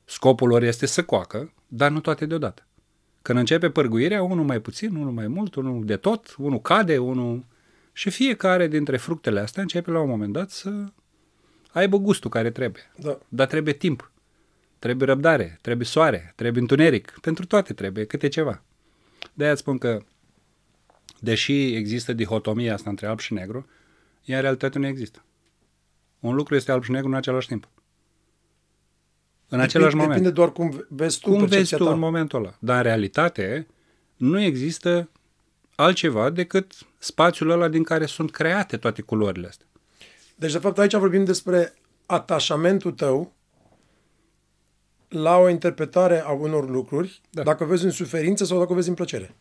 Scopul 0.06 0.48
lor 0.48 0.64
este 0.64 0.86
să 0.86 1.04
coacă, 1.04 1.54
dar 1.68 1.92
nu 1.92 2.00
toate 2.00 2.26
deodată. 2.26 2.66
Când 3.22 3.40
începe 3.40 3.70
părguirea, 3.70 4.24
unul 4.24 4.46
mai 4.46 4.60
puțin, 4.60 4.96
unul 4.96 5.12
mai 5.12 5.28
mult, 5.28 5.56
unul 5.56 5.86
de 5.86 5.96
tot, 5.98 6.36
unul 6.38 6.62
cade, 6.62 6.98
unul... 6.98 7.46
Și 7.94 8.10
fiecare 8.10 8.68
dintre 8.68 8.98
fructele 8.98 9.40
astea 9.40 9.62
începe 9.62 9.92
la 9.92 10.00
un 10.00 10.10
moment 10.10 10.34
dat 10.34 10.50
să 10.50 10.86
aibă 11.72 11.98
gustul 11.98 12.30
care 12.30 12.52
trebuie. 12.52 12.92
Da. 12.96 13.18
Dar 13.28 13.48
trebuie 13.48 13.74
timp, 13.74 14.11
trebuie 14.82 15.08
răbdare, 15.08 15.58
trebuie 15.62 15.86
soare, 15.86 16.34
trebuie 16.36 16.62
întuneric. 16.62 17.18
Pentru 17.22 17.46
toate 17.46 17.74
trebuie 17.74 18.06
câte 18.06 18.28
ceva. 18.28 18.64
De-aia 19.34 19.52
îți 19.52 19.62
spun 19.62 19.78
că, 19.78 20.02
deși 21.20 21.76
există 21.76 22.14
dihotomia 22.14 22.74
asta 22.74 22.90
între 22.90 23.08
alb 23.08 23.20
și 23.20 23.34
negru, 23.34 23.68
ea 24.24 24.36
în 24.36 24.42
realitate 24.42 24.80
nu 24.80 24.88
există. 24.88 25.24
Un 26.20 26.36
lucru 26.36 26.56
este 26.56 26.72
alb 26.72 26.84
și 26.84 26.92
negru 26.92 27.08
în 27.08 27.14
același 27.14 27.48
timp. 27.48 27.68
În 29.48 29.60
același 29.60 29.96
depinde, 29.96 29.96
moment. 29.96 30.24
Depinde 30.24 30.32
doar 30.32 30.52
cum 30.52 30.86
vezi 30.90 31.20
tu 31.20 31.30
Cum 31.30 31.40
vezi 31.40 31.50
percepția 31.50 31.78
tu 31.78 31.84
ta. 31.84 31.92
în 31.92 32.00
momentul 32.00 32.40
ăla. 32.40 32.56
Dar 32.60 32.78
în 32.78 32.84
realitate 32.84 33.68
nu 34.16 34.42
există 34.42 35.10
altceva 35.76 36.30
decât 36.30 36.74
spațiul 36.98 37.50
ăla 37.50 37.68
din 37.68 37.84
care 37.84 38.06
sunt 38.06 38.32
create 38.32 38.78
toate 38.78 39.02
culorile 39.02 39.48
astea. 39.48 39.68
Deci, 40.36 40.52
de 40.52 40.58
fapt, 40.58 40.78
aici 40.78 40.96
vorbim 40.96 41.24
despre 41.24 41.74
atașamentul 42.06 42.92
tău 42.92 43.34
la 45.12 45.38
o 45.38 45.50
interpretare 45.50 46.22
a 46.22 46.32
unor 46.32 46.70
lucruri, 46.70 47.22
Da. 47.30 47.44
dacă 47.44 47.64
o 47.64 47.68
vezi 47.68 47.86
în 47.86 47.92
suferință 47.92 48.46
sau 48.46 48.60
dacă 48.60 48.72
o 48.72 48.76
vezi 48.76 48.90
în 48.90 48.96
plăcere. 48.96 49.36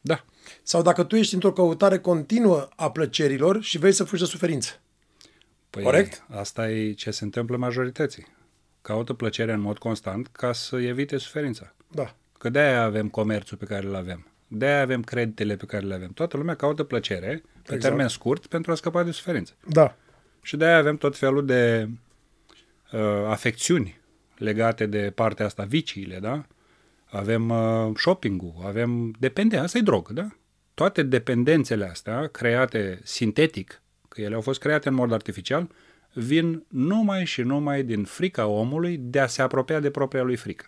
Da. 0.00 0.24
Sau 0.62 0.82
dacă 0.82 1.02
tu 1.02 1.16
ești 1.16 1.34
într-o 1.34 1.52
căutare 1.52 1.98
continuă 1.98 2.68
a 2.76 2.90
plăcerilor 2.90 3.62
și 3.62 3.78
vrei 3.78 3.92
să 3.92 4.04
fugi 4.04 4.22
de 4.22 4.28
suferință. 4.28 4.80
Păi 5.70 5.82
Corect? 5.82 6.24
Asta 6.30 6.70
e 6.70 6.92
ce 6.92 7.10
se 7.10 7.24
întâmplă 7.24 7.56
majorității. 7.56 8.26
Caută 8.82 9.12
plăcerea 9.12 9.54
în 9.54 9.60
mod 9.60 9.78
constant 9.78 10.28
ca 10.32 10.52
să 10.52 10.76
evite 10.76 11.16
suferința. 11.16 11.74
Da. 11.90 12.14
Că 12.38 12.48
de-aia 12.50 12.82
avem 12.82 13.08
comerțul 13.08 13.56
pe 13.56 13.64
care 13.64 13.86
îl 13.86 13.94
avem. 13.94 14.26
De-aia 14.48 14.80
avem 14.80 15.02
creditele 15.02 15.56
pe 15.56 15.66
care 15.66 15.86
le 15.86 15.94
avem. 15.94 16.10
Toată 16.10 16.36
lumea 16.36 16.54
caută 16.54 16.82
plăcere 16.82 17.42
pe 17.52 17.60
Exact. 17.62 17.80
termen 17.80 18.08
scurt 18.08 18.46
pentru 18.46 18.70
a 18.70 18.74
scăpa 18.74 19.02
de 19.02 19.10
suferință. 19.10 19.54
Da. 19.68 19.96
Și 20.42 20.56
de-aia 20.56 20.76
avem 20.76 20.96
tot 20.96 21.16
felul 21.16 21.46
de 21.46 21.88
uh, 22.92 23.00
afecțiuni 23.26 24.00
legate 24.42 24.86
de 24.86 25.12
partea 25.14 25.46
asta, 25.46 25.62
viciile, 25.62 26.18
da? 26.18 26.46
Avem 27.04 27.48
uh, 27.48 27.90
shopping-ul, 27.96 28.54
avem 28.64 29.14
dependență, 29.18 29.64
asta 29.64 29.78
e 29.78 29.80
drog, 29.80 30.10
da? 30.10 30.28
Toate 30.74 31.02
dependențele 31.02 31.88
astea, 31.88 32.26
create 32.26 33.00
sintetic, 33.02 33.82
că 34.08 34.20
ele 34.20 34.34
au 34.34 34.40
fost 34.40 34.60
create 34.60 34.88
în 34.88 34.94
mod 34.94 35.12
artificial, 35.12 35.70
vin 36.12 36.64
numai 36.68 37.24
și 37.24 37.42
numai 37.42 37.82
din 37.82 38.04
frica 38.04 38.46
omului 38.46 38.96
de 38.96 39.20
a 39.20 39.26
se 39.26 39.42
apropia 39.42 39.80
de 39.80 39.90
propria 39.90 40.22
lui 40.22 40.36
frică. 40.36 40.66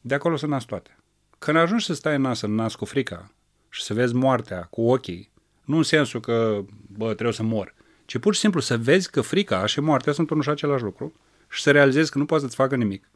De 0.00 0.14
acolo 0.14 0.36
se 0.36 0.46
nasc 0.46 0.66
toate. 0.66 0.96
Când 1.38 1.56
ajungi 1.56 1.84
să 1.84 1.94
stai 1.94 2.14
în 2.14 2.20
nas 2.20 2.40
în 2.40 2.54
nas 2.54 2.74
cu 2.74 2.84
frica 2.84 3.32
și 3.68 3.82
să 3.82 3.94
vezi 3.94 4.14
moartea 4.14 4.60
cu 4.60 4.82
ochii, 4.90 5.30
nu 5.64 5.76
în 5.76 5.82
sensul 5.82 6.20
că, 6.20 6.64
bă, 6.86 7.12
trebuie 7.12 7.32
să 7.32 7.42
mor, 7.42 7.74
ci 8.04 8.18
pur 8.18 8.34
și 8.34 8.40
simplu 8.40 8.60
să 8.60 8.78
vezi 8.78 9.10
că 9.10 9.20
frica 9.20 9.66
și 9.66 9.80
moartea 9.80 10.12
sunt 10.12 10.30
unul 10.30 10.42
și 10.42 10.48
același 10.48 10.82
lucru 10.82 11.14
și 11.48 11.62
să 11.62 11.70
realizezi 11.70 12.10
că 12.10 12.18
nu 12.18 12.26
poți 12.26 12.42
să-ți 12.42 12.56
facă 12.56 12.76
nimic, 12.76 13.10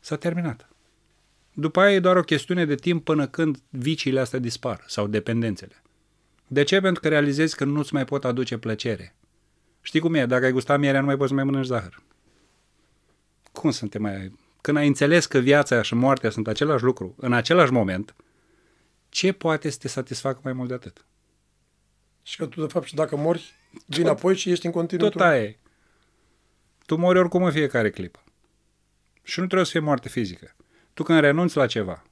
s-a 0.00 0.16
terminat. 0.16 0.68
După 1.52 1.80
aia 1.80 1.94
e 1.94 2.00
doar 2.00 2.16
o 2.16 2.22
chestiune 2.22 2.64
de 2.64 2.74
timp 2.74 3.04
până 3.04 3.26
când 3.26 3.58
viciile 3.68 4.20
astea 4.20 4.38
dispar 4.38 4.84
sau 4.86 5.06
dependențele. 5.06 5.82
De 6.46 6.62
ce? 6.62 6.80
Pentru 6.80 7.02
că 7.02 7.08
realizezi 7.08 7.56
că 7.56 7.64
nu-ți 7.64 7.94
mai 7.94 8.04
pot 8.04 8.24
aduce 8.24 8.58
plăcere. 8.58 9.14
Știi 9.80 10.00
cum 10.00 10.14
e? 10.14 10.26
Dacă 10.26 10.44
ai 10.44 10.52
gustat 10.52 10.78
mierea, 10.78 11.00
nu 11.00 11.06
mai 11.06 11.16
poți 11.16 11.28
să 11.28 11.34
mai 11.34 11.44
mănânci 11.44 11.66
zahăr. 11.66 12.02
Cum 13.52 13.70
să 13.70 13.86
te 13.86 13.98
mai... 13.98 14.38
Când 14.60 14.76
ai 14.76 14.86
înțeles 14.86 15.26
că 15.26 15.38
viața 15.38 15.82
și 15.82 15.94
moartea 15.94 16.30
sunt 16.30 16.48
același 16.48 16.84
lucru, 16.84 17.14
în 17.16 17.32
același 17.32 17.72
moment, 17.72 18.14
ce 19.08 19.32
poate 19.32 19.70
să 19.70 19.78
te 19.78 19.88
satisfacă 19.88 20.40
mai 20.42 20.52
mult 20.52 20.68
de 20.68 20.74
atât? 20.74 21.04
Și 22.22 22.36
că 22.36 22.46
tu, 22.46 22.60
de 22.60 22.72
fapt, 22.72 22.86
și 22.86 22.94
dacă 22.94 23.16
mori, 23.16 23.54
vin 23.86 24.06
apoi 24.06 24.36
și 24.36 24.50
ești 24.50 24.66
în 24.66 24.72
continuu. 24.72 25.08
Tot 25.08 25.20
aia 25.20 25.42
e. 25.42 25.58
Tu 26.86 26.96
mori 26.96 27.18
oricum 27.18 27.42
în 27.42 27.52
fiecare 27.52 27.90
clipă. 27.90 28.22
Și 29.22 29.38
nu 29.40 29.44
trebuie 29.44 29.66
să 29.66 29.72
fie 29.72 29.80
moarte 29.80 30.08
fizică. 30.08 30.54
Tu 30.94 31.02
când 31.02 31.20
renunți 31.20 31.56
la 31.56 31.66
ceva, 31.66 32.02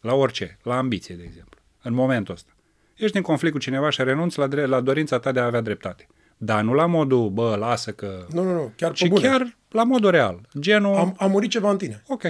la 0.00 0.14
orice, 0.14 0.58
la 0.62 0.76
ambiție, 0.76 1.14
de 1.14 1.22
exemplu, 1.22 1.60
în 1.82 1.94
momentul 1.94 2.34
ăsta, 2.34 2.52
ești 2.94 3.16
în 3.16 3.22
conflict 3.22 3.52
cu 3.52 3.60
cineva 3.60 3.90
și 3.90 4.02
renunți 4.02 4.38
la, 4.38 4.46
dre- 4.46 4.64
la 4.66 4.80
dorința 4.80 5.18
ta 5.18 5.32
de 5.32 5.40
a 5.40 5.44
avea 5.44 5.60
dreptate. 5.60 6.06
Dar 6.36 6.62
nu 6.62 6.72
la 6.72 6.86
modul, 6.86 7.30
bă, 7.30 7.56
lasă 7.56 7.92
că... 7.92 8.26
Nu, 8.32 8.42
nu, 8.42 8.52
nu, 8.52 8.72
chiar 8.76 8.90
pe 8.90 8.96
Și 8.96 9.08
bune. 9.08 9.28
chiar 9.28 9.56
la 9.68 9.84
modul 9.84 10.10
real. 10.10 10.40
Genul... 10.58 10.94
Am, 10.96 11.14
am 11.18 11.30
murit 11.30 11.50
ceva 11.50 11.70
în 11.70 11.76
tine. 11.76 12.02
Ok. 12.06 12.22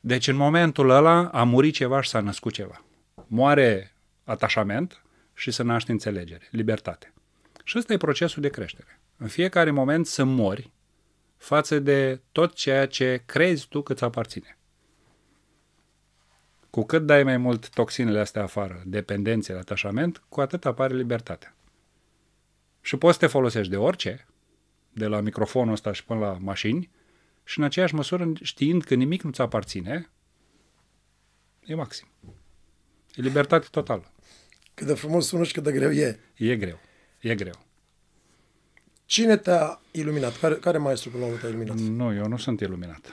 Deci 0.00 0.28
în 0.28 0.36
momentul 0.36 0.90
ăla 0.90 1.28
a 1.28 1.42
murit 1.44 1.74
ceva 1.74 2.00
și 2.00 2.08
s-a 2.08 2.20
născut 2.20 2.52
ceva. 2.52 2.84
Moare 3.26 3.94
atașament 4.24 5.02
și 5.34 5.50
se 5.50 5.62
naște 5.62 5.92
înțelegere, 5.92 6.48
libertate. 6.50 7.12
Și 7.64 7.78
ăsta 7.78 7.92
e 7.92 7.96
procesul 7.96 8.42
de 8.42 8.48
creștere. 8.48 9.00
În 9.16 9.28
fiecare 9.28 9.70
moment 9.70 10.06
să 10.06 10.24
mori 10.24 10.72
față 11.44 11.78
de 11.78 12.20
tot 12.32 12.54
ceea 12.54 12.86
ce 12.86 13.22
crezi 13.26 13.68
tu 13.68 13.82
că 13.82 13.94
ți 13.94 14.04
aparține. 14.04 14.58
Cu 16.70 16.82
cât 16.82 17.06
dai 17.06 17.22
mai 17.22 17.36
mult 17.36 17.68
toxinele 17.68 18.18
astea 18.18 18.42
afară, 18.42 18.82
dependențe, 18.86 19.52
atașament, 19.52 20.22
cu 20.28 20.40
atât 20.40 20.64
apare 20.64 20.94
libertatea. 20.94 21.56
Și 22.80 22.96
poți 22.96 23.18
să 23.18 23.24
te 23.24 23.26
folosești 23.26 23.70
de 23.70 23.76
orice, 23.76 24.26
de 24.92 25.06
la 25.06 25.20
microfonul 25.20 25.72
ăsta 25.72 25.92
și 25.92 26.04
până 26.04 26.20
la 26.20 26.32
mașini, 26.40 26.90
și 27.44 27.58
în 27.58 27.64
aceeași 27.64 27.94
măsură, 27.94 28.32
știind 28.42 28.84
că 28.84 28.94
nimic 28.94 29.22
nu 29.22 29.30
ți 29.30 29.40
aparține, 29.40 30.10
e 31.64 31.74
maxim. 31.74 32.08
E 33.14 33.20
libertate 33.20 33.66
totală. 33.70 34.12
Cât 34.74 34.86
de 34.86 34.94
frumos 34.94 35.26
sună 35.26 35.44
și 35.44 35.52
cât 35.52 35.62
de 35.62 35.72
greu 35.72 35.90
e. 35.90 36.20
E 36.36 36.56
greu. 36.56 36.78
E 37.20 37.34
greu. 37.34 37.64
Cine 39.06 39.36
te-a 39.36 39.80
iluminat? 39.90 40.38
Care, 40.38 40.54
care 40.54 40.78
maestru 40.78 41.10
până 41.10 41.22
la 41.22 41.28
urmă 41.28 41.40
te-a 41.40 41.48
iluminat? 41.48 41.76
Nu, 41.76 42.14
eu 42.14 42.26
nu 42.26 42.36
sunt 42.36 42.60
iluminat. 42.60 43.12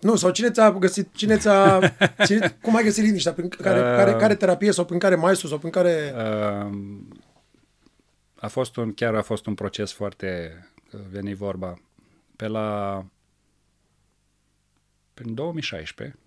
Nu, 0.00 0.16
sau 0.16 0.30
cine 0.30 0.50
ți-a 0.50 0.72
găsit, 0.72 1.08
cine 1.14 1.36
ți-a, 1.36 1.80
cine, 2.26 2.58
cum 2.62 2.76
ai 2.76 2.82
găsit 2.82 3.04
liniștea? 3.04 3.32
Prin 3.32 3.48
care, 3.48 3.78
Uh. 3.78 3.84
care, 3.96 4.12
care 4.12 4.34
terapie 4.34 4.72
sau 4.72 4.84
prin 4.84 4.98
care 4.98 5.14
maestru 5.14 5.46
sau 5.48 5.58
prin 5.58 5.70
care... 5.70 6.14
Uh, 6.16 6.76
a 8.40 8.48
fost 8.48 8.76
un, 8.76 8.94
chiar 8.94 9.14
a 9.14 9.22
fost 9.22 9.46
un 9.46 9.54
proces 9.54 9.92
foarte, 9.92 10.52
că 10.90 10.98
veni 11.10 11.34
vorba, 11.34 11.74
pe 12.36 12.46
la, 12.46 13.04
prin 15.14 15.34
2016, 15.34 16.18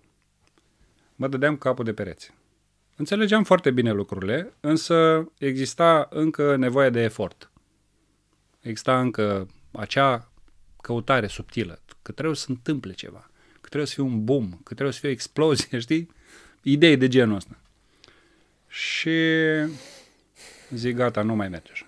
mă 1.16 1.28
dădeam 1.28 1.56
capul 1.56 1.84
de 1.84 1.92
pereți. 1.92 2.32
Înțelegeam 2.96 3.44
foarte 3.44 3.70
bine 3.70 3.92
lucrurile, 3.92 4.52
însă 4.60 5.28
exista 5.38 6.06
încă 6.10 6.56
nevoie 6.56 6.90
de 6.90 7.00
efort. 7.00 7.50
Exista 8.62 9.00
încă 9.00 9.48
acea 9.72 10.32
căutare 10.80 11.26
subtilă, 11.26 11.80
că 12.02 12.12
trebuie 12.12 12.36
să 12.36 12.46
întâmple 12.48 12.92
ceva, 12.92 13.30
că 13.60 13.68
trebuie 13.68 13.86
să 13.86 13.94
fie 13.94 14.02
un 14.02 14.24
boom, 14.24 14.50
că 14.50 14.74
trebuie 14.74 14.92
să 14.92 14.98
fie 15.00 15.08
o 15.08 15.12
explozie, 15.12 15.78
știi? 15.86 16.10
Idei 16.62 16.96
de 16.96 17.08
genul 17.08 17.36
ăsta. 17.36 17.58
Și 18.68 19.18
zic, 20.70 20.96
gata, 20.96 21.22
nu 21.22 21.34
mai 21.34 21.48
merge 21.48 21.72
așa. 21.72 21.86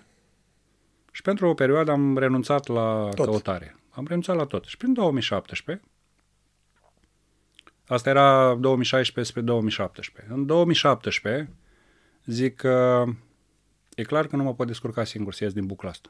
Și 1.11 1.21
pentru 1.21 1.47
o 1.47 1.53
perioadă 1.53 1.91
am 1.91 2.17
renunțat 2.17 2.67
la 2.67 3.09
Tot. 3.15 3.25
căutare. 3.25 3.75
Am 3.89 4.05
renunțat 4.07 4.35
la 4.35 4.45
tot. 4.45 4.65
Și 4.65 4.77
prin 4.77 4.93
2017, 4.93 5.85
asta 7.87 8.09
era 8.09 8.55
2016 8.55 9.31
spre 9.31 9.43
2017. 9.43 10.33
În 10.33 10.45
2017 10.45 11.49
zic 12.25 12.55
că 12.55 13.05
e 13.95 14.03
clar 14.03 14.27
că 14.27 14.35
nu 14.35 14.43
mă 14.43 14.53
pot 14.53 14.67
descurca 14.67 15.03
singur 15.03 15.33
să 15.33 15.43
ies 15.43 15.53
din 15.53 15.65
bucla 15.65 15.89
asta. 15.89 16.09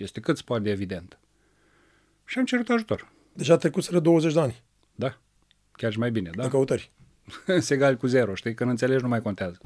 Este 0.00 0.20
cât 0.20 0.36
se 0.36 0.42
poate 0.46 0.62
de 0.62 0.70
evident. 0.70 1.18
Și 2.24 2.38
am 2.38 2.44
cerut 2.44 2.68
ajutor. 2.68 3.12
Deja 3.32 3.56
trecuseră 3.56 4.00
20 4.00 4.32
de 4.32 4.40
ani 4.40 4.62
Da. 4.94 5.18
Chiar 5.72 5.92
și 5.92 5.98
mai 5.98 6.10
bine, 6.10 6.30
da? 6.34 6.42
de 6.42 6.48
căutări. 6.48 6.92
se 7.58 7.74
egal 7.74 7.96
cu 7.96 8.06
zero, 8.06 8.34
știi? 8.34 8.54
Când 8.54 8.70
înțelegi 8.70 9.02
nu 9.02 9.08
mai 9.08 9.22
contează. 9.22 9.60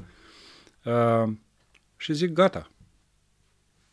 Uh, 0.83 1.33
și 1.97 2.13
zic, 2.13 2.31
gata. 2.31 2.71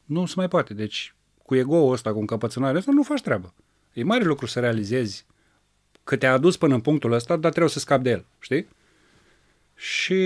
Nu 0.04 0.26
se 0.26 0.34
mai 0.36 0.48
poate. 0.48 0.74
Deci, 0.74 1.14
cu 1.42 1.54
ego-ul 1.54 1.92
ăsta, 1.92 2.12
cu 2.12 2.18
încăpățânarea 2.18 2.78
asta, 2.78 2.92
nu 2.92 3.02
faci 3.02 3.20
treabă. 3.20 3.54
E 3.92 4.02
mare 4.02 4.24
lucru 4.24 4.46
să 4.46 4.60
realizezi 4.60 5.26
că 6.04 6.16
te-a 6.16 6.32
adus 6.32 6.56
până 6.56 6.74
în 6.74 6.80
punctul 6.80 7.12
ăsta, 7.12 7.36
dar 7.36 7.50
trebuie 7.50 7.72
să 7.72 7.78
scapi 7.78 8.02
de 8.02 8.10
el, 8.10 8.26
știi? 8.38 8.68
Și 9.74 10.16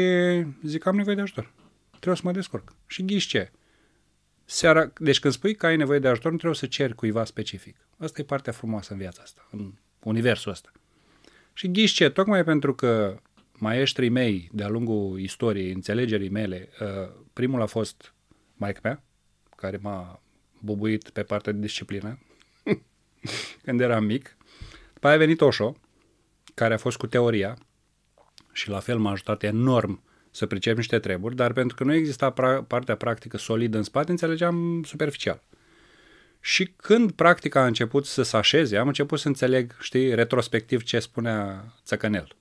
zic, 0.63 0.87
am 0.87 0.97
nevoie 0.97 1.15
de 1.15 1.21
ajutor. 1.21 1.53
Trebuie 1.91 2.17
să 2.17 2.23
mă 2.25 2.33
descurc. 2.33 2.75
Și 2.87 3.05
ghiși 3.05 3.29
ce? 3.29 3.51
Seara, 4.49 4.93
deci 4.99 5.21
când 5.21 5.35
spui 5.35 5.55
că 5.55 5.67
ai 5.67 5.77
nevoie 5.77 5.99
de 5.99 6.09
ajutor, 6.09 6.31
nu 6.31 6.37
trebuie 6.37 6.59
să 6.59 6.67
ceri 6.67 6.95
cuiva 6.95 7.25
specific. 7.25 7.77
Asta 7.99 8.21
e 8.21 8.25
partea 8.25 8.53
frumoasă 8.53 8.93
în 8.93 8.99
viața 8.99 9.23
asta, 9.23 9.49
în 9.51 9.73
universul 10.03 10.51
ăsta. 10.51 10.73
Și 11.53 11.71
ghiși 11.71 11.95
ce? 11.95 12.11
Tocmai 12.11 12.45
pentru 12.45 12.75
că 12.75 13.21
maestrii 13.53 14.09
mei 14.09 14.49
de-a 14.53 14.69
lungul 14.69 15.21
istoriei, 15.21 15.73
înțelegerii 15.73 16.29
mele, 16.29 16.69
uh, 16.81 17.13
primul 17.33 17.61
a 17.61 17.67
fost 17.67 18.15
maică 18.55 18.81
mea, 18.83 19.03
care 19.57 19.79
m-a 19.83 20.23
bubuit 20.61 21.11
pe 21.11 21.23
partea 21.23 21.53
de 21.53 21.61
disciplină 21.61 22.19
când 23.65 23.81
eram 23.81 24.05
mic. 24.05 24.37
După 24.93 25.07
aia 25.07 25.17
a 25.17 25.19
venit 25.19 25.41
Oșo, 25.41 25.77
care 26.55 26.75
a 26.75 26.79
fost 26.79 26.97
cu 26.97 27.07
teoria 27.07 27.59
și 28.53 28.69
la 28.69 28.79
fel 28.79 28.99
m-a 28.99 29.11
ajutat 29.11 29.43
enorm 29.43 30.03
să 30.37 30.47
pricep 30.47 30.77
niște 30.77 30.99
treburi, 30.99 31.37
dar 31.37 31.53
pentru 31.53 31.77
că 31.77 31.85
nu 31.85 31.95
exista 31.95 32.33
pra- 32.33 32.67
partea 32.67 32.97
practică 32.97 33.37
solidă 33.37 33.77
în 33.77 33.83
spate, 33.83 34.11
înțelegeam 34.11 34.83
superficial. 34.83 35.43
Și 36.41 36.73
când 36.77 37.13
practica 37.13 37.61
a 37.61 37.67
început 37.67 38.07
să 38.07 38.23
se 38.23 38.37
așeze, 38.37 38.77
am 38.77 38.87
început 38.87 39.19
să 39.19 39.29
înțeleg, 39.29 39.77
știi, 39.81 40.15
retrospectiv 40.15 40.83
ce 40.83 40.99
spunea 40.99 41.65
Țăcănel, 41.85 42.37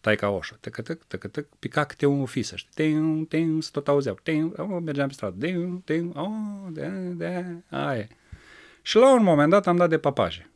taica 0.00 0.30
Oșo. 0.30 0.56
Tăcă-tăc, 0.60 1.04
tăcă-tăc, 1.04 1.46
pica 1.58 1.84
câte 1.84 2.06
un 2.06 2.24
fisă, 2.24 2.56
știi, 2.56 2.72
ting, 2.74 3.28
ting, 3.28 3.62
să 3.62 3.70
tot 3.72 3.88
auzeau, 3.88 4.18
ting, 4.22 4.58
oh, 4.58 4.78
mergeam 4.84 5.08
pe 5.08 5.14
stradă, 5.14 5.46
ting, 5.46 5.84
ting, 5.84 6.16
oh, 6.16 6.66
de, 6.70 6.88
de, 7.14 7.44
aia. 7.70 8.06
Și 8.82 8.96
la 8.96 9.14
un 9.14 9.22
moment 9.22 9.50
dat 9.50 9.66
am 9.66 9.76
dat 9.76 9.88
de 9.88 9.98
papaje. 9.98 10.50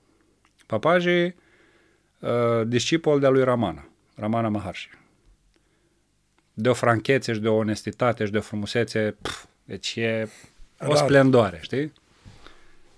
Papaje, 0.66 1.37
uh, 2.18 2.66
discipol 2.66 3.20
de-a 3.20 3.28
lui 3.31 3.45
Ramana, 3.45 3.89
Ramana 4.14 4.49
Maharshi. 4.49 4.91
De 6.61 6.68
o 6.68 6.74
franchețe 6.74 7.32
și 7.32 7.40
de 7.40 7.48
o 7.48 7.54
onestitate 7.54 8.24
și 8.24 8.30
de 8.30 8.38
o 8.38 8.40
frumusețe, 8.40 9.16
pf, 9.22 9.44
deci 9.64 9.94
e 9.96 10.28
o 10.80 10.86
Rar. 10.86 10.96
splendoare, 10.96 11.58
știi? 11.62 11.92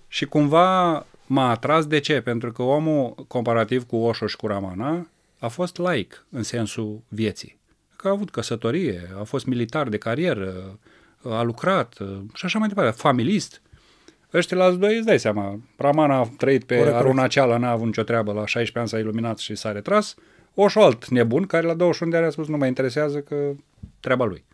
Și 0.07 0.25
cumva 0.25 1.05
m-a 1.25 1.49
atras 1.49 1.85
de 1.87 1.99
ce? 1.99 2.21
Pentru 2.21 2.51
că 2.51 2.61
omul, 2.61 3.25
comparativ 3.27 3.85
cu 3.85 3.95
Osho 3.95 4.27
și 4.27 4.35
cu 4.35 4.47
Ramana, 4.47 5.07
a 5.39 5.47
fost 5.47 5.77
laic 5.77 6.25
în 6.29 6.43
sensul 6.43 7.01
vieții. 7.07 7.57
Că 7.95 8.07
a 8.07 8.11
avut 8.11 8.29
căsătorie, 8.29 9.09
a 9.19 9.23
fost 9.23 9.45
militar 9.45 9.89
de 9.89 9.97
carieră, 9.97 10.79
a 11.23 11.41
lucrat 11.41 11.97
și 12.33 12.45
așa 12.45 12.59
mai 12.59 12.67
departe, 12.67 12.91
familist. 12.91 13.61
Ăștia 14.33 14.57
la 14.57 14.71
doi 14.71 14.97
îți 14.97 15.05
dai 15.05 15.19
seama, 15.19 15.59
Ramana 15.77 16.17
a 16.19 16.29
trăit 16.37 16.63
pe 16.63 16.77
Corect, 16.77 16.95
arunaceală, 16.95 17.57
n-a 17.57 17.69
avut 17.69 17.85
nicio 17.85 18.03
treabă, 18.03 18.31
la 18.31 18.45
16 18.45 18.79
ani 18.79 18.87
s-a 18.87 18.97
iluminat 18.97 19.37
și 19.37 19.55
s-a 19.55 19.71
retras. 19.71 20.15
Osho 20.53 20.83
alt 20.83 21.07
nebun, 21.07 21.45
care 21.45 21.65
la 21.65 21.73
21 21.73 22.11
de 22.11 22.17
ani 22.17 22.25
a 22.25 22.29
spus 22.29 22.47
nu 22.47 22.57
mă 22.57 22.65
interesează 22.65 23.21
că 23.21 23.51
treaba 23.99 24.25
lui. 24.25 24.45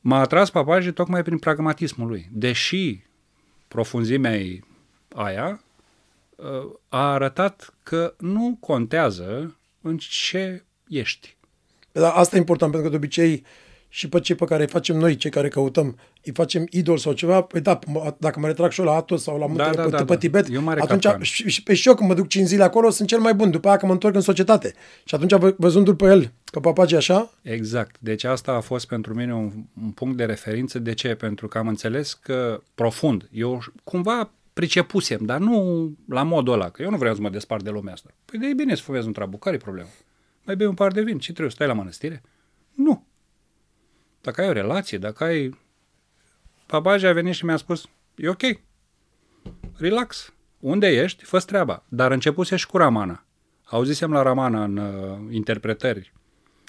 M-a 0.00 0.20
atras 0.20 0.50
papajii 0.50 0.92
tocmai 0.92 1.22
prin 1.22 1.38
pragmatismul 1.38 2.08
lui. 2.08 2.28
Deși 2.32 3.02
profunzimea 3.68 4.36
ei 4.36 4.64
aia 5.14 5.64
uh, 6.36 6.72
a 6.88 7.12
arătat 7.12 7.74
că 7.82 8.14
nu 8.18 8.56
contează 8.60 9.56
în 9.80 9.96
ce 9.96 10.64
ești. 10.88 11.36
Dar 11.92 12.12
asta 12.14 12.36
e 12.36 12.38
important, 12.38 12.72
pentru 12.72 12.90
că 12.90 12.96
de 12.96 13.04
obicei 13.04 13.44
și 13.88 14.08
pe 14.08 14.20
cei 14.20 14.36
pe 14.36 14.44
care 14.44 14.62
îi 14.62 14.68
facem 14.68 14.96
noi, 14.96 15.16
cei 15.16 15.30
care 15.30 15.48
căutăm, 15.48 15.98
îi 16.24 16.32
facem 16.32 16.66
idol 16.70 16.98
sau 16.98 17.12
ceva, 17.12 17.40
păi 17.42 17.60
da, 17.60 17.78
mă- 17.86 18.14
dacă 18.18 18.40
mă 18.40 18.46
retrag 18.46 18.70
și 18.70 18.80
eu 18.80 18.86
la 18.86 18.94
Atos 18.94 19.22
sau 19.22 19.38
la 19.38 19.46
muntele 19.46 19.70
da, 19.74 19.82
pe, 19.82 19.88
da, 19.88 19.96
pe 19.96 20.04
da. 20.04 20.16
Tibet, 20.16 20.48
E 20.50 20.58
un 20.58 20.64
mare 20.64 20.80
atunci, 20.80 21.02
capcan. 21.04 21.22
și, 21.22 21.48
și, 21.48 21.62
pe 21.62 21.74
și 21.74 21.88
eu 21.88 21.94
când 21.94 22.08
mă 22.08 22.14
duc 22.14 22.28
5 22.28 22.46
zile 22.46 22.62
acolo, 22.62 22.90
sunt 22.90 23.08
cel 23.08 23.18
mai 23.20 23.34
bun, 23.34 23.50
după 23.50 23.68
aia 23.68 23.76
că 23.76 23.86
mă 23.86 23.92
întorc 23.92 24.14
în 24.14 24.20
societate. 24.20 24.74
Și 25.04 25.14
atunci, 25.14 25.32
vă- 25.34 25.54
văzându-l 25.58 25.94
pe 25.94 26.04
el, 26.04 26.32
că 26.44 26.60
papagii 26.60 26.96
așa, 26.96 27.30
Exact. 27.42 27.96
Deci 28.00 28.24
asta 28.24 28.52
a 28.52 28.60
fost 28.60 28.86
pentru 28.86 29.14
mine 29.14 29.34
un, 29.34 29.52
un 29.82 29.90
punct 29.90 30.16
de 30.16 30.24
referință. 30.24 30.78
De 30.78 30.94
ce? 30.94 31.14
Pentru 31.14 31.48
că 31.48 31.58
am 31.58 31.68
înțeles 31.68 32.12
că 32.14 32.62
profund, 32.74 33.28
eu 33.32 33.62
cumva 33.84 34.30
pricepusem, 34.52 35.18
dar 35.24 35.38
nu 35.38 35.90
la 36.08 36.22
modul 36.22 36.52
ăla, 36.52 36.68
că 36.70 36.82
eu 36.82 36.90
nu 36.90 36.96
vreau 36.96 37.14
să 37.14 37.20
mă 37.20 37.28
despart 37.30 37.64
de 37.64 37.70
lumea 37.70 37.92
asta. 37.92 38.10
Păi 38.24 38.38
de 38.38 38.46
e 38.46 38.54
bine 38.54 38.74
să 38.74 38.82
fumezi 38.82 39.06
un 39.06 39.12
trabuc, 39.12 39.40
care 39.42 39.54
e 39.54 39.58
problema? 39.58 39.88
Mai 40.42 40.56
bei 40.56 40.66
un 40.66 40.74
par 40.74 40.92
de 40.92 41.02
vin, 41.02 41.18
ce 41.18 41.30
trebuie, 41.32 41.50
stai 41.54 41.66
la 41.66 41.72
mănăstire? 41.72 42.22
Nu. 42.74 43.06
Dacă 44.20 44.40
ai 44.40 44.48
o 44.48 44.52
relație, 44.52 44.98
dacă 44.98 45.24
ai... 45.24 45.54
Papaja 46.66 47.08
a 47.08 47.12
venit 47.12 47.34
și 47.34 47.44
mi-a 47.44 47.56
spus, 47.56 47.88
e 48.16 48.28
ok, 48.28 48.42
relax, 49.76 50.32
unde 50.60 50.86
ești, 50.86 51.24
fă 51.24 51.38
treaba. 51.38 51.84
Dar 51.88 52.10
începuse 52.10 52.56
și 52.56 52.66
cu 52.66 52.76
Ramana. 52.76 53.24
Auzisem 53.64 54.12
la 54.12 54.22
Ramana 54.22 54.64
în 54.64 54.76
uh, 54.76 55.18
interpretări, 55.30 56.12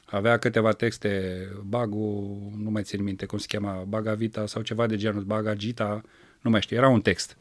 avea 0.06 0.38
câteva 0.38 0.72
texte, 0.72 1.38
Bagu, 1.64 2.38
nu 2.58 2.70
mai 2.70 2.84
țin 2.84 3.04
minte 3.04 3.26
cum 3.26 3.38
se 3.38 3.46
chema, 3.48 3.84
Bagavita 3.88 4.46
sau 4.46 4.62
ceva 4.62 4.88
de 4.88 4.96
genul, 4.96 5.24
Bagagita, 5.24 6.02
nu 6.42 6.50
mai 6.50 6.62
știu, 6.62 6.78
era 6.78 6.88
un 6.88 7.02
text, 7.02 7.38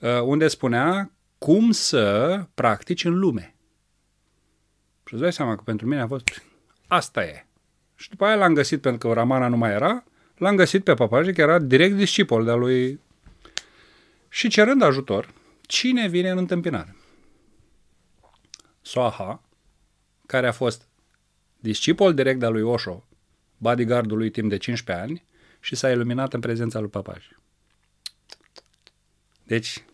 uh, 0.00 0.20
unde 0.20 0.48
spunea 0.48 1.10
cum 1.38 1.70
să 1.70 2.46
practici 2.54 3.04
în 3.04 3.18
lume. 3.18 3.54
Și 5.06 5.14
îți 5.14 5.22
dai 5.22 5.32
seama 5.32 5.56
că 5.56 5.62
pentru 5.64 5.86
mine 5.86 6.00
a 6.00 6.06
fost, 6.06 6.42
asta 6.86 7.24
e. 7.24 7.46
Și 7.94 8.08
după 8.08 8.24
aia 8.24 8.34
l-am 8.34 8.54
găsit, 8.54 8.80
pentru 8.80 9.08
că 9.08 9.14
Ramana 9.14 9.48
nu 9.48 9.56
mai 9.56 9.72
era, 9.72 10.04
l-am 10.36 10.56
găsit 10.56 10.84
pe 10.84 10.94
Papaji, 10.94 11.32
că 11.32 11.40
era 11.40 11.58
direct 11.58 11.96
discipol 11.96 12.44
de-a 12.44 12.54
lui 12.54 13.00
Și 14.28 14.48
cerând 14.48 14.82
ajutor, 14.82 15.32
cine 15.60 16.08
vine 16.08 16.30
în 16.30 16.38
întâmpinare? 16.38 16.96
Soaha, 18.82 19.42
care 20.26 20.46
a 20.46 20.52
fost 20.52 20.88
discipol 21.58 22.14
direct 22.14 22.42
al 22.42 22.52
lui 22.52 22.62
Osho, 22.62 23.04
bodyguardul 23.56 24.18
lui 24.18 24.30
timp 24.30 24.48
de 24.48 24.56
15 24.56 25.04
ani, 25.04 25.24
și 25.60 25.74
s-a 25.74 25.90
iluminat 25.90 26.32
în 26.32 26.40
prezența 26.40 26.78
lui 26.78 26.88
Papaji. 26.88 27.36
Deci, 29.44 29.84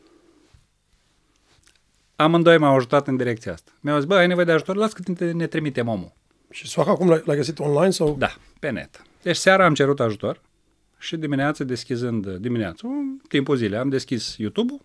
amândoi 2.16 2.58
m-au 2.58 2.76
ajutat 2.76 3.06
în 3.06 3.16
direcția 3.16 3.52
asta. 3.52 3.72
Mi-au 3.80 3.96
zis, 3.98 4.06
bă, 4.06 4.14
ai 4.14 4.26
nevoie 4.26 4.44
de 4.44 4.52
ajutor, 4.52 4.76
las 4.76 4.92
că 4.92 5.02
te- 5.12 5.32
ne 5.32 5.46
trimitem 5.46 5.88
omul. 5.88 6.12
Și 6.50 6.66
Soaha 6.66 6.90
acum 6.90 7.08
l-ai, 7.08 7.22
l-ai 7.24 7.36
găsit 7.36 7.58
online 7.58 7.90
sau? 7.90 8.16
Da, 8.18 8.36
pe 8.60 8.70
net. 8.70 9.02
Deci 9.22 9.36
seara 9.36 9.64
am 9.64 9.74
cerut 9.74 10.00
ajutor 10.00 10.40
și 10.98 11.16
dimineața 11.16 11.64
deschizând, 11.64 12.36
dimineața, 12.36 12.88
în 12.88 13.18
timpul 13.28 13.56
zilei, 13.56 13.78
am 13.78 13.88
deschis 13.88 14.36
YouTube-ul, 14.36 14.80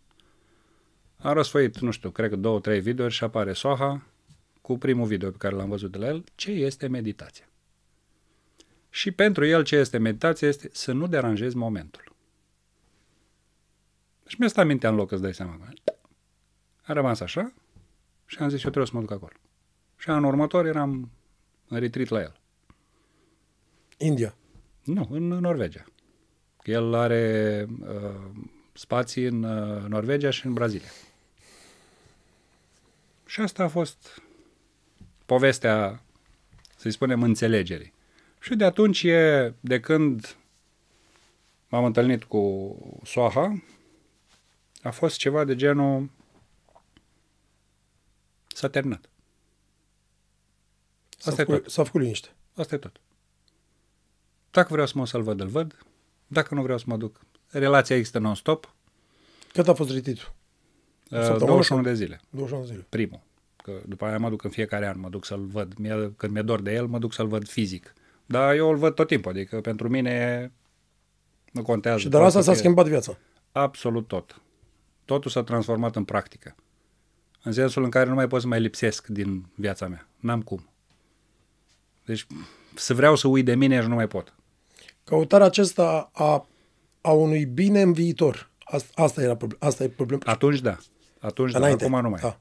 am 1.18 1.34
răsfoit, 1.34 1.80
nu 1.80 1.92
știu, 1.92 2.10
cred 2.10 2.30
că 2.30 2.36
două, 2.36 2.60
trei 2.60 2.80
videouri 2.80 3.14
și 3.14 3.24
apare 3.24 3.54
Soha 3.54 4.08
cu 4.62 4.78
primul 4.78 5.08
video 5.08 5.30
pe 5.30 5.38
care 5.38 5.56
l-am 5.56 5.70
văzut 5.70 5.92
de 5.92 5.98
la 5.98 6.08
el, 6.08 6.24
ce 6.36 6.52
este 6.52 6.88
meditația. 6.88 7.46
Și 8.90 9.12
pentru 9.12 9.46
el 9.46 9.64
ce 9.64 9.76
este 9.76 9.98
meditația 9.98 10.48
este 10.48 10.70
să 10.72 10.92
nu 10.92 11.08
deranjezi 11.08 11.56
momentul. 11.56 12.16
Și 14.28 14.36
mi-a 14.40 14.48
stat 14.48 14.66
mintea 14.66 14.90
în 14.90 14.96
loc, 14.96 15.12
îți 15.12 15.22
dai 15.22 15.34
seama. 15.34 15.58
A 16.84 16.94
rămas 16.94 17.20
așa 17.20 17.54
și 18.26 18.38
am 18.38 18.50
zis, 18.50 18.64
eu 18.64 18.70
trebuie 18.70 18.86
să 18.86 18.92
mă 18.94 19.02
duc 19.02 19.12
acolo. 19.12 19.34
Și 19.98 20.10
anul 20.10 20.30
următor 20.30 20.66
eram 20.66 21.12
în 21.68 21.80
retreat 21.80 22.08
la 22.08 22.22
el. 22.22 22.42
India. 23.98 24.36
Nu, 24.84 25.08
în 25.12 25.28
Norvegia. 25.28 25.86
El 26.64 26.94
are 26.94 27.66
uh, 27.82 28.32
spații 28.74 29.26
în 29.26 29.44
uh, 29.44 29.84
Norvegia 29.88 30.30
și 30.30 30.46
în 30.46 30.54
Brazilia. 30.54 30.90
Și 33.26 33.42
asta 33.42 33.64
a 33.64 33.68
fost 33.68 34.22
povestea, 35.26 36.04
să-i 36.76 36.92
spunem, 36.92 37.24
înțelegerii. 37.24 37.94
Și 38.40 38.56
de 38.56 38.64
atunci 38.64 39.04
e, 39.04 39.54
de 39.60 39.80
când 39.80 40.38
m-am 41.68 41.86
întâlnit 41.86 42.24
cu 42.24 42.76
Soaha, 43.04 43.64
a 44.82 44.92
fost 44.92 45.18
ceva 45.18 45.44
de 45.44 45.56
genul 45.56 46.10
s-a 48.48 48.70
terminat. 48.70 49.10
S-a 51.18 51.30
Asta 51.30 51.42
e 51.42 51.46
făcut, 51.46 51.64
tot. 51.64 51.72
s-a 51.72 51.84
făcut 51.84 52.02
liniște. 52.02 52.30
Asta 52.56 52.76
e 52.76 52.78
tot. 52.78 53.00
Dacă 54.54 54.68
vreau 54.72 54.88
să 54.88 54.94
mă 54.96 55.06
să-l 55.06 55.22
văd, 55.22 55.40
îl 55.40 55.48
văd. 55.48 55.78
Dacă 56.28 56.54
nu 56.56 56.62
vreau 56.62 56.78
să 56.78 56.84
mă 56.88 56.98
duc. 56.98 57.20
Relația 57.48 57.96
există 57.96 58.20
non-stop. 58.20 58.76
Cât 59.54 59.68
a 59.68 59.74
fost 59.74 59.92
retreat 59.92 60.18
Uh, 61.10 61.20
săptămână 61.20 61.46
21 61.46 61.82
sau- 61.84 61.92
de 61.92 61.94
zile. 61.94 62.20
21 62.30 62.66
zile. 62.66 62.86
Primul. 62.90 63.20
Că 63.64 63.72
după 63.86 64.06
aia 64.06 64.18
mă 64.18 64.30
duc 64.30 64.44
în 64.44 64.50
fiecare 64.50 64.88
an, 64.88 65.00
mă 65.00 65.10
duc 65.10 65.26
să-l 65.26 65.46
văd. 65.46 65.74
Mie, 65.78 66.14
când 66.18 66.34
mi-e 66.34 66.42
dor 66.42 66.62
de 66.62 66.74
el, 66.74 66.86
mă 66.88 67.00
duc 67.00 67.14
să-l 67.14 67.28
văd 67.28 67.48
fizic. 67.48 67.94
Dar 68.26 68.56
eu 68.56 68.70
îl 68.70 68.76
văd 68.78 68.96
tot 68.96 69.08
timpul, 69.08 69.32
adică 69.32 69.62
pentru 69.62 69.90
mine 69.90 70.52
nu 71.52 71.62
contează. 71.62 72.00
Și 72.00 72.08
de 72.10 72.18
la 72.18 72.24
asta 72.24 72.32
Poate 72.40 72.46
s-a 72.46 72.52
să 72.54 72.60
fie- 72.60 72.70
schimbat 72.70 72.88
viața. 72.92 73.18
Absolut 73.52 74.08
tot. 74.08 74.42
Totul 75.06 75.32
s-a 75.32 75.44
transformat 75.44 75.96
în 75.96 76.04
practică. 76.04 76.56
În 77.44 77.52
sensul 77.52 77.84
în 77.84 77.90
care 77.90 78.10
nu 78.10 78.16
mai 78.16 78.28
pot 78.28 78.42
să 78.42 78.48
mai 78.48 78.60
lipsesc 78.62 79.08
din 79.08 79.46
viața 79.56 79.88
mea. 79.88 80.08
N-am 80.20 80.42
cum. 80.42 80.70
Deci 82.06 82.28
să 82.76 82.94
vreau 82.94 83.16
să 83.16 83.28
uit 83.28 83.46
de 83.46 83.56
mine 83.56 83.82
și 83.82 83.88
nu 83.88 83.96
mai 83.96 84.08
pot. 84.08 84.34
Căutarea 85.04 85.46
acesta 85.46 86.10
a, 86.14 86.48
a 87.02 87.12
unui 87.12 87.46
bine 87.46 87.82
în 87.82 87.94
viitor. 87.94 88.50
Asta, 88.64 89.02
asta 89.04 89.22
era 89.22 89.36
problem, 89.36 89.58
asta 89.62 89.84
e 89.84 89.88
problema. 89.88 90.22
Atunci 90.26 90.60
da. 90.60 90.78
Atunci 91.20 91.52
da, 91.52 91.58
Înainte. 91.58 91.86
acum 91.86 92.02
nu 92.02 92.10
mai. 92.10 92.20
Da. 92.22 92.40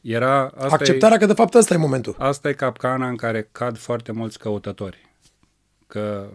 Era, 0.00 0.46
asta 0.46 0.74
Acceptarea 0.74 1.18
că 1.18 1.26
de 1.26 1.32
fapt 1.32 1.54
ăsta 1.54 1.74
e 1.74 1.76
momentul. 1.76 2.16
E, 2.20 2.24
asta 2.24 2.48
e 2.48 2.52
capcana 2.52 3.08
în 3.08 3.16
care 3.16 3.48
cad 3.52 3.76
foarte 3.78 4.12
mulți 4.12 4.38
căutători. 4.38 5.10
Că 5.86 6.30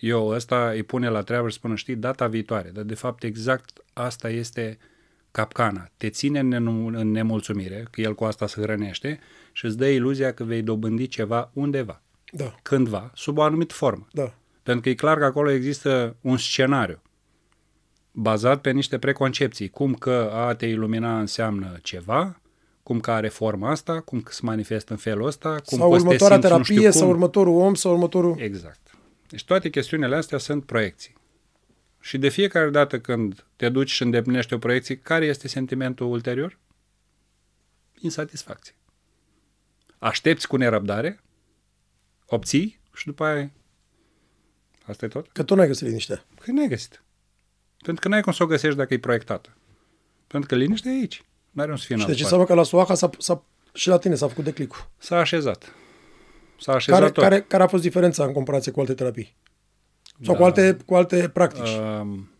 eu 0.00 0.26
ăsta 0.26 0.70
îi 0.70 0.82
pune 0.82 1.08
la 1.08 1.22
treabă 1.22 1.48
și 1.48 1.54
spune, 1.54 1.74
știi, 1.74 1.96
data 1.96 2.26
viitoare. 2.26 2.68
Dar 2.68 2.84
de 2.84 2.94
fapt 2.94 3.22
exact 3.22 3.82
asta 3.92 4.30
este 4.30 4.78
capcana. 5.30 5.88
Te 5.96 6.08
ține 6.08 6.38
în, 6.38 6.48
nenu- 6.48 6.98
în 6.98 7.10
nemulțumire, 7.10 7.86
că 7.90 8.00
el 8.00 8.14
cu 8.14 8.24
asta 8.24 8.46
se 8.46 8.60
hrănește 8.60 9.20
și 9.52 9.64
îți 9.64 9.76
dă 9.76 9.86
iluzia 9.88 10.34
că 10.34 10.44
vei 10.44 10.62
dobândi 10.62 11.08
ceva 11.08 11.50
undeva, 11.52 12.02
Da, 12.32 12.54
cândva, 12.62 13.10
sub 13.14 13.38
o 13.38 13.42
anumită 13.42 13.74
formă. 13.74 14.06
da. 14.12 14.34
Pentru 14.62 14.82
că 14.82 14.88
e 14.88 14.94
clar 14.94 15.18
că 15.18 15.24
acolo 15.24 15.50
există 15.50 16.16
un 16.20 16.36
scenariu 16.36 17.02
bazat 18.12 18.60
pe 18.60 18.70
niște 18.70 18.98
preconcepții. 18.98 19.68
Cum 19.68 19.94
că 19.94 20.30
a 20.34 20.54
te 20.54 20.66
ilumina 20.66 21.18
înseamnă 21.18 21.78
ceva, 21.82 22.40
cum 22.82 23.00
că 23.00 23.10
are 23.10 23.28
forma 23.28 23.70
asta, 23.70 24.00
cum 24.00 24.20
că 24.20 24.32
se 24.32 24.40
manifestă 24.42 24.92
în 24.92 24.98
felul 24.98 25.26
ăsta, 25.26 25.48
cum 25.48 25.78
sau 25.78 25.88
că 25.88 25.94
o 25.94 25.98
să 25.98 26.02
te 26.02 26.06
următoarea 26.06 26.36
simți 26.36 26.52
nu 26.52 26.62
terapie, 26.62 26.76
știu 26.76 26.90
sau 26.90 27.00
cum. 27.00 27.10
următorul 27.10 27.60
om, 27.60 27.74
sau 27.74 27.92
următorul... 27.92 28.36
Exact. 28.38 28.90
Deci 29.28 29.44
toate 29.44 29.70
chestiunile 29.70 30.16
astea 30.16 30.38
sunt 30.38 30.64
proiecții. 30.64 31.18
Și 32.00 32.18
de 32.18 32.28
fiecare 32.28 32.70
dată 32.70 33.00
când 33.00 33.46
te 33.56 33.68
duci 33.68 33.90
și 33.90 34.02
îndeplinești 34.02 34.54
o 34.54 34.58
proiecție, 34.58 34.96
care 34.96 35.24
este 35.24 35.48
sentimentul 35.48 36.06
ulterior? 36.06 36.58
Insatisfacție. 37.98 38.74
Aștepți 39.98 40.48
cu 40.48 40.56
nerăbdare, 40.56 41.20
obții 42.34 42.80
și 42.94 43.06
după 43.06 43.24
aia... 43.24 43.50
Asta 44.86 45.04
e 45.04 45.08
tot? 45.08 45.32
Că 45.32 45.42
tu 45.42 45.54
n-ai 45.54 45.66
găsit 45.66 45.86
liniște. 45.86 46.22
Că 46.40 46.50
n-ai 46.50 46.68
găsit. 46.68 47.02
Pentru 47.82 48.02
că 48.02 48.08
n-ai 48.08 48.22
cum 48.22 48.32
să 48.32 48.42
o 48.42 48.46
găsești 48.46 48.76
dacă 48.76 48.94
e 48.94 48.98
proiectată. 48.98 49.56
Pentru 50.26 50.48
că 50.48 50.54
liniștea 50.54 50.90
e 50.90 50.94
aici. 50.94 51.24
Nu 51.50 51.62
are 51.62 51.70
un 51.70 51.76
să 51.76 51.84
fie 51.84 51.94
în 51.94 52.00
Și 52.00 52.06
altă 52.06 52.18
deci 52.20 52.30
parte. 52.30 52.44
înseamnă 52.44 52.46
că 52.46 52.54
la 52.54 52.62
Soaha 52.62 52.94
s-a, 52.94 53.10
s-a, 53.18 53.44
și 53.74 53.88
la 53.88 53.98
tine 53.98 54.14
s-a 54.14 54.28
făcut 54.28 54.44
declicul. 54.44 54.90
S-a 54.98 55.16
așezat. 55.18 55.74
S-a 56.60 56.72
așezat 56.72 56.98
Care, 57.00 57.10
tot. 57.12 57.22
care, 57.22 57.40
care 57.40 57.62
a 57.62 57.66
fost 57.66 57.82
diferența 57.82 58.24
în 58.24 58.32
comparație 58.32 58.72
cu 58.72 58.80
alte 58.80 58.94
terapii? 58.94 59.36
Sau 60.22 60.34
Da. 60.34 60.38
cu, 60.38 60.44
alte, 60.44 60.76
cu 60.86 60.94
alte 60.94 61.28
practici? 61.28 61.68
Um, 62.00 62.30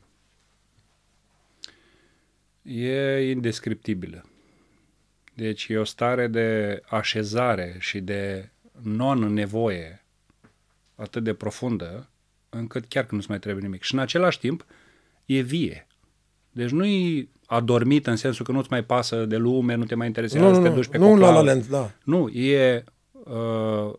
e 2.62 3.30
indescriptibilă. 3.30 4.24
Deci 5.34 5.66
e 5.68 5.78
o 5.78 5.84
stare 5.84 6.26
de 6.26 6.80
așezare 6.88 7.76
și 7.78 8.00
de 8.00 8.50
non-nevoie 8.82 10.04
atât 10.94 11.24
de 11.24 11.34
profundă, 11.34 12.10
încât 12.48 12.84
chiar 12.84 13.04
că 13.04 13.14
nu-ți 13.14 13.28
mai 13.28 13.38
trebuie 13.38 13.62
nimic. 13.62 13.82
Și 13.82 13.94
în 13.94 14.00
același 14.00 14.38
timp 14.38 14.64
e 15.24 15.40
vie. 15.40 15.86
Deci 16.50 16.70
nu 16.70 16.84
e 16.84 17.28
adormit 17.46 18.06
în 18.06 18.16
sensul 18.16 18.44
că 18.44 18.52
nu-ți 18.52 18.70
mai 18.70 18.84
pasă 18.84 19.24
de 19.24 19.36
lume, 19.36 19.74
nu 19.74 19.84
te 19.84 19.94
mai 19.94 20.06
interesează 20.06 20.46
nu, 20.46 20.54
să 20.54 20.58
nu, 20.58 20.64
te 20.64 20.70
nu, 20.70 20.74
duci 20.74 20.88
pe 20.88 20.98
nu 20.98 21.10
un 21.10 21.18
La 21.18 21.26
La 21.26 21.26
coclau. 21.26 21.44
Land, 21.44 21.66
da. 21.66 21.90
Nu, 22.04 22.28
e 22.28 22.84
uh, 23.12 23.92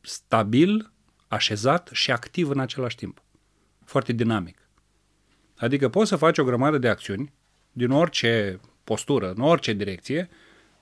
stabil, 0.00 0.92
așezat 1.28 1.90
și 1.92 2.10
activ 2.10 2.48
în 2.48 2.58
același 2.58 2.96
timp. 2.96 3.22
Foarte 3.84 4.12
dinamic. 4.12 4.68
Adică 5.56 5.88
poți 5.88 6.08
să 6.08 6.16
faci 6.16 6.38
o 6.38 6.44
grămadă 6.44 6.78
de 6.78 6.88
acțiuni 6.88 7.32
din 7.72 7.90
orice 7.90 8.60
postură, 8.84 9.32
în 9.36 9.42
orice 9.42 9.72
direcție, 9.72 10.28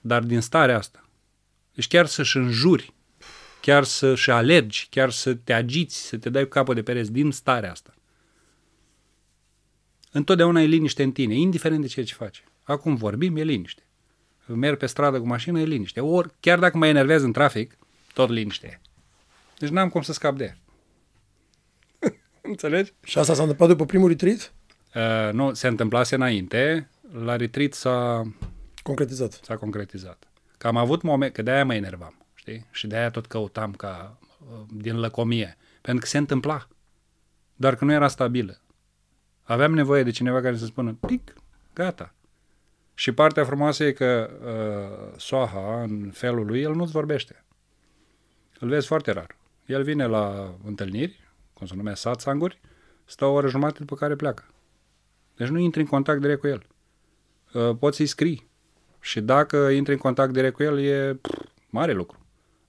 dar 0.01 0.23
din 0.23 0.41
starea 0.41 0.77
asta. 0.77 1.09
Deci 1.75 1.89
chiar 1.89 2.07
să-și 2.07 2.37
înjuri, 2.37 2.95
chiar 3.61 3.85
să-și 3.85 4.31
alergi, 4.31 4.87
chiar 4.91 5.11
să 5.11 5.35
te 5.35 5.53
agiți, 5.53 6.07
să 6.07 6.17
te 6.17 6.31
dai 6.31 6.43
cu 6.43 6.49
capul 6.49 6.75
de 6.75 6.83
pereți 6.83 7.13
din 7.13 7.31
starea 7.31 7.71
asta. 7.71 7.95
Întotdeauna 10.13 10.63
e 10.63 10.65
liniște 10.65 11.03
în 11.03 11.13
tine, 11.13 11.35
indiferent 11.35 11.81
de 11.81 11.87
ceea 11.87 12.07
ce 12.07 12.15
faci. 12.15 12.45
Acum 12.63 12.95
vorbim, 12.95 13.37
e 13.37 13.43
liniște. 13.43 13.83
Merg 14.47 14.79
pe 14.79 14.87
stradă 14.87 15.21
cu 15.21 15.27
mașină, 15.27 15.61
e 15.61 15.65
liniște. 15.65 16.01
Ori, 16.01 16.35
chiar 16.41 16.59
dacă 16.59 16.77
mă 16.77 16.87
enervez 16.87 17.23
în 17.23 17.33
trafic, 17.33 17.79
tot 18.15 18.29
liniște 18.29 18.67
e. 18.67 18.81
Deci 19.59 19.69
n-am 19.69 19.89
cum 19.89 20.03
să 20.03 20.13
scap 20.13 20.37
de 20.37 20.45
ea. 20.45 20.57
Înțelegi? 22.51 22.93
Și 23.03 23.19
asta 23.19 23.35
s-a 23.35 23.41
întâmplat 23.43 23.69
după 23.69 23.85
primul 23.85 24.09
retreat? 24.09 24.53
Uh, 24.95 25.33
nu, 25.33 25.55
se 25.55 25.69
întâmplase 25.69 26.15
înainte, 26.15 26.91
la 27.25 27.37
retreat 27.37 27.73
s-a, 27.73 28.23
Concretizat. 28.83 29.41
s-a 29.43 29.57
concretizat. 29.57 30.29
Că 30.59 30.67
am 30.67 30.77
avut 30.77 31.03
momente, 31.03 31.35
că 31.35 31.43
de-aia 31.43 31.65
mă 31.65 31.75
enervam, 31.75 32.20
știi? 32.41 32.67
Și 32.71 32.87
de-aia 32.87 33.11
tot 33.11 33.27
căutam 33.27 33.73
ca 33.73 34.19
uh, 34.53 34.61
din 34.71 34.99
lăcomie. 34.99 35.57
Pentru 35.81 36.03
că 36.03 36.09
se 36.09 36.19
întâmpla. 36.19 36.69
Doar 37.57 37.75
că 37.75 37.85
nu 37.85 37.93
era 37.93 38.09
stabilă. 38.09 38.61
Aveam 39.43 39.75
nevoie 39.75 40.03
de 40.03 40.11
cineva 40.11 40.41
care 40.41 40.57
să 40.57 40.65
spună, 40.65 40.93
pic, 41.07 41.35
gata. 41.75 42.15
Și 42.95 43.13
partea 43.13 43.45
frumoasă 43.45 43.85
e 43.85 43.93
că 43.93 44.31
uh, 44.45 45.19
Soaha, 45.19 45.83
în 45.83 46.11
felul 46.13 46.47
lui, 46.47 46.61
el 46.61 46.75
nu-ți 46.75 46.93
vorbește. 46.93 47.45
Îl 48.59 48.69
vezi 48.69 48.87
foarte 48.87 49.11
rar. 49.11 49.37
El 49.67 49.83
vine 49.83 50.07
la 50.07 50.55
întâlniri, 50.65 51.21
cum 51.53 51.67
se 51.67 51.75
numea 51.75 51.95
satsanguri, 51.95 52.61
stă 53.05 53.25
o 53.25 53.33
oră 53.33 53.49
jumătate 53.49 53.79
după 53.79 53.95
care 53.95 54.17
pleacă. 54.17 54.45
Deci 55.37 55.49
nu 55.49 55.59
intri 55.59 55.81
în 55.81 55.87
contact 55.87 56.21
direct 56.21 56.41
cu 56.41 56.47
el. 56.47 56.67
Uh, 57.53 57.77
poți 57.79 57.97
să-i 57.97 58.07
scrii. 58.07 58.49
Și 59.01 59.21
dacă 59.21 59.57
intri 59.57 59.93
în 59.93 59.99
contact 59.99 60.33
direct 60.33 60.55
cu 60.55 60.63
el, 60.63 60.79
e 60.79 61.15
pff, 61.15 61.43
mare 61.71 61.93
lucru. 61.93 62.20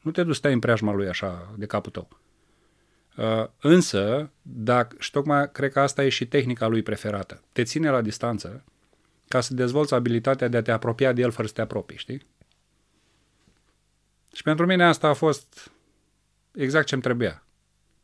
Nu 0.01 0.11
te 0.11 0.23
duci 0.23 0.31
să 0.31 0.39
stai 0.39 0.53
în 0.53 0.59
preajma 0.59 0.93
lui 0.93 1.07
așa 1.07 1.53
de 1.57 1.65
capul 1.65 1.91
tău. 1.91 2.07
Uh, 3.17 3.47
însă, 3.61 4.31
dacă, 4.41 4.95
și 4.99 5.11
tocmai 5.11 5.51
cred 5.51 5.71
că 5.71 5.79
asta 5.79 6.03
e 6.03 6.09
și 6.09 6.27
tehnica 6.27 6.67
lui 6.67 6.81
preferată. 6.81 7.41
Te 7.51 7.63
ține 7.63 7.89
la 7.89 8.01
distanță 8.01 8.63
ca 9.27 9.41
să 9.41 9.53
dezvolți 9.53 9.93
abilitatea 9.93 10.47
de 10.47 10.57
a 10.57 10.61
te 10.61 10.71
apropia 10.71 11.13
de 11.13 11.21
el 11.21 11.31
fără 11.31 11.47
să 11.47 11.53
te 11.53 11.61
apropii, 11.61 11.97
știi? 11.97 12.25
Și 14.33 14.43
pentru 14.43 14.65
mine 14.65 14.83
asta 14.83 15.07
a 15.07 15.13
fost 15.13 15.71
exact 16.51 16.85
ce-mi 16.85 17.01
trebuia. 17.01 17.43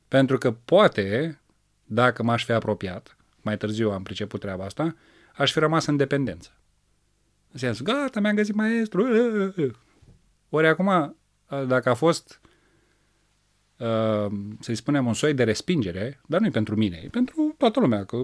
Pentru 0.07 0.37
că 0.37 0.51
poate, 0.51 1.39
dacă 1.85 2.23
m-aș 2.23 2.45
fi 2.45 2.51
apropiat, 2.51 3.17
mai 3.41 3.57
târziu 3.57 3.91
am 3.91 4.03
priceput 4.03 4.39
treaba 4.39 4.65
asta, 4.65 4.95
aș 5.35 5.51
fi 5.51 5.59
rămas 5.59 5.85
în 5.85 5.97
dependență. 5.97 6.51
În 7.51 7.59
sensul, 7.59 7.85
gata, 7.85 8.19
mi-am 8.19 8.35
găsit 8.35 8.55
maestru. 8.55 9.05
Ori 10.49 10.67
acum, 10.67 11.15
dacă 11.67 11.89
a 11.89 11.93
fost, 11.93 12.41
să-i 14.59 14.75
spunem, 14.75 15.05
un 15.05 15.13
soi 15.13 15.33
de 15.33 15.43
respingere, 15.43 16.21
dar 16.27 16.39
nu 16.39 16.45
e 16.45 16.49
pentru 16.49 16.75
mine, 16.75 17.01
e 17.03 17.07
pentru 17.07 17.55
toată 17.57 17.79
lumea, 17.79 18.05
că 18.05 18.21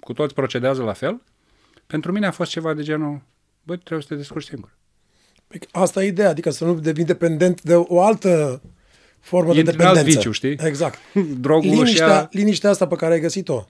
cu 0.00 0.12
toți 0.12 0.34
procedează 0.34 0.82
la 0.82 0.92
fel, 0.92 1.22
pentru 1.86 2.12
mine 2.12 2.26
a 2.26 2.30
fost 2.30 2.50
ceva 2.50 2.74
de 2.74 2.82
genul, 2.82 3.20
băi, 3.62 3.78
trebuie 3.78 4.02
să 4.02 4.08
te 4.08 4.14
descurci 4.14 4.46
singur. 4.46 4.76
Păi 5.46 5.60
asta 5.70 6.04
e 6.04 6.06
ideea, 6.06 6.28
adică 6.28 6.50
să 6.50 6.64
nu 6.64 6.74
devii 6.74 7.04
dependent 7.04 7.62
de 7.62 7.74
o 7.74 8.00
altă 8.02 8.62
formă 9.20 9.50
E 9.54 9.62
de 9.62 9.70
alt 9.70 9.78
dependență. 9.78 10.02
viciu, 10.10 10.30
știi? 10.30 10.56
Exact. 10.60 10.98
Drogul 11.40 11.70
și 11.70 11.74
Liniștea, 11.76 12.06
ea 12.06 12.28
liniștea 12.32 12.70
asta 12.70 12.86
pe 12.86 12.96
care 12.96 13.12
ai 13.14 13.20
găsit-o 13.20 13.66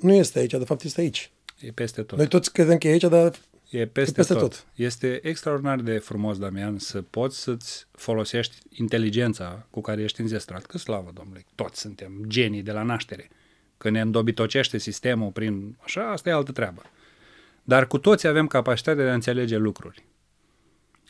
nu 0.00 0.12
este 0.12 0.38
aici, 0.38 0.50
de 0.50 0.64
fapt 0.64 0.82
este 0.82 1.00
aici. 1.00 1.30
e 1.60 1.70
peste 1.70 2.02
tot. 2.02 2.18
Noi 2.18 2.28
toți 2.28 2.52
credem 2.52 2.78
că 2.78 2.88
e 2.88 2.90
aici, 2.90 3.02
dar 3.02 3.32
E 3.70 3.86
peste, 3.86 4.14
peste 4.14 4.32
tot. 4.32 4.42
tot. 4.42 4.66
Este 4.74 5.26
extraordinar 5.26 5.80
de 5.80 5.98
frumos, 5.98 6.38
Damian, 6.38 6.78
să 6.78 7.02
poți 7.02 7.40
să-ți 7.40 7.86
folosești 7.92 8.56
inteligența 8.68 9.66
cu 9.70 9.80
care 9.80 10.02
ești 10.02 10.20
înzestrat. 10.20 10.66
Că 10.66 10.78
slavă, 10.78 11.10
domnule, 11.14 11.44
toți 11.54 11.80
suntem 11.80 12.24
genii 12.26 12.62
de 12.62 12.72
la 12.72 12.82
naștere. 12.82 13.30
Că 13.78 13.90
ne 13.90 14.00
îndobitocește 14.00 14.78
sistemul 14.78 15.30
prin... 15.30 15.76
Așa, 15.82 16.10
asta 16.10 16.28
e 16.28 16.32
altă 16.32 16.52
treabă. 16.52 16.82
Dar 17.62 17.86
cu 17.86 17.98
toți 17.98 18.26
avem 18.26 18.46
capacitatea 18.46 19.04
de 19.04 19.10
a 19.10 19.14
înțelege 19.14 19.56
lucruri. 19.56 20.04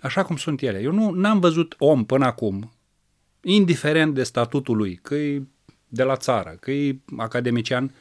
Așa 0.01 0.23
cum 0.23 0.37
sunt 0.37 0.61
ele. 0.61 0.81
Eu 0.81 0.93
nu 0.93 1.29
am 1.29 1.41
văzut 1.41 1.75
om 1.79 2.05
până 2.05 2.27
acum, 2.27 2.73
indiferent 3.43 4.15
de 4.15 4.23
statutul 4.23 4.77
lui, 4.77 4.99
că 5.03 5.15
e 5.15 5.43
de 5.89 6.03
la 6.03 6.17
țară, 6.17 6.57
că 6.61 6.71
e 6.71 6.99
academician, 7.17 7.95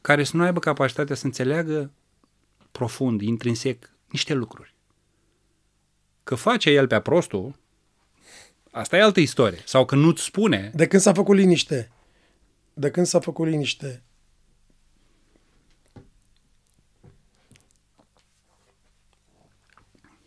care 0.00 0.24
să 0.24 0.36
nu 0.36 0.42
aibă 0.42 0.58
capacitatea 0.58 1.14
să 1.14 1.26
înțeleagă 1.26 1.90
profund, 2.70 3.20
intrinsec, 3.20 3.93
niște 4.14 4.34
lucruri. 4.34 4.74
Că 6.22 6.34
face 6.34 6.70
el 6.70 6.86
pe 6.86 7.00
prostul, 7.00 7.54
asta 8.70 8.96
e 8.96 9.02
altă 9.02 9.20
istorie. 9.20 9.62
Sau 9.66 9.84
că 9.84 9.94
nu-ți 9.94 10.22
spune, 10.22 10.70
de 10.74 10.86
când 10.86 11.02
s-a 11.02 11.12
făcut 11.12 11.36
liniște, 11.36 11.90
de 12.74 12.90
când 12.90 13.06
s-a 13.06 13.20
făcut 13.20 13.46
liniște, 13.46 14.02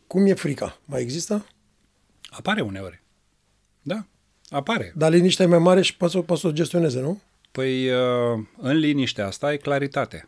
cum 0.08 0.26
e 0.26 0.34
frica? 0.34 0.80
Mai 0.86 1.02
există? 1.02 1.46
apare 2.30 2.62
uneori. 2.62 3.04
Da, 3.82 4.06
apare. 4.50 4.94
Dar 4.96 5.12
liniștea 5.12 5.46
e 5.46 5.48
mai 5.48 5.60
mare 5.60 5.82
și 5.82 5.98
poate 5.98 6.14
să, 6.14 6.22
poate 6.22 6.42
să 6.42 6.48
o 6.48 6.52
gestioneze, 6.52 7.00
nu? 7.00 7.22
Păi 7.52 7.90
uh, 7.90 8.46
în 8.58 8.78
liniștea 8.78 9.26
asta 9.28 9.54
e 9.54 9.58
claritate. 9.58 10.28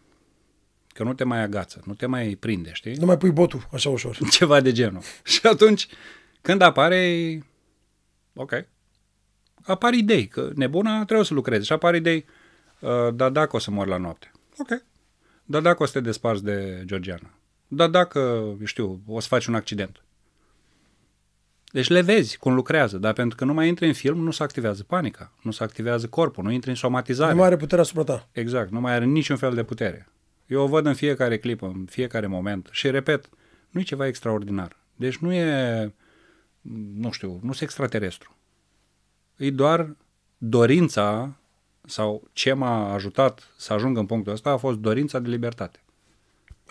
Că 0.99 1.05
nu 1.05 1.13
te 1.13 1.23
mai 1.23 1.41
agață, 1.41 1.81
nu 1.85 1.93
te 1.93 2.05
mai 2.05 2.37
prinde, 2.39 2.69
știi? 2.73 2.93
Nu 2.93 3.05
mai 3.05 3.17
pui 3.17 3.31
botul 3.31 3.67
așa 3.73 3.89
ușor. 3.89 4.17
Ceva 4.37 4.59
de 4.59 4.71
genul. 4.71 5.01
Și 5.23 5.47
atunci, 5.47 5.87
când 6.41 6.61
apare, 6.61 6.95
e- 6.95 7.43
ok, 8.33 8.65
apar 9.63 9.93
idei, 9.93 10.27
că 10.27 10.51
nebuna 10.55 11.05
trebuie 11.05 11.25
să 11.25 11.33
lucreze 11.33 11.63
și 11.63 11.71
apar 11.71 11.95
idei, 11.95 12.25
uh, 12.79 13.13
da, 13.13 13.29
dacă 13.29 13.55
o 13.55 13.59
să 13.59 13.71
mor 13.71 13.87
la 13.87 13.97
noapte. 13.97 14.31
Ok. 14.57 14.83
Da, 15.43 15.59
dacă 15.59 15.83
o 15.83 15.85
să 15.85 15.91
te 15.91 15.99
desparți 15.99 16.43
de 16.43 16.83
Georgiana. 16.85 17.33
Da, 17.67 17.87
dacă, 17.87 18.19
eu 18.59 18.65
știu, 18.65 19.01
o 19.07 19.19
să 19.19 19.27
faci 19.27 19.45
un 19.45 19.55
accident. 19.55 20.03
Deci 21.71 21.87
le 21.87 22.01
vezi 22.01 22.37
cum 22.37 22.53
lucrează, 22.53 22.97
dar 22.97 23.13
pentru 23.13 23.37
că 23.37 23.45
nu 23.45 23.53
mai 23.53 23.67
intri 23.67 23.87
în 23.87 23.93
film, 23.93 24.19
nu 24.19 24.31
se 24.31 24.43
activează 24.43 24.83
panica, 24.83 25.33
nu 25.41 25.51
se 25.51 25.63
activează 25.63 26.07
corpul, 26.07 26.43
nu 26.43 26.51
intri 26.51 26.69
în 26.69 26.75
somatizare. 26.75 27.31
Nu 27.31 27.37
mai 27.37 27.47
are 27.47 27.57
puterea 27.57 27.83
asupra 27.83 28.03
ta. 28.03 28.27
Exact, 28.31 28.71
nu 28.71 28.79
mai 28.79 28.93
are 28.93 29.05
niciun 29.05 29.37
fel 29.37 29.53
de 29.53 29.63
putere. 29.63 30.07
Eu 30.49 30.61
o 30.61 30.67
văd 30.67 30.85
în 30.85 30.93
fiecare 30.93 31.37
clip, 31.37 31.61
în 31.61 31.85
fiecare 31.89 32.27
moment 32.27 32.69
și 32.71 32.89
repet, 32.89 33.29
nu 33.69 33.79
e 33.79 33.83
ceva 33.83 34.07
extraordinar. 34.07 34.77
Deci 34.95 35.17
nu 35.17 35.33
e, 35.33 35.93
nu 36.93 37.11
știu, 37.11 37.39
nu 37.43 37.53
se 37.53 37.63
extraterestru. 37.63 38.35
E 39.35 39.51
doar 39.51 39.95
dorința 40.37 41.35
sau 41.85 42.27
ce 42.33 42.53
m-a 42.53 42.93
ajutat 42.93 43.53
să 43.57 43.73
ajung 43.73 43.97
în 43.97 44.05
punctul 44.05 44.33
ăsta 44.33 44.49
a 44.49 44.57
fost 44.57 44.77
dorința 44.77 45.19
de 45.19 45.29
libertate. 45.29 45.83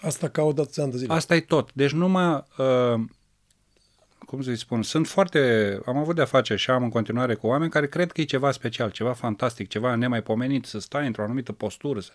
Asta 0.00 0.28
caut 0.28 0.58
atâția 0.58 0.82
ani 0.82 0.92
de 0.92 0.98
zile. 0.98 1.12
Asta 1.12 1.34
e 1.34 1.40
tot. 1.40 1.72
Deci 1.72 1.92
numai, 1.92 2.44
uh, 2.58 3.00
cum 4.18 4.42
să-i 4.42 4.56
spun, 4.56 4.82
sunt 4.82 5.06
foarte, 5.06 5.80
am 5.86 5.96
avut 5.96 6.14
de-a 6.14 6.24
face 6.24 6.56
și 6.56 6.70
am 6.70 6.82
în 6.82 6.90
continuare 6.90 7.34
cu 7.34 7.46
oameni 7.46 7.70
care 7.70 7.88
cred 7.88 8.12
că 8.12 8.20
e 8.20 8.24
ceva 8.24 8.50
special, 8.50 8.90
ceva 8.90 9.12
fantastic, 9.12 9.68
ceva 9.68 9.94
nemaipomenit, 9.94 10.64
să 10.64 10.78
stai 10.78 11.06
într-o 11.06 11.22
anumită 11.22 11.52
postură. 11.52 12.00
Să... 12.00 12.12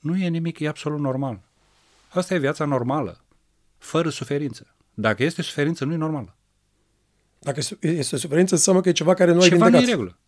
Nu 0.00 0.16
e 0.16 0.28
nimic, 0.28 0.58
e 0.58 0.68
absolut 0.68 0.98
normal. 1.00 1.40
Asta 2.08 2.34
e 2.34 2.38
viața 2.38 2.64
normală, 2.64 3.20
fără 3.78 4.08
suferință. 4.08 4.66
Dacă 4.94 5.22
este 5.22 5.42
suferință, 5.42 5.84
nu 5.84 5.92
e 5.92 5.96
normală. 5.96 6.36
Dacă 7.38 7.60
este 7.80 8.16
suferință, 8.16 8.54
înseamnă 8.54 8.80
că 8.82 8.88
e 8.88 8.92
ceva 8.92 9.14
care 9.14 9.32
nu 9.32 9.40
ai 9.40 9.48
ceva 9.48 9.56
nu 9.58 9.64
e 9.64 9.66
în 9.66 9.72
vindecat. 9.84 9.98
regulă. 9.98 10.18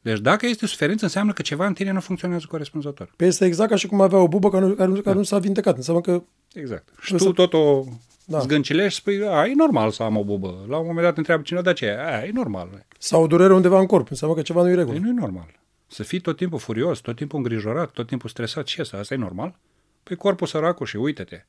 Deci 0.00 0.18
dacă 0.20 0.46
este 0.46 0.66
suferință, 0.66 1.04
înseamnă 1.04 1.32
că 1.32 1.42
ceva 1.42 1.66
în 1.66 1.72
tine 1.74 1.90
nu 1.90 2.00
funcționează 2.00 2.46
corespunzător. 2.48 3.12
Pe 3.16 3.26
este 3.26 3.44
exact 3.44 3.70
ca 3.70 3.76
și 3.76 3.86
cum 3.86 4.00
avea 4.00 4.18
o 4.18 4.28
bubă 4.28 4.50
care 4.50 4.64
nu, 4.66 4.74
care 4.74 4.88
nu, 4.90 5.00
care 5.00 5.16
nu 5.16 5.22
s-a 5.22 5.38
vindecat. 5.38 5.76
Înseamnă 5.76 6.02
că 6.02 6.22
Exact. 6.52 6.88
Și 7.00 7.14
Trebuie 7.14 7.32
tu 7.32 7.40
să- 7.40 7.46
tot 7.46 7.52
o 7.52 7.84
Da. 8.24 8.36
da. 8.36 8.42
zgâncilești 8.42 8.92
și 8.94 9.00
spui, 9.00 9.26
a, 9.28 9.46
e 9.46 9.54
normal 9.54 9.90
să 9.90 10.02
am 10.02 10.16
o 10.16 10.24
bubă. 10.24 10.64
La 10.68 10.76
un 10.78 10.86
moment 10.86 11.04
dat 11.06 11.16
întreabă 11.16 11.42
cineva, 11.42 11.64
de 11.64 11.72
ce? 11.72 11.90
A, 11.90 12.24
e 12.24 12.30
normal. 12.34 12.84
sau 12.98 13.22
o 13.22 13.26
durere 13.26 13.54
undeva 13.54 13.78
în 13.80 13.86
corp. 13.86 14.10
Înseamnă 14.10 14.36
că 14.36 14.42
ceva 14.42 14.62
nu 14.62 14.68
e 14.68 14.70
în 14.70 14.76
Păi 14.76 14.84
regulă. 14.84 15.04
nu 15.12 15.16
e 15.18 15.20
normal. 15.20 15.60
Să 15.86 16.02
fii 16.02 16.20
tot 16.20 16.36
timpul 16.36 16.58
furios, 16.58 16.98
tot 16.98 17.16
timpul 17.16 17.38
îngrijorat, 17.38 17.90
tot 17.90 18.06
timpul 18.06 18.28
stresat. 18.28 18.64
Ce 18.64 18.80
asta? 18.80 18.96
Asta 18.96 19.14
e 19.14 19.16
normal? 19.16 19.54
Păi 20.02 20.16
corpul 20.16 20.46
săracul 20.46 20.86
și 20.86 20.96
uite-te. 20.96 21.44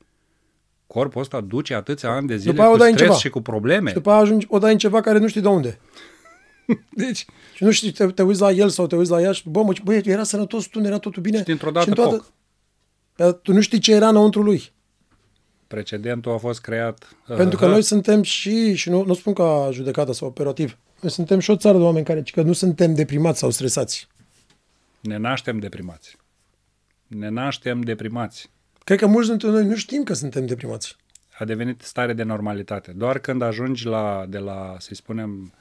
Corpul 0.86 1.20
ăsta 1.20 1.40
duce 1.40 1.74
atâția 1.74 2.10
ani 2.10 2.26
de 2.26 2.36
zile 2.36 2.50
După 2.50 2.62
aia 2.62 2.70
o 2.70 2.72
cu 2.72 2.78
dai 2.78 2.90
în 2.90 2.94
stres 2.94 3.08
ceva. 3.08 3.20
și 3.20 3.28
cu 3.28 3.40
probleme. 3.40 3.88
Și 3.88 3.94
după 3.94 4.10
aia 4.10 4.20
ajungi, 4.20 4.46
o 4.50 4.58
dai 4.58 4.72
în 4.72 4.78
ceva 4.78 5.00
care 5.00 5.18
nu 5.18 5.28
știi 5.28 5.40
de 5.40 5.48
unde. 5.48 5.80
Deci, 6.90 7.26
Și 7.54 7.64
nu 7.64 7.70
știi, 7.70 7.92
te, 7.92 8.06
te 8.06 8.22
uiți 8.22 8.40
la 8.40 8.50
el 8.50 8.68
sau 8.68 8.86
te 8.86 8.96
uiți 8.96 9.10
la 9.10 9.20
ea 9.20 9.32
și, 9.32 9.48
bă, 9.48 9.62
mă, 9.62 9.72
băi, 9.84 10.02
era 10.04 10.22
sănătos, 10.22 10.66
tu 10.66 10.80
era 10.80 10.98
totul 10.98 11.22
bine. 11.22 11.38
Și 11.38 11.44
dintr-o 11.44 11.70
dată, 11.70 11.92
și 11.92 11.98
în 11.98 12.04
poc. 12.04 12.32
Dar 13.16 13.32
tu 13.32 13.52
nu 13.52 13.60
știi 13.60 13.78
ce 13.78 13.92
era 13.92 14.08
înăuntru 14.08 14.42
lui. 14.42 14.72
precedentul 15.66 16.32
a 16.32 16.36
fost 16.36 16.60
creat. 16.60 17.16
Pentru 17.26 17.58
că 17.58 17.64
Aha. 17.64 17.72
noi 17.72 17.82
suntem 17.82 18.22
și, 18.22 18.74
și 18.74 18.90
nu, 18.90 19.04
nu 19.04 19.14
spun 19.14 19.32
ca 19.32 19.68
judecată 19.72 20.12
sau 20.12 20.28
operativ, 20.28 20.78
noi 21.00 21.10
suntem 21.10 21.38
și 21.38 21.50
o 21.50 21.56
țară 21.56 21.78
de 21.78 21.84
oameni 21.84 22.04
care 22.04 22.22
că 22.32 22.42
nu 22.42 22.52
suntem 22.52 22.94
deprimați 22.94 23.38
sau 23.38 23.50
stresați. 23.50 24.08
Ne 25.00 25.16
naștem 25.16 25.58
deprimați. 25.58 26.16
Ne 27.06 27.28
naștem 27.28 27.80
deprimați. 27.80 28.50
Cred 28.84 28.98
că 28.98 29.06
mulți 29.06 29.28
dintre 29.28 29.48
noi 29.48 29.64
nu 29.64 29.76
știm 29.76 30.02
că 30.02 30.12
suntem 30.12 30.46
deprimați. 30.46 30.96
a 31.38 31.44
devenit 31.44 31.82
stare 31.82 32.12
de 32.12 32.22
normalitate. 32.22 32.92
Doar 32.92 33.18
când 33.18 33.42
ajungi 33.42 33.86
la, 33.86 34.24
de 34.28 34.38
la, 34.38 34.76
să 34.78 34.94
spunem, 34.94 35.52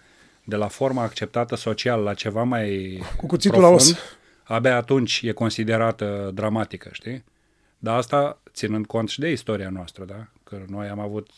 de 0.43 0.55
la 0.55 0.67
forma 0.67 1.03
acceptată 1.03 1.55
social 1.55 2.01
la 2.01 2.13
ceva 2.13 2.43
mai 2.43 2.99
Cu 3.17 3.25
cuțitul 3.25 3.61
la 3.61 3.67
os. 3.67 3.95
abia 4.43 4.75
atunci 4.75 5.21
e 5.23 5.31
considerată 5.31 6.31
dramatică, 6.33 6.89
știi? 6.91 7.23
Dar 7.79 7.97
asta 7.97 8.41
ținând 8.53 8.85
cont 8.85 9.09
și 9.09 9.19
de 9.19 9.31
istoria 9.31 9.69
noastră, 9.69 10.05
da? 10.05 10.27
Că 10.43 10.61
noi 10.67 10.87
am 10.87 10.99
avut 10.99 11.29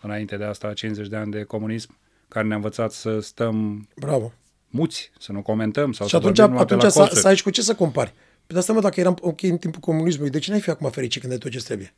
înainte 0.00 0.36
de 0.36 0.44
asta 0.44 0.72
50 0.72 1.08
de 1.08 1.16
ani 1.16 1.30
de 1.30 1.42
comunism 1.42 1.96
care 2.28 2.46
ne-a 2.46 2.56
învățat 2.56 2.92
să 2.92 3.20
stăm 3.20 3.88
Bravo. 3.96 4.32
Muți, 4.72 5.10
să 5.18 5.32
nu 5.32 5.42
comentăm 5.42 5.92
sau 5.92 6.06
Și 6.06 6.10
să 6.12 6.16
atunci, 6.16 6.36
vorbim 6.36 6.52
numai 6.52 6.66
pe 6.66 6.72
atunci 6.74 6.82
la 6.82 6.88
să, 6.88 6.98
colțuri. 6.98 7.20
să 7.20 7.28
ai 7.28 7.36
și 7.36 7.42
cu 7.42 7.50
ce 7.50 7.62
să 7.62 7.74
compari. 7.74 8.12
Pe 8.46 8.52
de 8.52 8.58
asta, 8.58 8.72
mă, 8.72 8.80
dacă 8.80 9.00
eram 9.00 9.16
ok 9.20 9.42
în 9.42 9.56
timpul 9.56 9.80
comunismului, 9.80 10.30
de 10.30 10.38
ce 10.38 10.50
n-ai 10.50 10.60
fi 10.60 10.70
acum 10.70 10.90
fericit 10.90 11.20
când 11.20 11.32
ai 11.32 11.38
tot 11.38 11.50
ce 11.50 11.58
trebuie? 11.58 11.94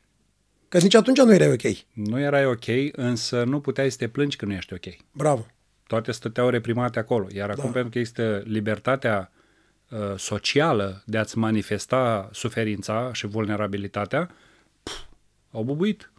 Că 0.68 0.78
nici 0.78 0.94
atunci 0.94 1.18
nu 1.18 1.34
erai 1.34 1.52
ok. 1.52 1.76
Nu 1.92 2.20
erai 2.20 2.46
ok, 2.46 2.64
însă 2.92 3.44
nu 3.44 3.60
puteai 3.60 3.90
să 3.90 3.96
te 3.96 4.08
plângi 4.08 4.36
că 4.36 4.44
nu 4.44 4.52
ești 4.52 4.72
ok. 4.72 4.94
Bravo. 5.12 5.46
toate 5.86 6.12
stăteau 6.12 6.48
reprimate 6.48 6.98
acolo. 6.98 7.26
Iar 7.34 7.50
acum, 7.50 7.64
Da. 7.64 7.70
pentru 7.70 7.90
că 7.90 7.98
există 7.98 8.42
libertatea 8.46 9.32
uh, 9.90 9.98
socială 10.16 11.02
de 11.06 11.18
a-ți 11.18 11.38
manifesta 11.38 12.28
suferința 12.32 13.10
și 13.12 13.26
vulnerabilitatea, 13.26 14.30
pf, 14.82 14.92
au 15.50 15.62
bubuit. 15.62 16.12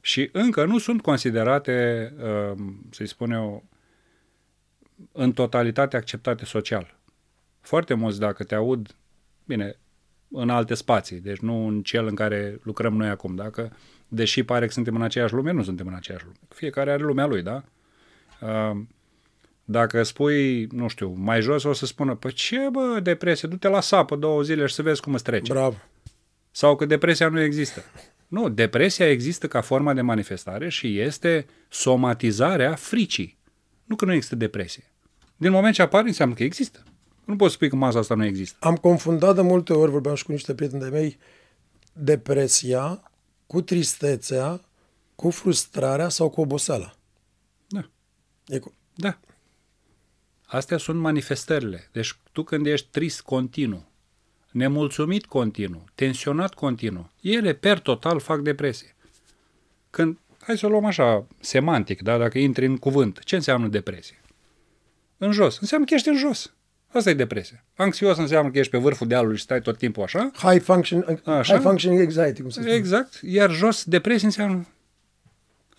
Și 0.00 0.28
încă 0.32 0.64
nu 0.64 0.78
sunt 0.78 1.02
considerate, 1.02 2.12
uh, 2.22 2.58
să-i 2.90 3.06
spun 3.08 3.30
eu, 3.30 3.64
în 5.12 5.32
totalitate 5.32 5.96
acceptate 5.96 6.44
social. 6.44 6.98
Foarte 7.60 7.94
mulți, 7.94 8.18
dacă 8.18 8.44
te 8.44 8.54
aud, 8.54 8.94
bine, 9.44 9.76
în 10.28 10.50
alte 10.50 10.74
spații, 10.74 11.20
deci 11.20 11.38
nu 11.38 11.66
în 11.66 11.82
cel 11.82 12.06
în 12.06 12.14
care 12.14 12.58
lucrăm 12.62 12.96
noi 12.96 13.08
acum, 13.08 13.34
dacă, 13.34 13.76
deși 14.08 14.42
pare 14.42 14.66
că 14.66 14.72
suntem 14.72 14.94
în 14.94 15.02
aceeași 15.02 15.34
lume, 15.34 15.52
nu 15.52 15.62
suntem 15.62 15.86
în 15.86 15.94
aceeași 15.94 16.24
lume. 16.24 16.36
Fiecare 16.48 16.90
are 16.92 17.02
lumea 17.02 17.26
lui, 17.26 17.42
da? 17.42 17.62
Uh, 18.40 18.80
Dacă 19.64 20.02
spui, 20.02 20.64
nu 20.64 20.88
știu, 20.88 21.14
mai 21.16 21.40
jos, 21.40 21.62
o 21.62 21.72
să 21.72 21.86
spună, 21.86 22.14
păi 22.14 22.32
ce 22.32 22.68
bă, 22.72 23.00
depresie, 23.02 23.48
du-te 23.48 23.68
la 23.68 23.80
sapă 23.80 24.16
două 24.16 24.42
zile 24.42 24.66
și 24.66 24.74
să 24.74 24.82
vezi 24.82 25.00
cum 25.00 25.14
îți 25.14 25.24
trece. 25.24 25.52
Bravo. 25.52 25.76
Sau 26.50 26.76
că 26.76 26.84
depresia 26.84 27.28
nu 27.28 27.40
există. 27.40 27.82
Nu, 28.28 28.48
depresia 28.48 29.10
există 29.10 29.48
ca 29.48 29.60
formă 29.60 29.92
de 29.92 30.00
manifestare 30.00 30.68
și 30.68 30.98
este 30.98 31.46
somatizarea 31.68 32.74
fricii. 32.74 33.38
Nu 33.90 33.96
că 33.96 34.04
nu 34.04 34.12
există 34.12 34.36
depresie. 34.36 34.84
Din 35.36 35.50
moment 35.50 35.74
ce 35.74 35.82
apare, 35.82 36.06
înseamnă 36.06 36.34
că 36.34 36.42
există. 36.42 36.82
Nu 37.24 37.36
poți 37.36 37.54
spui 37.54 37.68
că 37.68 37.76
masa 37.76 37.98
asta 37.98 38.14
nu 38.14 38.24
există. 38.24 38.56
Am 38.60 38.76
confundat 38.76 39.34
de 39.34 39.40
multe 39.40 39.72
ori, 39.72 39.90
vorbeam 39.90 40.14
și 40.14 40.24
cu 40.24 40.32
niște 40.32 40.54
prieteni 40.54 40.82
de 40.82 40.88
mei, 40.88 41.18
depresia 41.92 43.10
cu 43.46 43.60
tristețea, 43.60 44.60
cu 45.14 45.30
frustrarea 45.30 46.08
sau 46.08 46.30
cu 46.30 46.40
oboseala. 46.40 46.94
Da. 47.66 47.90
E 48.46 48.58
cu... 48.58 48.74
Da. 48.94 49.18
Astea 50.46 50.76
sunt 50.76 51.00
manifestările. 51.00 51.88
Deci 51.92 52.16
tu 52.32 52.42
când 52.42 52.66
ești 52.66 52.88
trist 52.90 53.20
continuu, 53.20 53.88
nemulțumit 54.50 55.26
continuu, 55.26 55.84
tensionat 55.94 56.54
continuu, 56.54 57.10
ele 57.20 57.52
per 57.52 57.78
total 57.78 58.20
fac 58.20 58.40
depresie. 58.40 58.96
Când, 59.90 60.18
hai 60.50 60.58
să 60.58 60.66
o 60.66 60.68
luăm 60.68 60.84
așa, 60.84 61.26
semantic, 61.40 62.02
da? 62.02 62.18
dacă 62.18 62.38
intri 62.38 62.66
în 62.66 62.76
cuvânt, 62.76 63.18
ce 63.24 63.34
înseamnă 63.34 63.68
depresie? 63.68 64.20
În 65.18 65.32
jos. 65.32 65.58
Înseamnă 65.60 65.86
că 65.86 65.94
ești 65.94 66.08
în 66.08 66.16
jos. 66.16 66.54
Asta 66.88 67.10
e 67.10 67.14
depresia. 67.14 67.64
Anxios 67.76 68.16
înseamnă 68.16 68.50
că 68.50 68.58
ești 68.58 68.70
pe 68.70 68.78
vârful 68.78 69.06
dealului 69.06 69.36
și 69.36 69.42
stai 69.42 69.60
tot 69.60 69.78
timpul 69.78 70.02
așa. 70.02 70.30
High, 70.34 70.62
function, 70.62 71.20
Așa. 71.24 71.54
high 71.54 71.62
functioning 71.62 72.00
anxiety, 72.00 72.40
cum 72.40 72.50
se 72.50 72.60
spune. 72.60 72.76
Exact. 72.76 73.20
Iar 73.22 73.50
jos, 73.50 73.84
depresie 73.84 74.26
înseamnă 74.26 74.66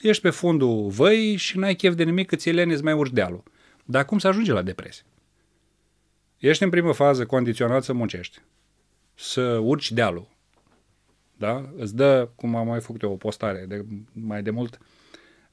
ești 0.01 0.22
pe 0.22 0.30
fundul 0.30 0.88
văii 0.89 1.36
și 1.36 1.57
n-ai 1.57 1.76
chef 1.76 1.95
de 1.95 2.03
nimic, 2.03 2.28
că 2.28 2.36
ți-e 2.36 2.51
lene 2.51 2.76
să 2.76 2.84
mai 2.84 2.93
urci 2.93 3.13
dealul. 3.13 3.43
Dar 3.86 4.05
cum 4.05 4.19
să 4.19 4.28
ajunge 4.28 4.51
la 4.51 4.61
depresie? 4.61 5.03
Ești 6.38 6.63
în 6.63 6.69
primă 6.69 6.91
fază 6.91 7.26
condiționat 7.26 7.84
să 7.84 7.93
muncești, 7.93 8.41
să 9.15 9.41
urci 9.41 9.91
dealul. 9.91 10.28
Da? 11.42 11.70
Îți 11.78 11.96
dă, 11.96 12.30
cum 12.36 12.56
am 12.56 12.68
mai 12.68 12.80
făcut 12.80 13.02
eu 13.02 13.12
o 13.12 13.16
postare 13.16 13.66
de, 13.68 13.86
mai 14.14 14.44
de 14.44 14.50
mult, 14.50 14.78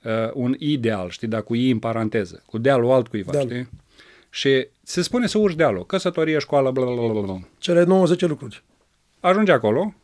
uh, 0.03 0.13
un 0.33 0.55
ideal, 0.59 1.11
știi, 1.11 1.29
dar 1.29 1.43
cu 1.43 1.55
i 1.55 1.71
în 1.71 1.79
paranteză, 1.79 2.43
cu 2.47 2.59
dealul 2.59 2.91
altcuiva, 2.91 3.33
Deal. 3.33 3.45
știi? 3.49 3.69
Și 4.31 4.69
se 4.83 5.03
spune 5.03 5.27
să 5.27 5.39
urci 5.39 5.55
dealul, 5.55 5.87
căsătorie, 5.87 6.39
școală, 6.39 6.71
bla, 6.71 6.85
bla, 6.85 7.07
bla, 7.13 7.21
bla. 7.21 7.39
Cele 7.59 7.85
90 7.85 8.21
lucruri. 8.21 8.63
Ajungi 9.21 9.51
acolo 9.51 9.95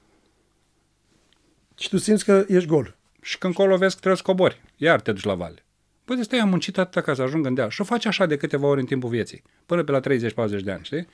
Și 1.78 1.89
tu 1.89 1.97
simți 1.97 2.24
că 2.24 2.45
ești 2.49 2.68
gol. 2.68 2.97
și 3.22 3.39
când 3.39 3.55
colo 3.55 3.76
vezi 3.76 3.95
că 3.95 4.01
trebuie 4.01 4.16
să 4.16 4.22
cobori, 4.22 4.61
iar 4.76 5.01
te 5.01 5.12
duci 5.12 5.24
la 5.24 5.35
vale. 5.35 5.64
Păi 6.05 6.16
de 6.16 6.22
stai, 6.22 6.39
am 6.39 6.49
muncit 6.49 6.78
atâta 6.78 7.01
ca 7.01 7.14
să 7.14 7.22
ajung 7.22 7.47
în 7.47 7.55
deal. 7.55 7.70
Și 7.70 7.80
o 7.80 7.85
faci 7.85 8.05
așa 8.07 8.26
de 8.26 8.37
câteva 8.37 8.66
ori 8.66 8.80
în 8.80 8.87
timpul 8.87 9.09
vieții, 9.11 9.43
până 9.66 9.82
pe 9.82 9.91
la 9.93 10.01
30-40 10.01 10.62
de 10.64 10.70
ani, 10.70 10.85
știi? 10.85 11.07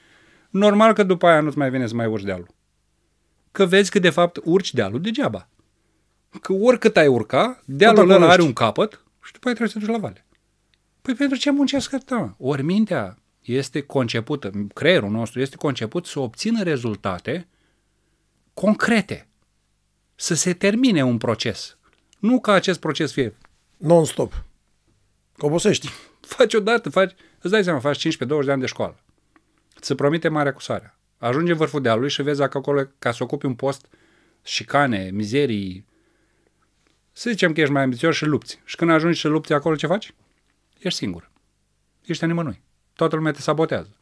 Normal 0.50 0.92
că 0.92 1.02
după 1.02 1.26
aia 1.26 1.40
nu-ți 1.40 1.58
mai 1.58 1.70
vine 1.70 1.86
să 1.86 1.94
mai 1.94 2.06
urci 2.06 2.24
dealul. 2.24 2.46
Că 3.52 3.66
vezi 3.66 3.90
că 3.90 3.98
de 3.98 4.10
fapt 4.10 4.38
urci 4.44 4.74
dealul 4.74 5.00
degeaba. 5.00 5.48
Că 6.40 6.52
oricât 6.52 6.96
ai 6.96 7.06
urca, 7.06 7.62
dealul 7.64 7.98
acolo 7.98 8.14
ăla 8.14 8.24
are 8.24 8.34
ești. 8.34 8.46
un 8.46 8.52
capăt 8.52 9.04
și 9.24 9.32
după 9.32 9.46
aia 9.46 9.54
trebuie 9.54 9.68
să 9.68 9.78
te 9.78 9.84
duci 9.84 9.94
la 9.94 9.98
vale. 9.98 10.26
Păi 11.02 11.14
pentru 11.14 11.38
ce 11.38 11.50
muncesc 11.50 11.92
atâta? 11.92 12.16
mă? 12.16 12.34
Ori 12.38 12.62
mintea 12.62 13.18
este 13.40 13.80
concepută, 13.80 14.50
creierul 14.74 15.10
nostru 15.10 15.40
este 15.40 15.56
conceput 15.56 16.06
să 16.06 16.20
obțină 16.20 16.62
rezultate 16.62 17.48
concrete. 18.54 19.28
Să 20.14 20.34
se 20.34 20.52
termine 20.52 21.04
un 21.04 21.18
proces. 21.18 21.78
Nu 22.18 22.40
ca 22.40 22.52
acest 22.52 22.80
proces 22.80 23.12
fie 23.12 23.36
Non-stop. 23.76 24.44
Că 25.36 25.46
obosești. 25.46 25.88
faci 26.36 26.54
odată, 26.54 26.90
faci, 26.90 27.14
îți 27.40 27.52
dai 27.52 27.64
seama, 27.64 27.78
faci 27.78 28.16
15-20 28.16 28.18
de 28.44 28.50
ani 28.50 28.60
de 28.60 28.66
școală. 28.66 28.98
Ți 29.80 29.94
promite 29.94 30.28
marea 30.28 30.52
cu 30.52 30.60
sarea. 30.60 30.99
Ajungi 31.20 31.50
în 31.50 31.56
vârful 31.56 31.82
dealului 31.82 32.10
și 32.10 32.22
vezi 32.22 32.38
dacă 32.38 32.58
acolo, 32.58 32.82
ca 32.98 33.12
să 33.12 33.22
ocupi 33.22 33.46
un 33.46 33.54
post, 33.54 33.86
șicane, 34.42 35.10
mizerii, 35.12 35.86
să 37.12 37.30
zicem 37.30 37.52
că 37.52 37.60
ești 37.60 37.72
mai 37.72 37.82
ambițios 37.82 38.16
și 38.16 38.24
lupți. 38.24 38.60
Și 38.64 38.76
când 38.76 38.90
ajungi 38.90 39.18
și 39.18 39.26
lupți 39.26 39.52
acolo, 39.52 39.76
ce 39.76 39.86
faci? 39.86 40.14
Ești 40.78 40.98
singur. 40.98 41.30
Ești 42.04 42.24
a 42.24 42.26
nimănui. 42.26 42.62
Toată 42.94 43.16
lumea 43.16 43.32
te 43.32 43.40
sabotează. 43.40 43.96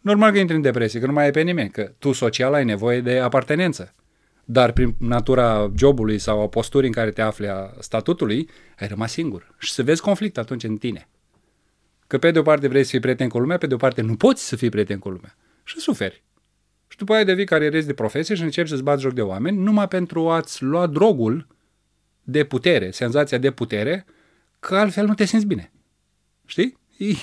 Normal 0.00 0.32
că 0.32 0.38
intri 0.38 0.56
în 0.56 0.62
depresie, 0.62 1.00
că 1.00 1.06
nu 1.06 1.12
mai 1.12 1.24
ai 1.24 1.30
pe 1.30 1.40
nimeni, 1.40 1.70
că 1.70 1.92
tu 1.98 2.12
social 2.12 2.54
ai 2.54 2.64
nevoie 2.64 3.00
de 3.00 3.18
apartenență. 3.18 3.94
Dar 4.44 4.72
prin 4.72 4.94
natura 4.98 5.72
jobului 5.76 6.18
sau 6.18 6.40
a 6.40 6.48
posturii 6.48 6.88
în 6.88 6.94
care 6.94 7.10
te 7.10 7.22
afli 7.22 7.48
a 7.48 7.72
statutului, 7.78 8.48
ai 8.78 8.88
rămas 8.88 9.12
singur. 9.12 9.54
Și 9.58 9.72
să 9.72 9.82
vezi 9.82 10.00
conflict 10.00 10.38
atunci 10.38 10.64
în 10.64 10.76
tine. 10.76 11.08
Că 12.06 12.18
pe 12.18 12.30
de 12.30 12.38
o 12.38 12.42
parte 12.42 12.68
vrei 12.68 12.84
să 12.84 12.90
fii 12.90 13.00
prieten 13.00 13.28
cu 13.28 13.38
lumea, 13.38 13.58
pe 13.58 13.66
de 13.66 13.74
o 13.74 13.76
parte 13.76 14.02
nu 14.02 14.16
poți 14.16 14.46
să 14.46 14.56
fii 14.56 14.68
prieten 14.68 14.98
cu 14.98 15.08
lumea. 15.08 15.36
Și 15.70 15.78
suferi. 15.78 16.22
Și 16.88 16.96
după 16.96 17.14
aia 17.14 17.24
devii 17.24 17.44
carierist 17.44 17.86
de 17.86 17.94
profesie 17.94 18.34
și 18.34 18.42
începi 18.42 18.68
să-ți 18.68 18.82
bați 18.82 19.02
joc 19.02 19.12
de 19.12 19.22
oameni 19.22 19.56
numai 19.56 19.88
pentru 19.88 20.30
a-ți 20.30 20.62
lua 20.62 20.86
drogul 20.86 21.46
de 22.22 22.44
putere, 22.44 22.90
senzația 22.90 23.38
de 23.38 23.50
putere, 23.50 24.06
că 24.60 24.76
altfel 24.76 25.06
nu 25.06 25.14
te 25.14 25.24
simți 25.24 25.46
bine. 25.46 25.72
Știi? 26.46 26.78
Ii. 26.98 27.18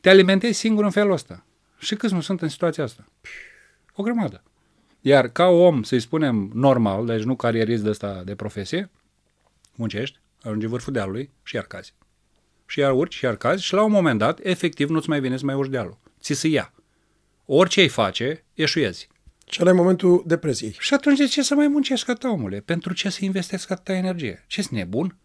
Te 0.00 0.08
alimentezi 0.08 0.58
singur 0.58 0.84
în 0.84 0.90
felul 0.90 1.12
ăsta. 1.12 1.46
Și 1.78 1.96
câți 1.96 2.14
nu 2.14 2.20
sunt 2.20 2.42
în 2.42 2.48
situația 2.48 2.84
asta? 2.84 3.04
O 3.94 4.02
grămadă. 4.02 4.42
Iar 5.00 5.28
ca 5.28 5.46
om, 5.46 5.82
să-i 5.82 6.00
spunem 6.00 6.50
normal, 6.54 7.06
deci 7.06 7.22
nu 7.22 7.36
carierist 7.36 7.82
de 7.82 7.88
ăsta 7.88 8.22
de 8.24 8.34
profesie, 8.34 8.90
muncești, 9.74 10.18
ajungi 10.42 10.64
în 10.64 10.70
vârful 10.70 10.92
dealului 10.92 11.30
și 11.42 11.54
iar 11.54 11.64
cazi. 11.64 11.94
Și 12.66 12.78
iar 12.78 12.92
urci 12.92 13.14
și 13.14 13.24
iar 13.24 13.36
cazi 13.36 13.64
și 13.64 13.74
la 13.74 13.82
un 13.82 13.90
moment 13.90 14.18
dat, 14.18 14.38
efectiv, 14.42 14.88
nu-ți 14.88 15.08
mai 15.08 15.20
vine 15.20 15.36
să 15.36 15.44
mai 15.44 15.54
urci 15.54 15.70
dealul. 15.70 15.98
Ți 16.20 16.34
se 16.34 16.48
ia. 16.48 16.72
Orice 17.52 17.80
îi 17.80 17.88
face, 17.88 18.44
eșuezi. 18.54 19.08
Și 19.46 19.58
ăla 19.60 19.70
e 19.70 19.74
momentul 19.74 20.22
depresiei. 20.26 20.76
Și 20.78 20.94
atunci 20.94 21.18
de 21.18 21.26
ce 21.26 21.42
să 21.42 21.54
mai 21.54 21.68
muncesc 21.68 22.08
atâta, 22.08 22.30
omule? 22.32 22.60
Pentru 22.60 22.92
ce 22.92 23.08
să 23.08 23.24
investesc 23.24 23.70
atâta 23.70 23.92
energie? 23.92 24.44
ce 24.46 24.62
sunt 24.62 24.78
nebun? 24.78 25.16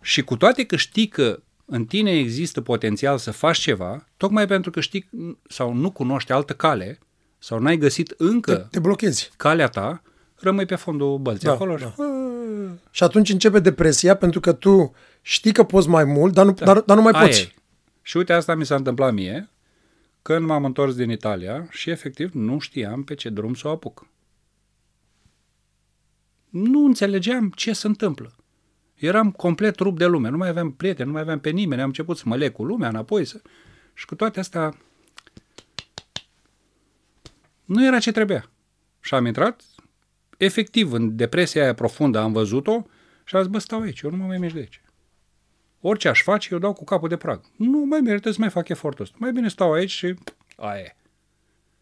Și 0.00 0.22
cu 0.22 0.36
toate 0.36 0.64
că 0.64 0.76
știi 0.76 1.08
că 1.08 1.42
în 1.64 1.84
tine 1.84 2.10
există 2.18 2.60
potențial 2.60 3.18
să 3.18 3.30
faci 3.30 3.58
ceva, 3.58 4.04
tocmai 4.16 4.46
pentru 4.46 4.70
că 4.70 4.80
știi 4.80 5.08
sau 5.48 5.72
nu 5.72 5.90
cunoști 5.90 6.32
altă 6.32 6.52
cale, 6.52 6.98
sau 7.38 7.58
n-ai 7.58 7.76
găsit 7.76 8.14
încă 8.16 8.54
Te, 8.54 8.66
te 8.70 8.78
blochezi. 8.78 9.30
calea 9.36 9.68
ta, 9.68 10.02
rămâi 10.34 10.66
pe 10.66 10.74
fondul 10.74 11.18
bălții 11.18 11.46
Da, 11.46 11.52
acolo 11.52 11.76
da. 11.76 11.86
și... 11.86 11.92
"Bă, 11.96 12.04
Și 12.90 13.02
atunci 13.02 13.28
începe 13.30 13.58
depresia 13.58 14.16
pentru 14.16 14.40
că 14.40 14.52
tu 14.52 14.94
știi 15.22 15.52
că 15.52 15.62
poți 15.64 15.88
mai 15.88 16.04
mult, 16.04 16.32
dar 16.34 16.44
nu, 16.44 16.52
da. 16.52 16.64
dar, 16.64 16.80
dar 16.80 16.96
nu 16.96 17.02
mai 17.02 17.12
Aia 17.14 17.24
poți. 17.26 17.40
e. 17.40 17.52
Și 18.02 18.16
uite, 18.16 18.32
asta 18.32 18.54
mi 18.54 18.66
s-a 18.66 18.74
întâmplat 18.74 19.12
mie 19.12 19.50
când 20.26 20.46
m-am 20.46 20.64
întors 20.64 20.94
din 20.94 21.10
Italia 21.10 21.66
și 21.70 21.90
efectiv 21.90 22.32
nu 22.32 22.58
știam 22.58 23.04
pe 23.04 23.14
ce 23.14 23.28
drum 23.28 23.54
să 23.54 23.68
o 23.68 23.70
apuc. 23.70 24.06
Nu 26.48 26.84
înțelegeam 26.84 27.50
ce 27.50 27.72
se 27.72 27.86
întâmplă. 27.86 28.36
Eram 28.94 29.30
complet 29.30 29.78
rupt 29.78 29.98
de 29.98 30.06
lume, 30.06 30.28
nu 30.28 30.36
mai 30.36 30.48
aveam 30.48 30.72
prieteni, 30.72 31.06
nu 31.06 31.12
mai 31.12 31.22
aveam 31.22 31.40
pe 31.40 31.50
nimeni, 31.50 31.80
am 31.80 31.86
început 31.86 32.16
să 32.16 32.22
mă 32.26 32.36
leg 32.36 32.52
cu 32.52 32.64
lumea 32.64 32.88
înapoi 32.88 33.24
să... 33.24 33.42
și 33.94 34.06
cu 34.06 34.14
toate 34.14 34.40
astea 34.40 34.76
nu 37.64 37.86
era 37.86 37.98
ce 37.98 38.12
trebuia. 38.12 38.50
Și 39.00 39.14
am 39.14 39.26
intrat, 39.26 39.62
efectiv, 40.36 40.92
în 40.92 41.16
depresia 41.16 41.62
aia 41.62 41.74
profundă 41.74 42.18
am 42.18 42.32
văzut-o 42.32 42.86
și 43.24 43.36
am 43.36 43.42
zis, 43.42 43.50
bă, 43.50 43.58
stau 43.58 43.80
aici, 43.80 44.00
eu 44.00 44.10
nu 44.10 44.16
mă 44.16 44.26
mai 44.26 44.38
mișc 44.38 44.54
de 44.54 44.60
aici. 44.60 44.80
Orice 45.88 46.08
aș 46.08 46.22
face, 46.22 46.48
eu 46.52 46.58
dau 46.58 46.72
cu 46.72 46.84
capul 46.84 47.08
de 47.08 47.16
prag. 47.16 47.40
Nu 47.56 47.78
mai 47.78 48.00
merită 48.00 48.30
să 48.30 48.36
mai 48.40 48.50
fac 48.50 48.68
efortul 48.68 49.04
ăsta. 49.04 49.16
Mai 49.18 49.32
bine 49.32 49.48
stau 49.48 49.72
aici 49.72 49.90
și 49.90 50.14
aia 50.56 50.80
e. 50.80 50.96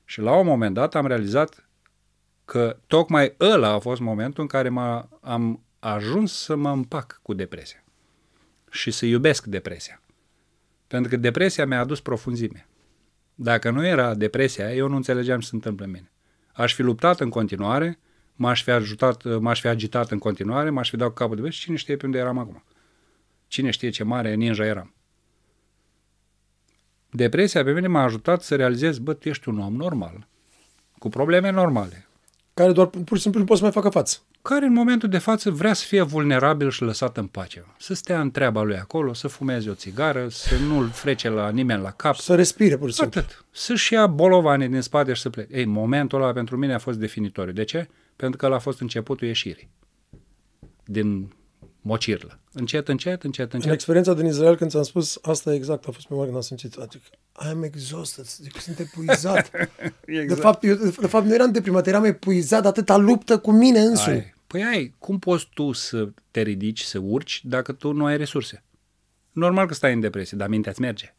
Și 0.04 0.20
la 0.20 0.38
un 0.38 0.46
moment 0.46 0.74
dat 0.74 0.94
am 0.94 1.06
realizat 1.06 1.68
că 2.44 2.76
tocmai 2.86 3.34
ăla 3.40 3.68
a 3.68 3.78
fost 3.78 4.00
momentul 4.00 4.42
în 4.42 4.48
care 4.48 4.68
m-a, 4.68 5.08
am 5.20 5.62
ajuns 5.78 6.32
să 6.32 6.56
mă 6.56 6.70
împac 6.70 7.20
cu 7.22 7.34
depresia. 7.34 7.84
Și 8.70 8.90
să 8.90 9.06
iubesc 9.06 9.44
depresia. 9.44 10.02
Pentru 10.86 11.10
că 11.10 11.16
depresia 11.16 11.66
mi-a 11.66 11.80
adus 11.80 12.00
profunzime. 12.00 12.68
Dacă 13.34 13.70
nu 13.70 13.86
era 13.86 14.14
depresia, 14.14 14.74
eu 14.74 14.88
nu 14.88 14.96
înțelegeam 14.96 15.40
ce 15.40 15.46
se 15.46 15.54
întâmplă 15.54 15.84
în 15.84 15.90
mine. 15.90 16.12
Aș 16.52 16.74
fi 16.74 16.82
luptat 16.82 17.20
în 17.20 17.28
continuare, 17.28 17.98
m-aș 18.34 18.62
fi, 18.62 18.70
ajutat, 18.70 19.38
m-aș 19.38 19.60
fi 19.60 19.66
agitat 19.66 20.10
în 20.10 20.18
continuare, 20.18 20.70
m-aș 20.70 20.90
fi 20.90 20.96
dat 20.96 21.08
cu 21.08 21.14
capul 21.14 21.36
de 21.36 21.42
vest 21.42 21.56
și 21.56 21.64
cine 21.64 21.76
știe 21.76 21.96
pe 21.96 22.06
unde 22.06 22.18
eram 22.18 22.38
acum. 22.38 22.62
Cine 23.54 23.70
știe 23.70 23.90
ce 23.90 24.04
mare 24.04 24.34
ninja 24.34 24.64
eram. 24.64 24.94
Depresia 27.10 27.64
pe 27.64 27.72
mine 27.72 27.86
m-a 27.86 28.02
ajutat 28.02 28.42
să 28.42 28.56
realizez, 28.56 28.98
bă, 28.98 29.12
tu 29.12 29.28
ești 29.28 29.48
un 29.48 29.58
om 29.58 29.74
normal, 29.74 30.26
cu 30.98 31.08
probleme 31.08 31.50
normale, 31.50 32.06
Care 32.54 32.72
doar 32.72 32.86
pur 32.86 33.16
și 33.16 33.22
simplu 33.22 33.40
nu 33.40 33.46
poți 33.46 33.58
să 33.58 33.64
mai 33.64 33.74
facă 33.74 33.88
față. 33.88 34.18
care 34.42 34.66
în 34.66 34.72
momentul 34.72 35.08
de 35.08 35.18
față 35.18 35.50
vrea 35.50 35.72
să 35.72 35.84
fie 35.86 36.02
vulnerabil 36.02 36.70
și 36.70 36.82
lăsat 36.82 37.16
în 37.16 37.26
pace. 37.26 37.64
Să 37.78 37.94
stea 37.94 38.20
în 38.20 38.30
treaba 38.30 38.62
lui 38.62 38.76
acolo, 38.76 39.12
să 39.12 39.28
fumeze 39.28 39.70
o 39.70 39.74
țigară, 39.74 40.28
să 40.28 40.56
nu-l 40.56 40.88
frece 40.88 41.28
la 41.28 41.50
nimeni 41.50 41.82
la 41.82 41.90
cap. 41.90 42.14
Să 42.14 42.34
respire, 42.34 42.76
pur 42.76 42.88
și 42.88 42.94
simplu. 42.94 43.20
Atât. 43.20 43.44
Să-și 43.50 43.92
ia 43.92 44.06
bolovanii 44.06 44.68
din 44.68 44.80
spate 44.80 45.12
și 45.12 45.20
să 45.20 45.30
plece. 45.30 45.56
Ei, 45.56 45.64
momentul 45.64 46.22
ăla 46.22 46.32
pentru 46.32 46.56
mine 46.56 46.74
a 46.74 46.78
fost 46.78 46.98
definitoriu. 46.98 47.52
De 47.52 47.64
ce? 47.64 47.88
Pentru 48.16 48.38
că 48.38 48.46
ăla 48.46 48.54
a 48.54 48.58
fost 48.58 48.80
începutul 48.80 49.26
ieșirii 49.26 49.68
din 50.84 51.32
mocirlă. 51.80 52.38
Încet, 52.54 52.88
încet, 52.88 53.22
încet, 53.22 53.52
încet. 53.52 53.68
În 53.68 53.74
experiența 53.74 54.14
din 54.14 54.26
Israel, 54.26 54.56
când 54.56 54.70
ți-am 54.70 54.82
spus, 54.82 55.18
asta 55.22 55.54
exact 55.54 55.86
a 55.86 55.90
fost 55.90 56.06
prima 56.06 56.20
oară 56.20 56.30
când 56.30 56.42
am 56.42 56.48
simțit. 56.48 56.74
Adică, 56.74 57.04
I 57.44 57.46
am 57.46 57.62
exhausted, 57.62 58.26
adică 58.40 58.58
sunt 58.58 58.78
epuizat. 58.78 59.50
exact. 60.06 60.28
de, 60.28 60.34
fapt, 60.34 60.64
eu, 60.64 60.74
de 60.74 61.06
fapt, 61.06 61.26
nu 61.26 61.34
eram 61.34 61.52
deprimat, 61.52 61.86
eram 61.86 62.04
epuizat 62.04 62.62
de 62.62 62.68
atâta 62.68 62.96
luptă 62.96 63.38
cu 63.38 63.52
mine 63.52 63.80
însumi. 63.80 64.16
Ai. 64.16 64.34
Păi 64.46 64.64
ai, 64.64 64.94
cum 64.98 65.18
poți 65.18 65.48
tu 65.54 65.72
să 65.72 66.08
te 66.30 66.40
ridici, 66.40 66.80
să 66.80 66.98
urci, 66.98 67.44
dacă 67.44 67.72
tu 67.72 67.92
nu 67.92 68.04
ai 68.04 68.16
resurse? 68.16 68.64
Normal 69.32 69.66
că 69.66 69.74
stai 69.74 69.92
în 69.92 70.00
depresie, 70.00 70.36
dar 70.36 70.48
mintea 70.48 70.70
îți 70.70 70.80
merge. 70.80 71.14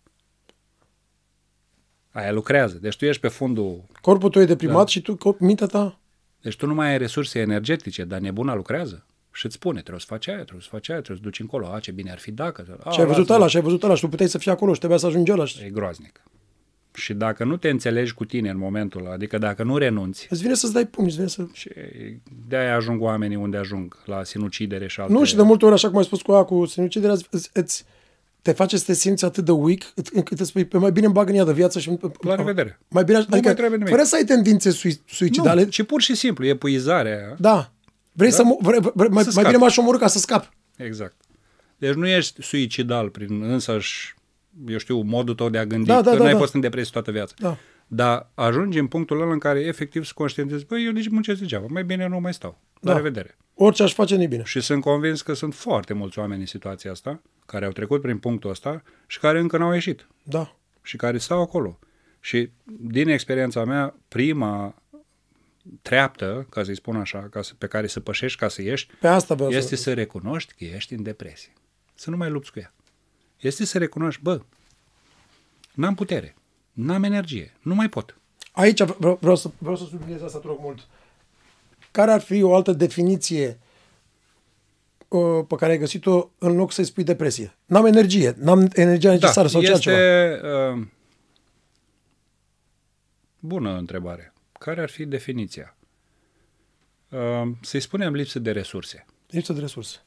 Aia 2.11 2.31
lucrează. 2.31 2.77
Deci 2.77 2.97
tu 2.97 3.05
ești 3.05 3.21
pe 3.21 3.27
fundul... 3.27 3.83
Corpul 4.01 4.29
tău 4.29 4.41
e 4.41 4.45
deprimat 4.45 4.77
da. 4.77 4.85
și 4.85 5.01
tu, 5.01 5.37
mintea 5.39 5.67
ta... 5.67 5.99
Deci 6.41 6.55
tu 6.55 6.65
nu 6.65 6.73
mai 6.73 6.87
ai 6.87 6.97
resurse 6.97 7.39
energetice, 7.39 8.03
dar 8.03 8.19
nebuna 8.19 8.55
lucrează. 8.55 9.05
Și 9.35 9.45
îți 9.45 9.55
spune, 9.55 9.79
trebuie 9.79 9.99
să 9.99 10.05
faci 10.09 10.27
aia, 10.27 10.41
trebuie 10.41 10.61
să 10.61 10.67
faci 10.71 10.89
aia, 10.89 11.01
trebuie 11.01 11.23
să 11.23 11.29
duci 11.29 11.39
încolo. 11.39 11.67
A, 11.73 11.79
ce 11.79 11.91
bine 11.91 12.11
ar 12.11 12.19
fi 12.19 12.31
dacă... 12.31 12.77
A, 12.83 12.89
și 12.89 12.99
ai 12.99 13.05
văzut 13.05 13.29
ăla, 13.29 13.47
și 13.47 13.55
ai 13.55 13.61
văzut 13.61 13.83
ăla 13.83 13.95
și 13.95 14.01
tu 14.01 14.09
puteai 14.09 14.29
să 14.29 14.37
fii 14.37 14.51
acolo 14.51 14.71
și 14.71 14.77
trebuia 14.77 14.99
să 14.99 15.05
ajungi 15.05 15.31
ăla. 15.31 15.43
E 15.65 15.69
groaznic. 15.69 16.21
Și 16.93 17.13
dacă 17.13 17.43
nu 17.43 17.57
te 17.57 17.69
înțelegi 17.69 18.13
cu 18.13 18.25
tine 18.25 18.49
în 18.49 18.57
momentul 18.57 19.01
ăla, 19.01 19.13
adică 19.13 19.37
dacă 19.37 19.63
nu 19.63 19.77
renunți... 19.77 20.27
Îți 20.29 20.41
vine 20.41 20.53
să-ți 20.53 20.73
dai 20.73 20.85
pumni, 20.85 21.09
îți 21.09 21.17
vine 21.17 21.29
să... 21.29 21.45
Și 21.53 21.69
de-aia 22.47 22.75
ajung 22.75 23.01
oamenii 23.01 23.35
unde 23.35 23.57
ajung, 23.57 23.97
la 24.05 24.23
sinucidere 24.23 24.87
și 24.87 24.99
alte... 24.99 25.13
Nu, 25.13 25.23
și 25.23 25.35
de 25.35 25.41
multe 25.41 25.65
ori, 25.65 25.73
așa 25.73 25.87
cum 25.87 25.97
ai 25.97 26.03
spus 26.03 26.21
cu 26.21 26.31
aia, 26.31 26.43
cu 26.43 26.65
sinucidere, 26.65 27.11
îți, 27.11 27.49
îți, 27.53 27.85
te 28.41 28.51
face 28.51 28.77
să 28.77 28.83
te 28.85 28.93
simți 28.93 29.25
atât 29.25 29.45
de 29.45 29.51
weak, 29.51 29.93
încât 30.13 30.39
îți 30.39 30.49
spui, 30.49 30.65
pe 30.65 30.77
mai 30.77 30.91
bine 30.91 31.05
îmi 31.05 31.15
bag 31.15 31.29
în 31.29 31.35
ea 31.35 31.43
de 31.43 31.53
viață 31.53 31.79
și... 31.79 31.97
La 32.21 32.35
revedere. 32.35 32.79
Mai 32.87 33.03
bine, 33.03 33.17
nu 33.17 33.23
adică, 33.29 33.47
mai 33.47 33.55
trebuie 33.55 33.77
nimic. 33.77 33.93
fără 33.93 34.03
să 34.03 34.15
ai 34.15 34.23
tendințe 34.23 34.69
sui, 34.69 35.01
suicidale. 35.07 35.63
Nu, 35.63 35.69
ci 35.69 35.83
pur 35.83 36.01
și 36.01 36.15
simplu, 36.15 36.45
epuizarea. 36.45 37.35
Da. 37.37 37.74
Vrei 38.15 38.29
da? 38.29 38.35
să... 38.35 38.43
Vrei, 38.61 38.79
vrei, 38.93 39.09
mai, 39.09 39.25
mai 39.35 39.43
bine 39.43 39.57
m-aș 39.57 39.77
omorâ 39.77 39.97
ca 39.97 40.07
să 40.07 40.19
scap. 40.19 40.53
Exact. 40.77 41.15
Deci 41.77 41.93
nu 41.93 42.07
ești 42.07 42.41
suicidal 42.43 43.09
prin 43.09 43.43
însăși, 43.43 44.13
eu 44.67 44.77
știu, 44.77 45.01
modul 45.01 45.35
tău 45.35 45.49
de 45.49 45.57
a 45.57 45.65
gândi, 45.65 45.87
Da, 45.87 46.01
da, 46.01 46.11
că 46.11 46.17
da, 46.17 46.23
n-ai 46.23 46.31
da. 46.31 46.37
fost 46.37 46.53
în 46.53 46.59
depresie 46.59 46.91
toată 46.91 47.11
viața. 47.11 47.33
Da. 47.37 47.57
Dar 47.87 48.29
ajungi 48.33 48.79
în 48.79 48.87
punctul 48.87 49.21
ăla 49.21 49.31
în 49.31 49.39
care 49.39 49.59
efectiv 49.59 50.03
să 50.05 50.11
conștientizezi, 50.15 50.65
băi, 50.65 50.85
eu 50.85 50.91
nici 50.91 51.07
muncesc 51.09 51.39
degeaba, 51.39 51.65
mai 51.69 51.83
bine 51.83 52.07
nu 52.07 52.19
mai 52.19 52.33
stau. 52.33 52.59
La 52.79 52.91
Da. 52.91 52.97
revedere. 52.97 53.37
Orice 53.53 53.83
aș 53.83 53.93
face, 53.93 54.15
nu 54.15 54.27
bine. 54.27 54.43
Și 54.45 54.59
sunt 54.61 54.81
convins 54.81 55.21
că 55.21 55.33
sunt 55.33 55.53
foarte 55.53 55.93
mulți 55.93 56.19
oameni 56.19 56.39
în 56.39 56.45
situația 56.45 56.91
asta, 56.91 57.21
care 57.45 57.65
au 57.65 57.71
trecut 57.71 58.01
prin 58.01 58.17
punctul 58.17 58.49
ăsta 58.49 58.83
și 59.07 59.19
care 59.19 59.39
încă 59.39 59.57
n-au 59.57 59.73
ieșit 59.73 60.07
Da. 60.23 60.55
și 60.81 60.95
care 60.97 61.17
stau 61.17 61.41
acolo. 61.41 61.79
Și 62.19 62.49
din 62.79 63.07
experiența 63.07 63.63
mea, 63.65 63.95
prima 64.07 64.75
treaptă, 65.81 66.47
ca 66.49 66.63
să-i 66.63 66.75
spun 66.75 66.95
așa, 66.95 67.27
ca 67.31 67.41
să, 67.41 67.53
pe 67.57 67.67
care 67.67 67.87
să 67.87 67.99
pășești 67.99 68.39
ca 68.39 68.47
să 68.47 68.61
ieși, 68.61 68.87
Pe 68.99 69.07
asta 69.07 69.33
vreau 69.33 69.49
este 69.49 69.75
să... 69.75 69.81
să 69.81 69.93
recunoști 69.93 70.53
că 70.57 70.63
ești 70.63 70.93
în 70.93 71.03
depresie. 71.03 71.53
Să 71.95 72.09
nu 72.09 72.17
mai 72.17 72.29
lupți 72.29 72.51
cu 72.51 72.59
ea. 72.59 72.73
Este 73.39 73.65
să 73.65 73.77
recunoști, 73.77 74.21
bă, 74.21 74.41
n-am 75.73 75.95
putere, 75.95 76.35
n-am 76.71 77.03
energie, 77.03 77.53
nu 77.61 77.75
mai 77.75 77.89
pot. 77.89 78.17
Aici 78.51 78.81
vreau, 78.83 79.17
vreau, 79.21 79.35
să, 79.35 79.49
vreau 79.57 79.75
să 79.75 79.83
subliniez 79.83 80.21
asta, 80.21 80.39
te 80.39 80.47
rog 80.47 80.57
mult. 80.59 80.87
Care 81.91 82.11
ar 82.11 82.21
fi 82.21 82.41
o 82.41 82.55
altă 82.55 82.71
definiție 82.71 83.59
uh, 85.07 85.45
pe 85.47 85.55
care 85.55 85.71
ai 85.71 85.77
găsit-o 85.77 86.29
în 86.37 86.55
loc 86.55 86.71
să-i 86.71 86.83
spui 86.85 87.03
depresie? 87.03 87.55
N-am 87.65 87.85
energie, 87.85 88.35
n-am 88.37 88.67
energia 88.73 89.11
necesară 89.11 89.47
sau 89.47 89.61
ce 89.61 89.67
Da, 89.67 89.73
este 89.73 89.89
altceva. 89.89 90.71
uh, 90.73 90.85
bună 93.39 93.77
întrebare. 93.77 94.33
Care 94.59 94.81
ar 94.81 94.89
fi 94.89 95.05
definiția? 95.05 95.75
Uh, 97.09 97.51
să-i 97.61 97.79
spunem 97.79 98.13
lipsă 98.13 98.39
de 98.39 98.51
resurse. 98.51 99.05
Lipsă 99.29 99.53
de 99.53 99.59
resurse. 99.59 99.97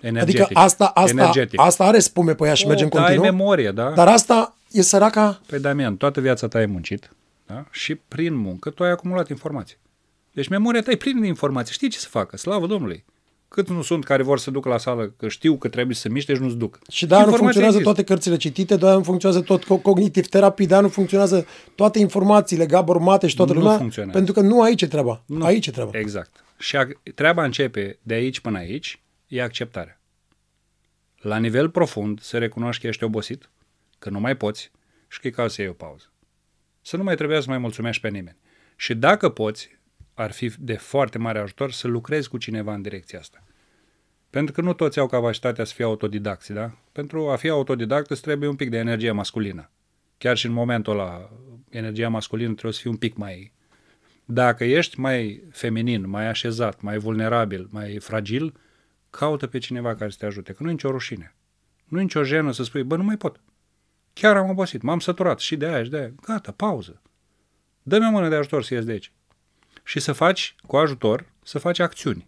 Energetic. 0.00 0.40
Adică 0.40 0.60
asta, 0.60 0.86
asta, 0.86 1.10
energetic. 1.10 1.60
asta 1.60 1.84
are 1.84 1.98
spume 1.98 2.34
pe 2.34 2.46
ea 2.46 2.54
și 2.54 2.64
O, 2.64 2.68
merge 2.68 2.82
în 2.82 2.88
da, 2.88 2.98
ai 2.98 3.04
continuu. 3.04 3.36
memorie, 3.36 3.70
da? 3.70 3.90
Dar 3.90 4.08
asta 4.08 4.56
e 4.70 4.82
săraca... 4.82 5.40
Păi, 5.46 5.60
Damian, 5.60 5.96
toată 5.96 6.20
viața 6.20 6.48
ta 6.48 6.58
ai 6.58 6.66
muncit 6.66 7.10
da? 7.46 7.66
și 7.70 7.94
prin 7.94 8.34
muncă 8.34 8.70
tu 8.70 8.84
ai 8.84 8.90
acumulat 8.90 9.28
informații. 9.28 9.76
Deci 10.32 10.48
memoria 10.48 10.82
ta 10.82 10.90
e 10.90 10.96
plină 10.96 11.20
de 11.20 11.26
informații. 11.26 11.74
Știi 11.74 11.88
ce 11.88 11.98
să 11.98 12.08
facă, 12.08 12.36
slavă 12.36 12.66
Domnului. 12.66 13.04
Cât 13.54 13.68
nu 13.68 13.82
sunt 13.82 14.04
care 14.04 14.22
vor 14.22 14.38
să 14.38 14.50
ducă 14.50 14.68
la 14.68 14.78
sală, 14.78 15.08
că 15.08 15.28
știu 15.28 15.56
că 15.56 15.68
trebuie 15.68 15.94
să 15.94 16.00
se 16.00 16.08
miște 16.08 16.34
și 16.34 16.40
nu-ți 16.40 16.56
duc. 16.56 16.78
Și 16.90 17.06
de-aia 17.06 17.24
nu 17.24 17.30
Informația 17.30 17.60
funcționează 17.60 17.76
există. 17.76 17.92
toate 17.94 18.04
cărțile 18.12 18.36
citite, 18.36 18.76
de-aia 18.76 18.94
nu 18.96 19.02
funcționează 19.02 19.44
tot 19.44 19.64
co- 19.64 19.82
cognitiv 19.82 20.26
terapii, 20.26 20.66
de-aia 20.66 20.82
nu 20.82 20.88
funcționează 20.88 21.46
toate 21.74 21.98
informațiile, 21.98 22.66
Gabor 22.66 22.98
Mate 22.98 23.26
și 23.26 23.36
toată 23.36 23.52
Nu 23.52 23.60
lumea, 23.60 23.76
funcționează. 23.76 24.16
pentru 24.18 24.34
că 24.34 24.40
nu 24.40 24.62
aici 24.62 24.82
e 24.82 24.86
treaba. 24.86 25.22
Nu. 25.26 25.44
Aici 25.44 25.66
e 25.66 25.70
treaba. 25.70 25.98
Exact. 25.98 26.44
Și 26.58 26.76
a, 26.76 26.88
treaba 27.14 27.44
începe 27.44 27.98
de 28.02 28.14
aici 28.14 28.40
până 28.40 28.58
aici, 28.58 29.02
e 29.26 29.42
acceptarea. 29.42 30.00
La 31.20 31.36
nivel 31.36 31.70
profund, 31.70 32.20
să 32.20 32.38
recunoști 32.38 32.80
că 32.82 32.86
ești 32.88 33.04
obosit, 33.04 33.50
că 33.98 34.10
nu 34.10 34.20
mai 34.20 34.36
poți 34.36 34.70
și 35.08 35.20
că 35.20 35.26
e 35.26 35.30
cazul 35.30 35.50
să 35.50 35.60
iei 35.60 35.70
o 35.70 35.74
pauză. 35.74 36.04
Să 36.82 36.96
nu 36.96 37.02
mai 37.02 37.14
trebuie 37.14 37.40
să 37.40 37.46
mai 37.48 37.58
mulțumești 37.58 38.00
pe 38.02 38.08
nimeni. 38.08 38.36
Și 38.76 38.94
dacă 38.94 39.28
poți, 39.28 39.78
ar 40.14 40.32
fi 40.32 40.52
de 40.58 40.74
foarte 40.74 41.18
mare 41.18 41.38
ajutor 41.38 41.72
să 41.72 41.88
lucrezi 41.88 42.28
cu 42.28 42.38
cineva 42.38 42.74
în 42.74 42.82
direcția 42.82 43.18
asta. 43.18 43.44
Pentru 44.30 44.54
că 44.54 44.60
nu 44.60 44.72
toți 44.72 44.98
au 44.98 45.06
capacitatea 45.06 45.64
să 45.64 45.74
fie 45.74 45.84
autodidacți, 45.84 46.52
da? 46.52 46.70
Pentru 46.92 47.28
a 47.28 47.36
fi 47.36 47.48
autodidact 47.48 48.10
îți 48.10 48.22
trebuie 48.22 48.48
un 48.48 48.56
pic 48.56 48.70
de 48.70 48.76
energie 48.76 49.12
masculină. 49.12 49.70
Chiar 50.18 50.36
și 50.36 50.46
în 50.46 50.52
momentul 50.52 50.92
ăla, 50.92 51.30
energia 51.68 52.08
masculină 52.08 52.52
trebuie 52.52 52.72
să 52.72 52.80
fie 52.80 52.90
un 52.90 52.96
pic 52.96 53.16
mai... 53.16 53.52
Dacă 54.24 54.64
ești 54.64 55.00
mai 55.00 55.44
feminin, 55.50 56.08
mai 56.08 56.26
așezat, 56.26 56.80
mai 56.80 56.98
vulnerabil, 56.98 57.68
mai 57.70 57.98
fragil, 57.98 58.54
caută 59.10 59.46
pe 59.46 59.58
cineva 59.58 59.94
care 59.94 60.10
să 60.10 60.16
te 60.20 60.26
ajute, 60.26 60.52
că 60.52 60.62
nu 60.62 60.68
e 60.68 60.72
nicio 60.72 60.90
rușine. 60.90 61.34
Nu 61.84 61.98
e 61.98 62.02
nicio 62.02 62.22
jenă 62.22 62.52
să 62.52 62.64
spui, 62.64 62.82
bă, 62.82 62.96
nu 62.96 63.02
mai 63.02 63.16
pot. 63.16 63.40
Chiar 64.12 64.36
am 64.36 64.50
obosit, 64.50 64.82
m-am 64.82 64.98
săturat 64.98 65.38
și 65.38 65.56
de 65.56 65.66
aia 65.66 65.84
și 65.84 65.90
de 65.90 65.96
aia. 65.96 66.12
Gata, 66.22 66.52
pauză. 66.52 67.02
Dă-mi 67.82 68.06
o 68.06 68.10
mână 68.10 68.28
de 68.28 68.34
ajutor 68.34 68.62
să 68.62 68.74
ies 68.74 68.84
de 68.84 68.92
aici. 68.92 69.12
Și 69.84 70.00
să 70.00 70.12
faci, 70.12 70.54
cu 70.66 70.76
ajutor, 70.76 71.32
să 71.42 71.58
faci 71.58 71.78
acțiuni. 71.78 72.26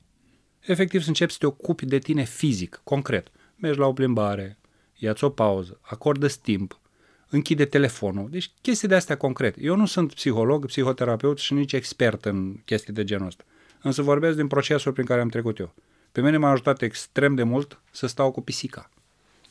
Efectiv 0.61 1.03
să 1.03 1.09
începi 1.09 1.33
să 1.33 1.39
te 1.41 1.47
ocupi 1.47 1.87
de 1.87 1.99
tine 1.99 2.25
fizic, 2.25 2.81
concret. 2.85 3.29
Mergi 3.57 3.79
la 3.79 3.87
o 3.87 3.93
plimbare, 3.93 4.59
ia-ți 4.95 5.25
o 5.25 5.31
pauză, 5.31 5.79
acordă 5.83 6.27
timp, 6.27 6.81
închide 7.29 7.65
telefonul. 7.65 8.29
Deci 8.31 8.51
chestii 8.61 8.89
de 8.89 8.95
astea 8.95 9.17
concrete. 9.17 9.61
Eu 9.63 9.77
nu 9.77 9.87
sunt 9.87 10.15
psiholog, 10.15 10.67
psihoterapeut 10.67 11.39
și 11.39 11.53
nici 11.53 11.73
expert 11.73 12.25
în 12.25 12.57
chestii 12.65 12.93
de 12.93 13.05
genul 13.05 13.27
ăsta. 13.27 13.45
Însă 13.83 14.03
vorbesc 14.03 14.37
din 14.37 14.47
procesul 14.47 14.93
prin 14.93 15.05
care 15.05 15.21
am 15.21 15.29
trecut 15.29 15.59
eu. 15.59 15.75
Pe 16.13 16.21
mine 16.21 16.37
m-a 16.37 16.51
ajutat 16.51 16.83
extrem 16.83 17.35
de 17.35 17.43
mult 17.43 17.81
să 17.91 18.07
stau 18.07 18.31
cu 18.31 18.41
pisica. 18.41 18.91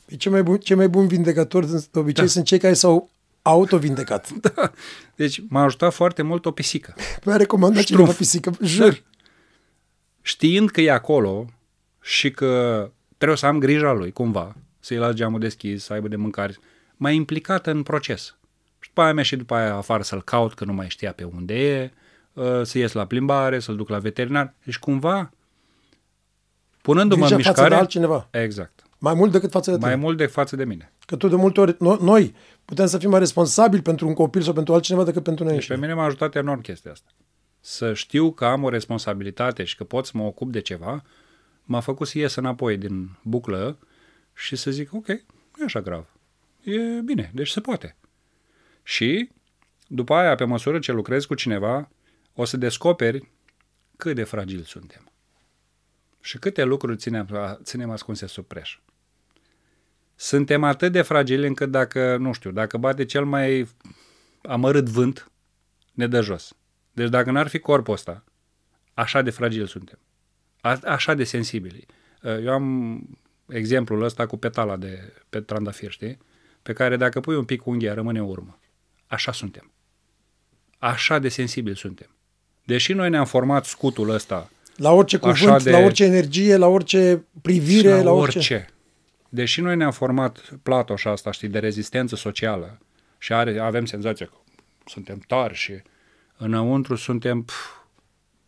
Păi 0.06 0.16
Cei 0.16 0.32
mai, 0.32 0.42
bun, 0.42 0.58
cei 0.58 0.76
mai 0.76 0.88
buni 0.88 1.08
vindecători 1.08 1.66
de 1.70 1.98
obicei 1.98 2.24
Da. 2.24 2.30
sunt 2.30 2.44
cei 2.44 2.58
care 2.58 2.74
s-au 2.74 3.10
autovindecat. 3.50 4.30
Da. 4.40 4.72
Deci 5.14 5.42
m-a 5.48 5.62
ajutat 5.62 5.92
foarte 5.92 6.22
mult 6.22 6.46
o 6.46 6.50
pisică. 6.50 6.94
Mi-a 7.24 7.36
recomandat 7.36 7.82
Ștrumf. 7.82 7.98
cineva 8.00 8.16
pisică, 8.18 8.52
jur. 8.62 9.02
Știind 10.22 10.70
că 10.70 10.80
e 10.80 10.90
acolo 10.90 11.46
și 12.00 12.30
că 12.30 12.90
trebuie 13.16 13.38
să 13.38 13.46
am 13.46 13.58
grija 13.58 13.92
lui 13.92 14.12
cumva, 14.12 14.54
să-i 14.80 14.96
las 14.96 15.14
geamul 15.14 15.40
deschis, 15.40 15.84
să 15.84 15.92
aibă 15.92 16.08
de 16.08 16.16
mâncare, 16.16 16.56
m-a 16.96 17.10
implicat 17.10 17.66
în 17.66 17.82
proces. 17.82 18.36
Și 18.80 18.88
după 18.88 19.00
aia 19.02 19.12
mi 19.12 19.24
și 19.24 19.36
după 19.36 19.54
aia 19.54 19.74
afară 19.74 20.02
să-l 20.02 20.22
caut, 20.22 20.54
că 20.54 20.64
nu 20.64 20.72
mai 20.72 20.88
știa 20.88 21.12
pe 21.12 21.24
unde 21.24 21.54
e, 21.54 21.92
uh, 22.32 22.62
să 22.62 22.78
ies 22.78 22.92
la 22.92 23.06
plimbare, 23.06 23.58
să-l 23.58 23.76
duc 23.76 23.88
la 23.88 23.98
veterinar. 23.98 24.54
Deci 24.64 24.78
cumva, 24.78 25.30
punându-mă 26.82 27.20
Grija 27.26 27.36
în 27.36 27.42
față 27.42 27.50
mișcare... 27.50 27.74
de 27.74 27.80
altcineva. 27.80 28.28
Exact. 28.30 28.82
Mai 28.98 29.14
mult 29.14 29.32
decât 29.32 29.50
față 29.50 29.70
de 29.70 29.76
tine. 29.76 29.88
Mai 29.88 29.98
mult 29.98 30.16
de 30.16 30.26
față 30.26 30.56
de 30.56 30.64
mine. 30.64 30.92
Că 31.06 31.16
tu 31.16 31.28
de 31.28 31.36
multe 31.36 31.60
ori, 31.60 31.74
no- 31.74 32.00
noi 32.00 32.34
putem 32.66 32.86
să 32.86 32.98
fim 32.98 33.10
mai 33.10 33.18
responsabili 33.18 33.82
pentru 33.82 34.06
un 34.06 34.14
copil 34.14 34.42
sau 34.42 34.52
pentru 34.52 34.74
altcineva 34.74 35.04
decât 35.04 35.22
pentru 35.22 35.44
noi 35.44 35.54
Deci 35.54 35.66
pe 35.66 35.72
înșine. 35.72 35.88
mine 35.88 36.00
m-a 36.00 36.06
ajutat 36.06 36.34
enorm 36.34 36.60
chestia 36.60 36.90
asta. 36.90 37.10
Să 37.60 37.94
știu 37.94 38.32
că 38.32 38.44
am 38.44 38.62
o 38.62 38.68
responsabilitate 38.68 39.64
și 39.64 39.76
că 39.76 39.84
pot 39.84 40.06
să 40.06 40.12
mă 40.14 40.22
ocup 40.22 40.52
de 40.52 40.60
ceva, 40.60 41.02
m-a 41.62 41.80
făcut 41.80 42.06
să 42.06 42.18
ies 42.18 42.34
înapoi 42.34 42.76
din 42.76 43.18
buclă 43.22 43.78
și 44.34 44.56
să 44.56 44.70
zic, 44.70 44.92
ok, 44.92 45.08
nu 45.08 45.60
e 45.60 45.64
așa 45.64 45.80
grav. 45.80 46.06
E 46.62 47.00
bine, 47.00 47.30
deci 47.34 47.48
se 47.48 47.60
poate. 47.60 47.96
Și 48.82 49.30
după 49.86 50.14
aia, 50.14 50.34
pe 50.34 50.44
măsură 50.44 50.78
ce 50.78 50.92
lucrezi 50.92 51.26
cu 51.26 51.34
cineva, 51.34 51.88
o 52.34 52.44
să 52.44 52.56
descoperi 52.56 53.30
cât 53.96 54.14
de 54.14 54.24
fragili 54.24 54.64
suntem. 54.64 55.10
Și 56.20 56.38
câte 56.38 56.64
lucruri 56.64 56.96
ținem, 56.96 57.58
ținem 57.62 57.90
ascunse 57.90 58.26
sub 58.26 58.44
preș. 58.44 58.78
Suntem 60.16 60.64
atât 60.64 60.92
de 60.92 61.02
fragili 61.02 61.46
încât 61.46 61.70
dacă, 61.70 62.16
nu 62.16 62.32
știu, 62.32 62.50
dacă 62.50 62.76
bate 62.76 63.04
cel 63.04 63.24
mai 63.24 63.68
amărât 64.42 64.88
vânt, 64.88 65.30
ne 65.92 66.06
dă 66.06 66.20
jos. 66.20 66.52
Deci 66.92 67.08
dacă 67.08 67.30
n-ar 67.30 67.46
fi 67.48 67.58
corpul 67.58 67.94
ăsta, 67.94 68.24
așa 68.94 69.22
de 69.22 69.30
fragil 69.30 69.66
suntem. 69.66 69.98
A, 70.60 70.78
așa 70.84 71.14
de 71.14 71.24
sensibili. 71.24 71.86
Eu 72.22 72.52
am 72.52 73.00
exemplul 73.48 74.02
ăsta 74.02 74.26
cu 74.26 74.36
petala 74.36 74.76
de 74.76 75.12
pe 75.28 75.40
trandafir, 75.40 75.90
știi? 75.90 76.18
Pe 76.62 76.72
care 76.72 76.96
dacă 76.96 77.20
pui 77.20 77.36
un 77.36 77.44
pic 77.44 77.66
unghia, 77.66 77.94
rămâne 77.94 78.18
în 78.18 78.28
urmă. 78.28 78.58
Așa 79.06 79.32
suntem. 79.32 79.70
Așa 80.78 81.18
de 81.18 81.28
sensibili 81.28 81.76
suntem. 81.76 82.10
Deși 82.64 82.92
noi 82.92 83.10
ne-am 83.10 83.24
format 83.26 83.64
scutul 83.64 84.08
ăsta 84.10 84.50
La 84.76 84.90
orice 84.92 85.16
cuvânt, 85.16 85.36
Așa 85.36 85.58
de- 85.58 85.70
la 85.70 85.78
orice 85.78 86.04
energie, 86.04 86.56
la 86.56 86.66
orice 86.66 87.24
privire, 87.42 87.98
Și 87.98 88.04
la, 88.04 88.12
orice. 88.12 88.38
orice. 88.38 88.68
Deși 89.28 89.60
noi 89.60 89.76
ne-am 89.76 89.90
format 89.90 90.38
platoșa 90.62 91.10
asta, 91.10 91.30
știi, 91.30 91.48
de 91.48 91.58
rezistență 91.58 92.16
socială 92.16 92.78
și 93.18 93.32
are, 93.32 93.58
avem 93.58 93.84
senzația 93.84 94.26
că 94.26 94.32
suntem 94.86 95.18
tari 95.26 95.54
și 95.54 95.82
înăuntru 96.36 96.94
suntem 96.94 97.42
pf, 97.42 97.54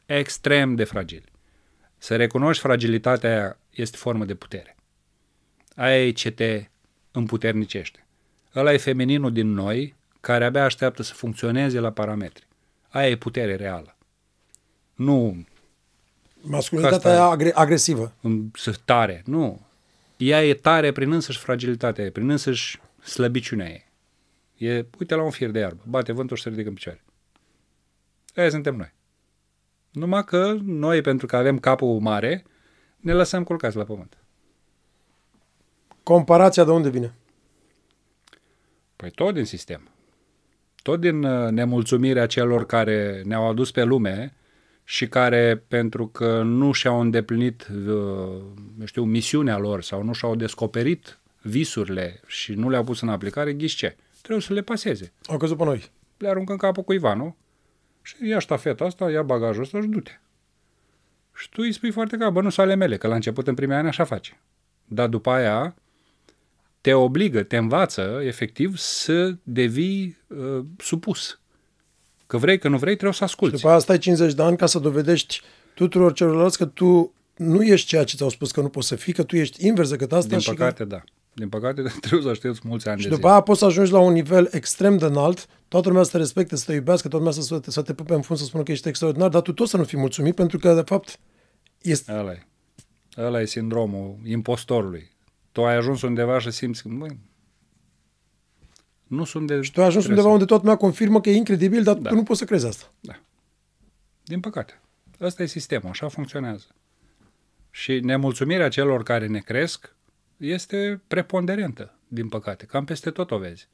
extrem 0.07 0.75
de 0.75 0.85
fragili. 0.85 1.25
Să 1.99 2.17
recunoști 2.17 2.63
fragilitatea 2.63 3.31
aia 3.31 3.59
este 3.71 3.97
formă 3.97 4.25
de 4.25 4.35
putere. 4.35 4.77
Aia 5.77 6.07
e 6.07 6.11
ce 6.11 6.31
te 6.31 6.65
împuternicește. 7.11 8.07
Ăla 8.55 8.73
e 8.73 8.77
femininul 8.77 9.33
din 9.33 9.53
noi 9.53 9.95
care 10.21 10.45
abia 10.45 10.65
așteaptă 10.65 11.03
să 11.03 11.15
funcționeze 11.15 11.79
la 11.81 11.91
parametri. 11.91 12.47
Aia 12.89 13.09
e 13.09 13.17
putere 13.17 13.55
reală. 13.55 13.97
Nu 14.95 15.45
Masculinitatea 16.41 16.97
Asta- 16.97 17.11
aia 17.11 17.23
agre- 17.31 17.53
agresivă. 17.55 18.13
în- 18.21 18.51
să 18.55 18.75
tare. 18.85 19.23
Nu. 19.27 19.67
Ea 20.19 20.45
e 20.45 20.55
tare 20.55 20.93
prin 20.93 21.13
însăși 21.13 21.39
fragilitatea 21.39 22.05
ei, 22.05 22.11
prin 22.11 22.31
însăși 22.31 22.81
slăbiciunea 23.03 23.69
ei. 23.69 23.87
E, 24.57 24.87
uite 24.99 25.15
la 25.15 25.23
un 25.23 25.31
fir 25.31 25.51
de 25.51 25.59
iarbă, 25.59 25.83
bate 25.87 26.13
vântul 26.13 26.37
și 26.37 26.43
se 26.43 26.49
ridică 26.49 26.69
în 26.69 26.75
picioare. 26.75 27.05
Aia 28.35 28.51
suntem 28.51 28.77
noi. 28.77 28.95
Numai 29.91 30.25
că 30.25 30.57
noi, 30.63 31.01
pentru 31.01 31.27
că 31.27 31.37
avem 31.37 31.59
capul 31.59 31.99
mare, 32.01 32.45
ne 32.97 33.13
lăsăm 33.13 33.45
culcați 33.45 33.77
la 33.77 33.85
pământ. 33.85 34.19
Comparația 36.03 36.65
de 36.65 36.71
unde 36.71 36.91
vine? 36.91 37.15
Păi 38.97 39.11
tot 39.11 39.35
din 39.35 39.45
sistem. 39.45 39.89
Tot 40.83 41.01
din 41.01 41.25
uh, 41.25 41.51
nemulțumirea 41.51 42.27
celor 42.27 42.67
care 42.67 43.23
ne-au 43.25 43.49
adus 43.49 43.71
pe 43.71 43.83
lume 43.83 44.37
și 44.91 45.09
care, 45.09 45.65
pentru 45.69 46.07
că 46.07 46.43
nu 46.43 46.73
și-au 46.73 47.01
îndeplinit, 47.01 47.69
uh, 47.69 47.87
eu 48.79 48.85
știu, 48.85 49.05
misiunea 49.05 49.59
lor 49.59 49.83
sau 49.83 50.03
nu 50.03 50.13
și-au 50.13 50.35
descoperit 50.35 51.19
visurile 51.43 52.21
și 52.27 52.53
nu 52.53 52.71
le-au 52.71 52.85
pus 52.85 53.01
în 53.01 53.09
aplicare, 53.09 53.53
ghiși 53.53 53.77
ce? 53.77 53.97
Trebuie 54.21 54.43
să 54.43 54.53
le 54.53 54.63
paseze. 54.63 55.13
Au 55.27 55.37
căzut 55.37 55.57
pe 55.57 55.65
noi. 55.65 55.91
Le 56.19 56.29
aruncă 56.29 56.53
în 56.53 56.59
capul 56.59 56.83
cuiva, 56.83 57.15
nu? 57.15 57.37
Și 58.03 58.15
ia 58.29 58.39
ștafeta 58.39 58.85
asta, 58.85 59.11
ia 59.11 59.23
bagajul 59.23 59.63
ăsta 59.63 59.81
și 59.81 59.87
du-te. 59.87 60.21
Și 61.35 61.49
tu 61.49 61.63
îi 61.63 61.73
spui 61.73 61.91
foarte 61.91 62.17
clar, 62.17 62.31
bă, 62.31 62.43
nu 62.43 62.51
sunt 62.51 62.67
ale 62.67 62.75
mele, 62.75 62.97
că 62.97 63.07
la 63.07 63.15
început, 63.15 63.47
în 63.47 63.55
primii 63.55 63.75
ani, 63.75 63.89
așa 63.89 64.05
face. 64.05 64.41
Dar 64.85 65.09
după 65.09 65.31
aia 65.31 65.75
te 66.81 66.93
obligă, 66.95 67.43
te 67.43 67.57
învață, 67.57 68.21
efectiv, 68.23 68.77
să 68.77 69.37
devii 69.43 70.19
uh, 70.27 70.65
supus. 70.79 71.41
Că 72.29 72.37
vrei, 72.37 72.59
că 72.59 72.69
nu 72.69 72.77
vrei, 72.77 72.95
trebuie 72.95 73.17
să 73.17 73.25
asculți. 73.25 73.55
După 73.55 73.69
aia 73.69 73.79
stai 73.79 73.99
50 73.99 74.35
de 74.35 74.43
ani 74.43 74.57
ca 74.57 74.67
să 74.67 74.79
dovedești 74.79 75.41
tuturor 75.75 76.13
celorlalți 76.13 76.59
că 76.59 76.65
tu 76.65 77.13
nu 77.37 77.63
ești 77.63 77.87
ceea 77.87 78.05
ce 78.05 78.17
ți-au 78.17 78.29
spus 78.29 78.51
că 78.51 78.61
nu 78.61 78.69
poți 78.69 78.89
să 78.89 78.97
fii, 78.97 79.13
că 79.13 79.23
tu 79.23 79.37
ești 79.37 79.67
invers 79.67 79.91
decât 79.91 80.13
asta 80.13 80.29
Din 80.29 80.39
și, 80.39 80.49
păcate, 80.49 80.85
da. 80.85 81.03
Din 81.35 81.49
păcate, 81.49 81.83
trebuie 82.01 82.23
să 82.23 82.29
aștepți 82.29 82.61
mulți 82.65 82.89
ani 82.89 82.97
că, 82.97 83.03
și 83.03 83.09
de 83.09 83.15
după 83.15 83.27
zile. 83.27 83.33
aia 83.33 83.43
poți 83.43 83.59
să 83.59 83.65
ajungi 83.65 83.93
la 83.93 83.99
un 83.99 84.13
nivel 84.13 84.49
extrem 84.51 84.97
de 84.97 85.05
înalt, 85.05 85.47
toată 85.69 85.89
lumea 85.89 86.03
să 86.03 86.11
te 86.11 86.17
respecte, 86.17 86.57
să 86.57 86.65
te 86.67 86.73
iubească, 86.73 87.09
toată 87.09 87.25
lumea 87.25 87.43
să 87.43 87.59
te, 87.59 87.71
să 87.71 87.83
te 87.83 87.95
pupe 87.95 88.15
în 88.15 88.23
fund, 88.23 88.39
să 88.39 88.45
spună 88.45 88.63
că 88.63 88.73
ești 88.73 88.89
extraordinar, 88.89 89.29
dar 89.29 89.43
tu 89.43 89.53
tot 89.53 89.69
să 89.69 89.77
nu 89.77 89.85
fii 89.85 89.99
mulțumit 89.99 90.35
pentru 90.35 90.59
că, 90.59 90.75
de 90.75 90.83
fapt, 90.85 91.19
este... 91.83 92.13
Ăla 92.13 92.33
e. 92.33 92.47
Ăla 93.17 93.41
e 93.41 93.45
sindromul 93.45 94.17
impostorului. 94.25 95.11
Tu 95.53 95.65
ai 95.65 95.77
ajuns 95.77 96.03
undeva 96.03 96.39
și 96.39 96.51
simți 96.51 96.83
că, 96.83 96.89
măi, 96.89 97.19
nu 99.09 99.25
sunt 99.25 99.47
de... 99.47 99.61
Și 99.63 99.73
tu 99.73 99.81
ai 99.81 99.87
ajuns 99.87 100.07
undeva 100.07 100.29
unde 100.29 100.45
toată 100.45 100.63
lumea 100.63 100.79
confirmă 100.79 101.21
că 101.21 101.31
e 101.31 101.37
incredibil, 101.37 101.83
dar 101.83 101.95
Da. 101.95 102.09
tu 102.09 102.15
nu 102.15 102.23
poți 102.23 102.39
să 102.39 102.45
crezi 102.45 102.67
asta. 102.67 102.93
Din 104.25 104.41
păcate. 104.41 104.81
Ăsta 105.21 105.43
e 105.43 105.47
sistemul, 105.47 105.89
așa 105.89 106.09
funcționează. 106.09 106.67
Și 107.71 108.01
nemulțumirea 108.01 108.69
celor 108.69 109.03
care 109.03 109.27
ne 109.27 109.39
cresc 109.39 109.95
este 110.37 111.03
preponderentă, 111.07 111.95
din 112.09 112.29
păcate. 112.29 112.65
Cam 112.65 112.85
peste 112.85 113.11
tot 113.11 113.31
o 113.31 113.39
vezi. 113.39 113.69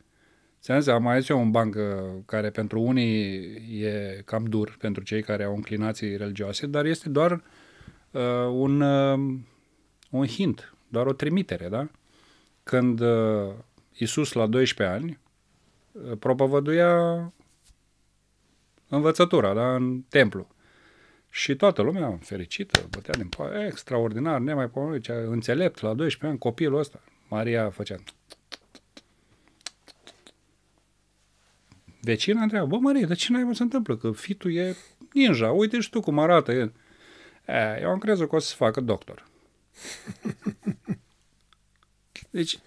Ți-am 0.61 0.81
zis, 0.81 0.89
am 0.89 1.03
mai 1.03 1.21
zis 1.21 1.29
eu 1.29 1.41
un 1.41 1.51
banc 1.51 1.75
uh, 1.75 1.83
care 2.27 2.51
pentru 2.51 2.81
unii 2.81 3.35
e 3.83 4.23
cam 4.25 4.45
dur, 4.45 4.77
pentru 4.79 5.03
cei 5.03 5.23
care 5.23 5.45
au 5.45 5.55
inclinații 5.55 6.17
religioase, 6.17 6.67
dar 6.67 6.85
este 6.85 7.09
doar 7.09 7.33
uh, 8.11 8.23
un, 8.53 8.81
uh, 8.81 9.39
un 10.11 10.27
hint, 10.27 10.75
doar 10.89 11.07
o 11.07 11.13
trimitere, 11.13 11.69
da? 11.69 11.89
Când 12.63 13.01
uh, 13.01 13.53
Isus 13.99 14.33
la 14.33 14.47
12 14.47 14.97
ani 14.97 15.11
uh, 15.11 15.24
propovăduia 16.19 17.33
învățătura, 18.89 19.55
da, 19.55 19.75
în 19.75 20.03
templu. 20.09 20.55
Și 21.31 21.57
toată 21.57 21.83
lumea 21.83 22.19
fericită, 22.23 22.87
bătea 22.91 23.15
din 23.15 23.29
poa, 23.29 23.67
extraordinar, 23.67 24.41
nemaipomenit, 24.41 25.03
cea 25.03 25.15
înțelept, 25.15 25.81
la 25.81 25.95
12 25.95 26.27
ani, 26.27 26.39
copilul 26.39 26.79
ăsta. 26.79 27.03
Maria 27.29 27.71
făcea... 27.71 27.97
Vecina 32.01 32.43
întreabă, 32.43 32.67
bă, 32.67 32.77
Maria, 32.77 33.07
dar 33.07 33.17
ce 33.17 33.33
naiba 33.33 33.53
se 33.53 33.63
întâmplă? 33.63 33.97
Că 33.97 34.13
fitul 34.13 34.55
e 34.55 34.77
ninja, 35.13 35.51
uite 35.51 35.81
și 35.81 35.91
tu 35.91 36.01
cum 36.01 36.19
arată 36.19 36.53
el. 36.53 36.73
E, 37.47 37.79
eu 37.81 37.91
am 37.91 37.99
crezut 37.99 38.29
că 38.29 38.37
o 38.37 38.39
să 38.39 38.49
se 38.49 38.55
facă 38.57 38.81
doctor. 38.81 39.27
Deci, 42.31 42.59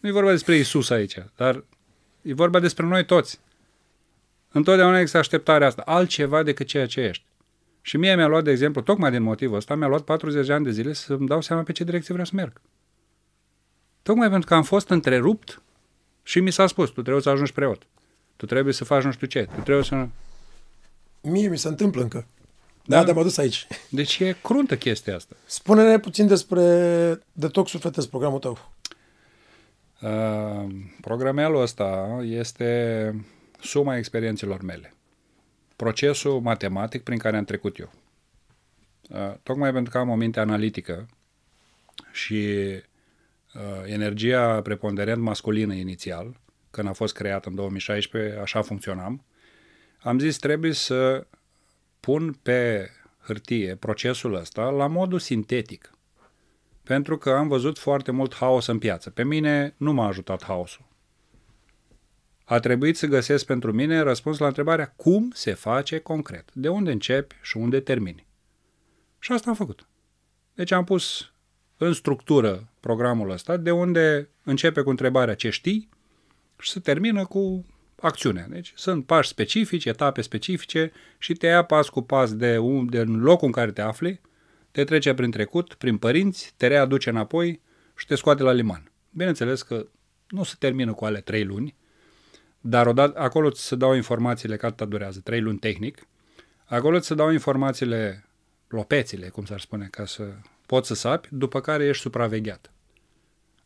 nu 0.00 0.08
e 0.08 0.12
vorba 0.12 0.30
despre 0.30 0.56
Isus 0.56 0.90
aici, 0.90 1.18
dar 1.36 1.64
e 2.26 2.34
vorba 2.34 2.60
despre 2.60 2.86
noi 2.86 3.04
toți. 3.04 3.40
Întotdeauna 4.52 4.98
există 4.98 5.18
așteptarea 5.18 5.66
asta, 5.66 5.82
altceva 5.86 6.42
decât 6.42 6.66
ceea 6.66 6.86
ce 6.86 7.00
ești. 7.00 7.24
Și 7.80 7.96
mie 7.96 8.16
mi-a 8.16 8.26
luat, 8.26 8.44
de 8.44 8.50
exemplu, 8.50 8.80
tocmai 8.80 9.10
din 9.10 9.22
motivul 9.22 9.56
ăsta, 9.56 9.74
mi-a 9.74 9.86
luat 9.86 10.02
40 10.02 10.46
de 10.46 10.52
ani 10.52 10.64
de 10.64 10.70
zile 10.70 10.92
să-mi 10.92 11.26
dau 11.26 11.40
seama 11.40 11.62
pe 11.62 11.72
ce 11.72 11.84
direcție 11.84 12.12
vreau 12.12 12.26
să 12.26 12.32
merg. 12.34 12.60
Tocmai 14.02 14.30
pentru 14.30 14.48
că 14.48 14.54
am 14.54 14.62
fost 14.62 14.88
întrerupt 14.88 15.62
și 16.22 16.40
mi 16.40 16.50
s-a 16.50 16.66
spus, 16.66 16.90
tu 16.90 17.02
trebuie 17.02 17.22
să 17.22 17.30
ajungi 17.30 17.52
preot. 17.52 17.86
Tu 18.36 18.46
trebuie 18.46 18.72
să 18.72 18.84
faci 18.84 19.02
nu 19.02 19.10
știu 19.10 19.26
ce. 19.26 19.48
Tu 19.54 19.60
trebuie 19.60 19.84
să... 19.84 20.08
Mie 21.20 21.48
mi 21.48 21.58
se 21.58 21.68
întâmplă 21.68 22.02
încă. 22.02 22.26
Da. 22.84 22.96
Da, 22.96 23.04
de 23.04 23.12
m-a 23.12 23.22
dus 23.22 23.36
aici. 23.36 23.66
Deci 23.90 24.18
e 24.18 24.36
cruntă 24.42 24.76
chestia 24.76 25.14
asta. 25.14 25.36
Spune-ne 25.44 25.98
puțin 25.98 26.26
despre 26.26 26.62
detox 27.32 27.70
sufletesc, 27.70 28.08
programul 28.08 28.38
tău. 28.38 28.72
Uh, 30.00 30.66
programelul 31.00 31.60
ăsta 31.60 32.18
este 32.22 33.14
suma 33.60 33.96
experiențelor 33.96 34.62
mele. 34.62 34.94
Procesul 35.76 36.40
matematic 36.40 37.02
prin 37.02 37.18
care 37.18 37.36
am 37.36 37.44
trecut 37.44 37.78
eu. 37.78 37.92
Uh, 39.08 39.34
tocmai 39.42 39.72
pentru 39.72 39.92
că 39.92 39.98
am 39.98 40.08
o 40.08 40.14
minte 40.14 40.40
analitică 40.40 41.06
și 42.12 42.56
uh, 43.54 43.82
energia 43.84 44.62
preponderent 44.62 45.22
masculină 45.22 45.74
inițial, 45.74 46.40
când 46.70 46.88
a 46.88 46.92
fost 46.92 47.14
creat 47.14 47.46
în 47.46 47.54
2016, 47.54 48.38
așa 48.38 48.62
funcționam, 48.62 49.24
am 49.98 50.18
zis 50.18 50.36
trebuie 50.36 50.72
să 50.72 51.26
pun 52.00 52.32
pe 52.42 52.90
hârtie 53.22 53.74
procesul 53.74 54.34
ăsta 54.34 54.68
la 54.68 54.86
modul 54.86 55.18
sintetic. 55.18 55.90
Pentru 56.86 57.18
că 57.18 57.30
am 57.30 57.48
văzut 57.48 57.78
foarte 57.78 58.10
mult 58.10 58.34
haos 58.34 58.66
în 58.66 58.78
piață. 58.78 59.10
Pe 59.10 59.24
mine 59.24 59.74
nu 59.76 59.92
m-a 59.92 60.06
ajutat 60.06 60.44
haosul. 60.44 60.84
A 62.44 62.58
trebuit 62.58 62.96
să 62.96 63.06
găsesc 63.06 63.46
pentru 63.46 63.72
mine 63.72 64.00
răspuns 64.00 64.38
la 64.38 64.46
întrebarea 64.46 64.92
cum 64.96 65.30
se 65.34 65.54
face 65.54 65.98
concret, 65.98 66.50
de 66.52 66.68
unde 66.68 66.90
începi 66.90 67.34
și 67.42 67.56
unde 67.56 67.80
termini. 67.80 68.26
Și 69.18 69.32
asta 69.32 69.50
am 69.50 69.56
făcut. 69.56 69.86
Deci 70.54 70.70
am 70.70 70.84
pus 70.84 71.32
în 71.76 71.92
structură 71.92 72.68
programul 72.80 73.30
ăsta, 73.30 73.56
de 73.56 73.70
unde 73.70 74.28
începe 74.42 74.82
cu 74.82 74.90
întrebarea 74.90 75.34
ce 75.34 75.50
știi 75.50 75.88
și 76.58 76.70
se 76.70 76.80
termină 76.80 77.24
cu 77.24 77.66
acțiunea. 78.00 78.46
Deci 78.48 78.72
sunt 78.76 79.06
pași 79.06 79.28
specifici, 79.28 79.84
etape 79.84 80.20
specifice 80.20 80.92
și 81.18 81.32
te 81.32 81.46
ia 81.46 81.62
pas 81.62 81.88
cu 81.88 82.02
pas 82.02 82.34
de, 82.34 82.58
un, 82.58 82.90
de 82.90 83.02
locul 83.02 83.46
în 83.46 83.52
care 83.52 83.72
te 83.72 83.80
afli, 83.80 84.20
te 84.76 84.84
trece 84.84 85.14
prin 85.14 85.30
trecut, 85.30 85.74
prin 85.74 85.96
părinți, 85.98 86.54
te 86.56 86.66
readuce 86.66 87.10
înapoi 87.10 87.60
și 87.96 88.06
te 88.06 88.14
scoate 88.14 88.42
la 88.42 88.52
liman. 88.52 88.90
Bineînțeles 89.10 89.62
că 89.62 89.86
nu 90.28 90.42
se 90.42 90.54
termină 90.58 90.92
cu 90.92 91.04
ale 91.04 91.20
trei 91.20 91.44
luni, 91.44 91.74
dar 92.60 92.86
odată, 92.86 93.18
acolo 93.18 93.50
ți 93.50 93.62
se 93.62 93.76
dau 93.76 93.94
informațiile, 93.94 94.56
că 94.56 94.66
atâta 94.66 94.84
durează, 94.84 95.20
trei 95.20 95.40
luni 95.40 95.58
tehnic, 95.58 96.06
acolo 96.64 96.98
ți 96.98 97.06
se 97.06 97.14
dau 97.14 97.30
informațiile, 97.30 98.24
lopețile, 98.68 99.28
cum 99.28 99.44
s-ar 99.44 99.60
spune, 99.60 99.88
ca 99.90 100.06
să 100.06 100.24
poți 100.66 100.86
să 100.86 100.94
sapi, 100.94 101.28
după 101.30 101.60
care 101.60 101.84
ești 101.84 102.02
supravegheat. 102.02 102.72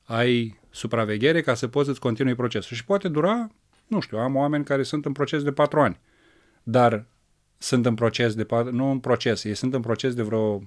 Ai 0.05 0.61
supraveghere 0.71 1.41
ca 1.41 1.55
să 1.55 1.69
poți 1.69 1.87
să-ți 1.87 2.01
continui 2.01 2.35
procesul. 2.35 2.77
Și 2.77 2.85
poate 2.85 3.09
dura, 3.09 3.51
nu 3.87 4.01
știu, 4.01 4.19
am 4.19 4.37
oameni 4.37 4.65
care 4.65 4.83
sunt 4.83 5.05
în 5.05 5.13
proces 5.13 5.43
de 5.43 5.53
patru 5.53 5.81
ani, 5.81 6.01
dar 6.63 7.07
sunt 7.59 7.87
în 7.87 7.95
proces 7.95 8.35
de 8.35 8.45
patru, 8.45 8.75
nu 8.75 8.91
în 8.91 8.99
proces, 8.99 9.45
ei 9.45 9.55
sunt 9.55 9.75
în 9.75 9.81
proces 9.81 10.15
de 10.15 10.23
vreo, 10.23 10.63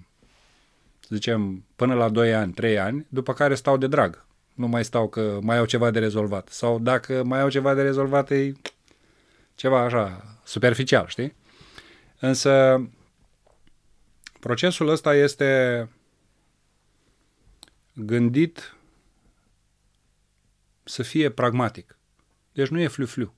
să 1.08 1.16
zicem, 1.16 1.66
până 1.76 1.94
la 1.94 2.10
2 2.10 2.34
ani, 2.34 2.54
3 2.54 2.80
ani, 2.80 3.06
după 3.10 3.34
care 3.34 3.56
stau 3.56 3.78
de 3.78 3.88
drag. 3.88 4.26
Nu 4.54 4.68
mai 4.68 4.84
stau 4.84 5.08
că 5.08 5.40
mai 5.42 5.58
au 5.58 5.66
ceva 5.66 5.92
de 5.92 6.00
rezolvat. 6.00 6.48
Sau 6.50 6.80
dacă 6.80 7.24
mai 7.24 7.42
au 7.42 7.50
ceva 7.50 7.74
de 7.74 7.82
rezolvat, 7.82 8.32
e 8.32 8.52
ceva 9.56 9.84
așa, 9.84 10.24
superficial, 10.44 11.06
știi? 11.08 11.36
Însă, 12.20 12.82
Procesul 14.44 14.88
ăsta 14.88 15.16
este 15.16 15.90
gândit 17.94 18.76
să 20.84 21.04
fie 21.04 21.30
pragmatic. 21.30 21.98
Deci 22.52 22.68
nu 22.68 22.80
e 22.80 22.88
flu-flu. 22.88 23.34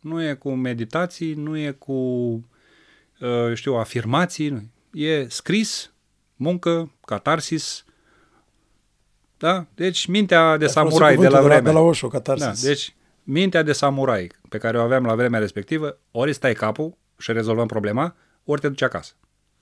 Nu 0.00 0.22
e 0.22 0.34
cu 0.34 0.50
meditații, 0.50 1.34
nu 1.34 1.56
e 1.56 1.70
cu, 1.70 1.92
uh, 3.20 3.54
știu, 3.54 3.74
afirmații. 3.74 4.48
Nu. 4.48 4.62
E 4.92 5.28
scris, 5.28 5.92
muncă, 6.40 6.92
catarsis. 7.06 7.84
Da? 9.36 9.66
Deci 9.74 10.06
mintea 10.06 10.56
de 10.56 10.66
samurai 10.66 11.16
de 11.16 11.28
la 11.28 11.40
vremea. 11.40 11.60
De 11.60 11.70
la 11.70 11.80
Osho, 11.80 12.08
catarsis. 12.08 12.62
Da, 12.62 12.68
deci 12.68 12.94
mintea 13.22 13.62
de 13.62 13.72
samurai 13.72 14.32
pe 14.48 14.58
care 14.58 14.78
o 14.78 14.82
aveam 14.82 15.04
la 15.04 15.14
vremea 15.14 15.40
respectivă, 15.40 15.98
ori 16.10 16.32
stai 16.32 16.54
capul 16.54 16.96
și 17.18 17.32
rezolvăm 17.32 17.66
problema, 17.66 18.14
ori 18.44 18.60
te 18.60 18.68
duci 18.68 18.82
acasă. 18.82 19.12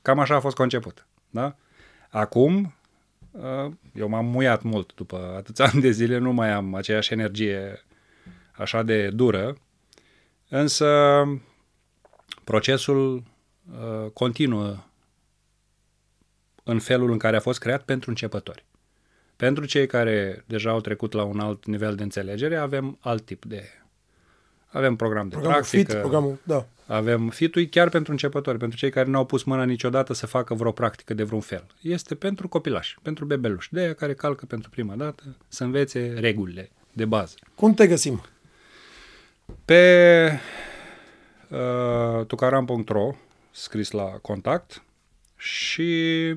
Cam 0.02 0.18
așa 0.18 0.34
a 0.34 0.40
fost 0.40 0.56
conceput. 0.56 1.06
Da? 1.30 1.56
Acum, 2.08 2.74
uh, 3.30 3.72
eu 3.94 4.08
m-am 4.08 4.26
muiat 4.26 4.62
mult 4.62 4.94
după 4.94 5.34
atâția 5.36 5.64
ani 5.72 5.80
de 5.80 5.90
zile, 5.90 6.18
nu 6.18 6.32
mai 6.32 6.50
am 6.50 6.74
aceeași 6.74 7.12
energie 7.12 7.84
așa 8.52 8.82
de 8.82 9.08
dură, 9.10 9.56
însă 10.48 10.88
procesul 12.44 13.22
uh, 13.70 14.10
continuă 14.10 14.76
în 16.70 16.78
felul 16.78 17.10
în 17.10 17.18
care 17.18 17.36
a 17.36 17.40
fost 17.40 17.58
creat 17.58 17.82
pentru 17.82 18.10
începători. 18.10 18.64
Pentru 19.36 19.64
cei 19.64 19.86
care 19.86 20.44
deja 20.46 20.70
au 20.70 20.80
trecut 20.80 21.12
la 21.12 21.22
un 21.22 21.40
alt 21.40 21.66
nivel 21.66 21.94
de 21.94 22.02
înțelegere, 22.02 22.56
avem 22.56 22.98
alt 23.00 23.24
tip 23.24 23.44
de... 23.44 23.62
Avem 24.66 24.96
program 24.96 25.28
de 25.28 25.34
programul 25.34 25.60
practică. 25.60 25.90
Fit, 25.90 26.00
programul, 26.00 26.38
da. 26.42 26.66
Avem 26.86 27.28
fitul 27.28 27.64
chiar 27.64 27.88
pentru 27.88 28.12
începători, 28.12 28.58
pentru 28.58 28.78
cei 28.78 28.90
care 28.90 29.08
nu 29.08 29.16
au 29.16 29.24
pus 29.24 29.42
mâna 29.42 29.64
niciodată 29.64 30.12
să 30.12 30.26
facă 30.26 30.54
vreo 30.54 30.72
practică 30.72 31.14
de 31.14 31.22
vreun 31.22 31.40
fel. 31.40 31.66
Este 31.80 32.14
pentru 32.14 32.48
copilași, 32.48 32.96
pentru 33.02 33.24
bebeluși, 33.24 33.72
de 33.72 33.80
aia 33.80 33.94
care 33.94 34.14
calcă 34.14 34.46
pentru 34.46 34.70
prima 34.70 34.94
dată, 34.94 35.22
să 35.48 35.64
învețe 35.64 36.14
regulile 36.18 36.70
de 36.92 37.04
bază. 37.04 37.34
Cum 37.54 37.74
te 37.74 37.86
găsim? 37.86 38.22
Pe 39.64 40.40
uh, 41.48 42.26
tucaram.ro, 42.26 43.14
scris 43.50 43.90
la 43.90 44.04
contact 44.04 44.82
și 45.36 46.34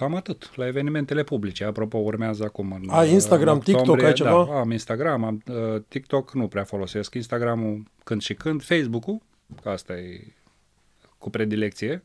cam 0.00 0.14
atât, 0.14 0.56
la 0.56 0.66
evenimentele 0.66 1.22
publice. 1.22 1.64
Apropo, 1.64 1.98
urmează 1.98 2.44
acum 2.44 2.72
în 2.72 2.88
Ai 2.88 3.12
Instagram, 3.12 3.54
în 3.54 3.60
TikTok, 3.60 4.02
ai 4.02 4.12
ceva? 4.12 4.46
Da, 4.50 4.58
am 4.58 4.70
Instagram, 4.70 5.24
am 5.24 5.42
uh, 5.46 5.82
TikTok, 5.88 6.34
nu 6.34 6.48
prea 6.48 6.64
folosesc. 6.64 7.14
Instagramul 7.14 7.82
când 8.04 8.22
și 8.22 8.34
când, 8.34 8.62
Facebook-ul, 8.62 9.20
că 9.62 9.68
asta 9.68 9.92
e 9.96 10.34
cu 11.18 11.30
predilecție. 11.30 12.02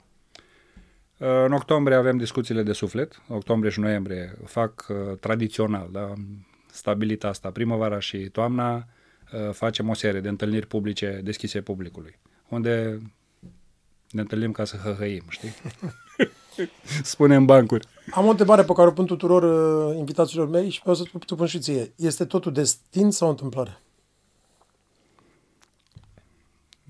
Uh, 1.17 1.27
în 1.45 1.51
octombrie 1.51 1.97
avem 1.97 2.17
discuțiile 2.17 2.63
de 2.63 2.73
suflet, 2.73 3.21
octombrie 3.27 3.71
și 3.71 3.79
noiembrie 3.79 4.37
fac 4.45 4.85
uh, 4.89 5.17
tradițional, 5.19 5.89
da? 5.91 6.01
am 6.01 6.45
stabilit 6.71 7.23
asta, 7.23 7.51
primăvara 7.51 7.99
și 7.99 8.17
toamna 8.17 8.75
uh, 8.75 9.49
facem 9.51 9.89
o 9.89 9.93
serie 9.93 10.19
de 10.19 10.29
întâlniri 10.29 10.67
publice 10.67 11.19
deschise 11.23 11.61
publicului, 11.61 12.19
unde 12.49 12.97
ne 14.09 14.21
întâlnim 14.21 14.51
ca 14.51 14.63
să 14.63 14.77
hăhăim, 14.77 15.23
știi? 15.29 15.53
Spunem 17.03 17.45
bancuri. 17.45 17.87
Am 18.11 18.25
o 18.25 18.29
întrebare 18.29 18.63
pe 18.63 18.73
care 18.73 18.87
o 18.87 18.91
pun 18.91 19.05
tuturor 19.05 19.43
uh, 19.43 19.97
invitațiilor 19.97 20.47
mei 20.49 20.69
și 20.69 20.79
vreau 20.79 20.95
să 20.95 21.03
te 21.25 21.35
pun 21.35 21.47
și 21.47 21.59
ție. 21.59 21.93
Este 21.95 22.25
totul 22.25 22.51
destin 22.51 23.11
sau 23.11 23.29
întâmplare? 23.29 23.79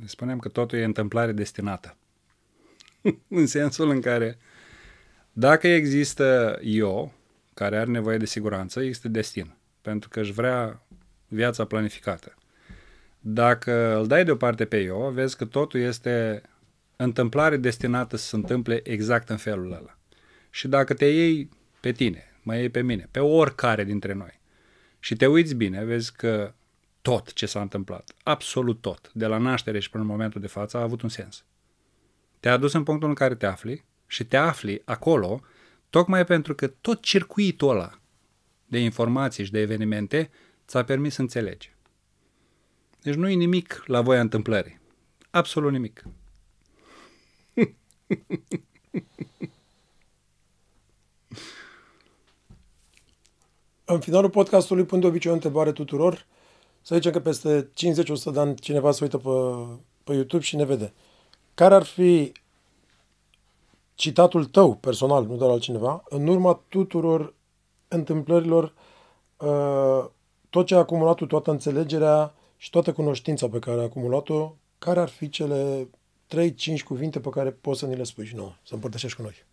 Spunem 0.05 0.39
că 0.39 0.49
totul 0.49 0.77
e 0.77 0.83
întâmplare 0.83 1.31
destinată. 1.31 1.95
în 3.29 3.47
sensul 3.47 3.89
în 3.89 4.01
care 4.01 4.37
dacă 5.37 5.67
există 5.67 6.59
eu, 6.63 7.11
care 7.53 7.77
are 7.77 7.89
nevoie 7.89 8.17
de 8.17 8.25
siguranță, 8.25 8.79
există 8.79 9.07
destin. 9.07 9.53
Pentru 9.81 10.09
că 10.09 10.19
își 10.19 10.31
vrea 10.31 10.85
viața 11.27 11.65
planificată. 11.65 12.35
Dacă 13.19 13.97
îl 13.97 14.07
dai 14.07 14.25
deoparte 14.25 14.65
pe 14.65 14.81
eu, 14.81 15.09
vezi 15.13 15.37
că 15.37 15.45
totul 15.45 15.79
este 15.79 16.41
întâmplare 16.95 17.57
destinată 17.57 18.17
să 18.17 18.27
se 18.27 18.35
întâmple 18.35 18.89
exact 18.89 19.29
în 19.29 19.37
felul 19.37 19.71
ăla. 19.71 19.97
Și 20.49 20.67
dacă 20.67 20.93
te 20.93 21.05
iei 21.05 21.49
pe 21.79 21.91
tine, 21.91 22.23
mă 22.43 22.55
iei 22.55 22.69
pe 22.69 22.81
mine, 22.81 23.07
pe 23.11 23.19
oricare 23.19 23.83
dintre 23.83 24.13
noi, 24.13 24.39
și 24.99 25.15
te 25.15 25.27
uiți 25.27 25.55
bine, 25.55 25.83
vezi 25.83 26.15
că 26.15 26.53
tot 27.01 27.33
ce 27.33 27.45
s-a 27.45 27.61
întâmplat, 27.61 28.11
absolut 28.23 28.81
tot, 28.81 29.11
de 29.13 29.25
la 29.25 29.37
naștere 29.37 29.79
și 29.79 29.89
până 29.89 30.03
în 30.03 30.09
momentul 30.09 30.41
de 30.41 30.47
față, 30.47 30.77
a 30.77 30.81
avut 30.81 31.01
un 31.01 31.09
sens. 31.09 31.45
Te-a 32.39 32.53
adus 32.53 32.73
în 32.73 32.83
punctul 32.83 33.09
în 33.09 33.15
care 33.15 33.35
te 33.35 33.45
afli 33.45 33.85
și 34.07 34.25
te 34.25 34.37
afli 34.37 34.81
acolo 34.85 35.41
tocmai 35.89 36.25
pentru 36.25 36.55
că 36.55 36.67
tot 36.67 37.01
circuitul 37.01 37.69
ăla 37.69 37.99
de 38.65 38.79
informații 38.79 39.43
și 39.43 39.51
de 39.51 39.59
evenimente 39.59 40.29
ți-a 40.67 40.83
permis 40.83 41.13
să 41.13 41.21
înțelegi. 41.21 41.73
Deci 43.01 43.15
nu 43.15 43.29
e 43.29 43.33
nimic 43.33 43.83
la 43.85 44.01
voia 44.01 44.21
întâmplării. 44.21 44.79
Absolut 45.29 45.71
nimic. 45.71 46.03
În 53.85 53.99
finalul 53.99 54.29
podcastului 54.29 54.83
pun 54.83 54.99
de 54.99 55.07
obicei 55.07 55.31
o 55.31 55.33
întrebare 55.33 55.71
tuturor. 55.71 56.25
Să 56.81 56.95
zicem 56.95 57.11
că 57.11 57.19
peste 57.19 57.69
50-100 57.69 57.71
de 58.33 58.39
ani 58.39 58.55
cineva 58.55 58.91
se 58.91 59.03
uită 59.03 59.17
pe, 59.17 59.29
pe 60.03 60.13
YouTube 60.13 60.43
și 60.43 60.55
ne 60.55 60.65
vede. 60.65 60.93
Care 61.53 61.73
ar 61.73 61.83
fi 61.83 62.31
citatul 63.95 64.45
tău 64.45 64.75
personal, 64.75 65.25
nu 65.25 65.35
doar 65.35 65.49
al 65.49 65.59
cineva, 65.59 66.03
în 66.09 66.27
urma 66.27 66.63
tuturor 66.67 67.33
întâmplărilor, 67.87 68.73
uh, 69.37 70.05
tot 70.49 70.65
ce 70.65 70.75
a 70.75 70.77
acumulat 70.77 71.27
toată 71.27 71.51
înțelegerea 71.51 72.33
și 72.57 72.69
toată 72.69 72.93
cunoștința 72.93 73.49
pe 73.49 73.59
care 73.59 73.79
a 73.79 73.83
acumulat-o, 73.83 74.53
care 74.77 74.99
ar 74.99 75.09
fi 75.09 75.29
cele 75.29 75.87
3-5 76.29 76.83
cuvinte 76.85 77.19
pe 77.19 77.29
care 77.29 77.51
poți 77.51 77.79
să 77.79 77.85
ni 77.85 77.95
le 77.95 78.03
spui 78.03 78.25
și 78.25 78.35
nouă, 78.35 78.57
să 78.63 78.73
împărtășești 78.73 79.17
cu 79.17 79.23
noi? 79.23 79.45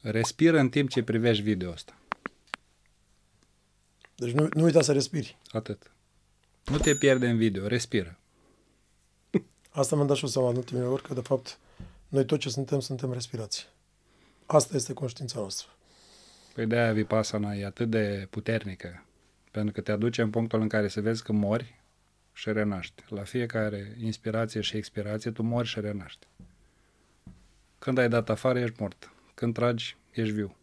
Respiră 0.00 0.58
în 0.58 0.68
timp 0.68 0.90
ce 0.90 1.02
privești 1.02 1.42
video 1.42 1.70
ăsta. 1.70 1.98
Deci 4.14 4.30
nu, 4.30 4.48
nu 4.54 4.62
uita 4.62 4.82
să 4.82 4.92
respiri. 4.92 5.38
Atât. 5.50 5.92
Nu 6.64 6.78
te 6.78 6.96
pierde 6.96 7.28
în 7.28 7.36
video, 7.36 7.66
respiră. 7.66 8.18
Asta 9.70 9.94
mi-am 9.94 10.06
dat 10.06 10.16
și 10.16 10.24
o 10.24 10.28
seama 10.28 10.48
în 10.48 10.56
ultimele 10.56 10.86
ori, 10.86 11.02
că 11.02 11.14
de 11.14 11.20
fapt 11.20 11.58
noi 12.08 12.24
tot 12.24 12.40
ce 12.40 12.48
suntem, 12.48 12.80
suntem 12.80 13.12
respirați. 13.12 13.68
Asta 14.46 14.76
este 14.76 14.92
conștiința 14.92 15.38
noastră. 15.38 15.68
Păi 16.54 16.66
de-aia 16.66 16.92
Vipassana 16.92 17.54
e 17.54 17.64
atât 17.64 17.90
de 17.90 18.26
puternică, 18.30 19.04
pentru 19.50 19.72
că 19.72 19.80
te 19.80 19.92
aduce 19.92 20.22
în 20.22 20.30
punctul 20.30 20.60
în 20.60 20.68
care 20.68 20.88
să 20.88 21.00
vezi 21.00 21.22
că 21.22 21.32
mori 21.32 21.80
și 22.34 22.52
renaști. 22.52 23.04
La 23.08 23.22
fiecare 23.22 23.96
inspirație 24.00 24.60
și 24.60 24.76
expirație 24.76 25.30
tu 25.30 25.42
mori 25.42 25.68
și 25.68 25.80
renaști. 25.80 26.26
Când 27.78 27.98
ai 27.98 28.08
dat 28.08 28.30
afară, 28.30 28.58
ești 28.58 28.76
mort. 28.78 29.12
Când 29.34 29.54
tragi, 29.54 29.96
ești 30.10 30.32
viu. 30.32 30.56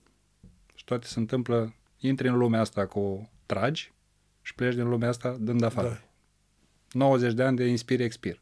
Și 0.75 0.83
toate 0.83 1.07
se 1.07 1.19
întâmplă, 1.19 1.73
intri 1.99 2.27
în 2.27 2.37
lumea 2.37 2.59
asta 2.59 2.85
cu 2.85 3.29
tragi 3.45 3.91
și 4.41 4.55
pleci 4.55 4.75
din 4.75 4.89
lumea 4.89 5.09
asta 5.09 5.37
dând 5.39 5.63
afară. 5.63 5.87
Da. 5.87 6.01
90 6.91 7.33
de 7.33 7.43
ani 7.43 7.57
de 7.57 7.65
inspir-expir. 7.65 8.41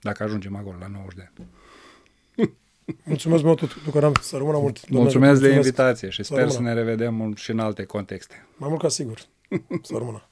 Dacă 0.00 0.22
ajungem 0.22 0.56
acolo, 0.56 0.76
la 0.78 0.86
90 0.86 1.14
de 1.14 1.28
ani. 1.36 1.48
Mulțumesc 3.04 3.42
mult, 3.42 3.82
Tucaram, 3.84 4.12
să 4.20 4.36
rămână 4.36 4.58
mult. 4.58 4.88
Mulțumesc, 4.88 5.02
mulțumesc 5.02 5.40
de 5.40 5.48
invitație 5.48 6.08
și 6.08 6.22
sper 6.22 6.48
să, 6.48 6.54
să 6.54 6.60
ne 6.60 6.72
revedem 6.72 7.34
și 7.34 7.50
în 7.50 7.58
alte 7.58 7.84
contexte. 7.84 8.46
Mai 8.56 8.68
mult 8.68 8.80
ca 8.80 8.88
sigur. 8.88 9.18
Să 9.82 9.96
rămână. 9.96 10.28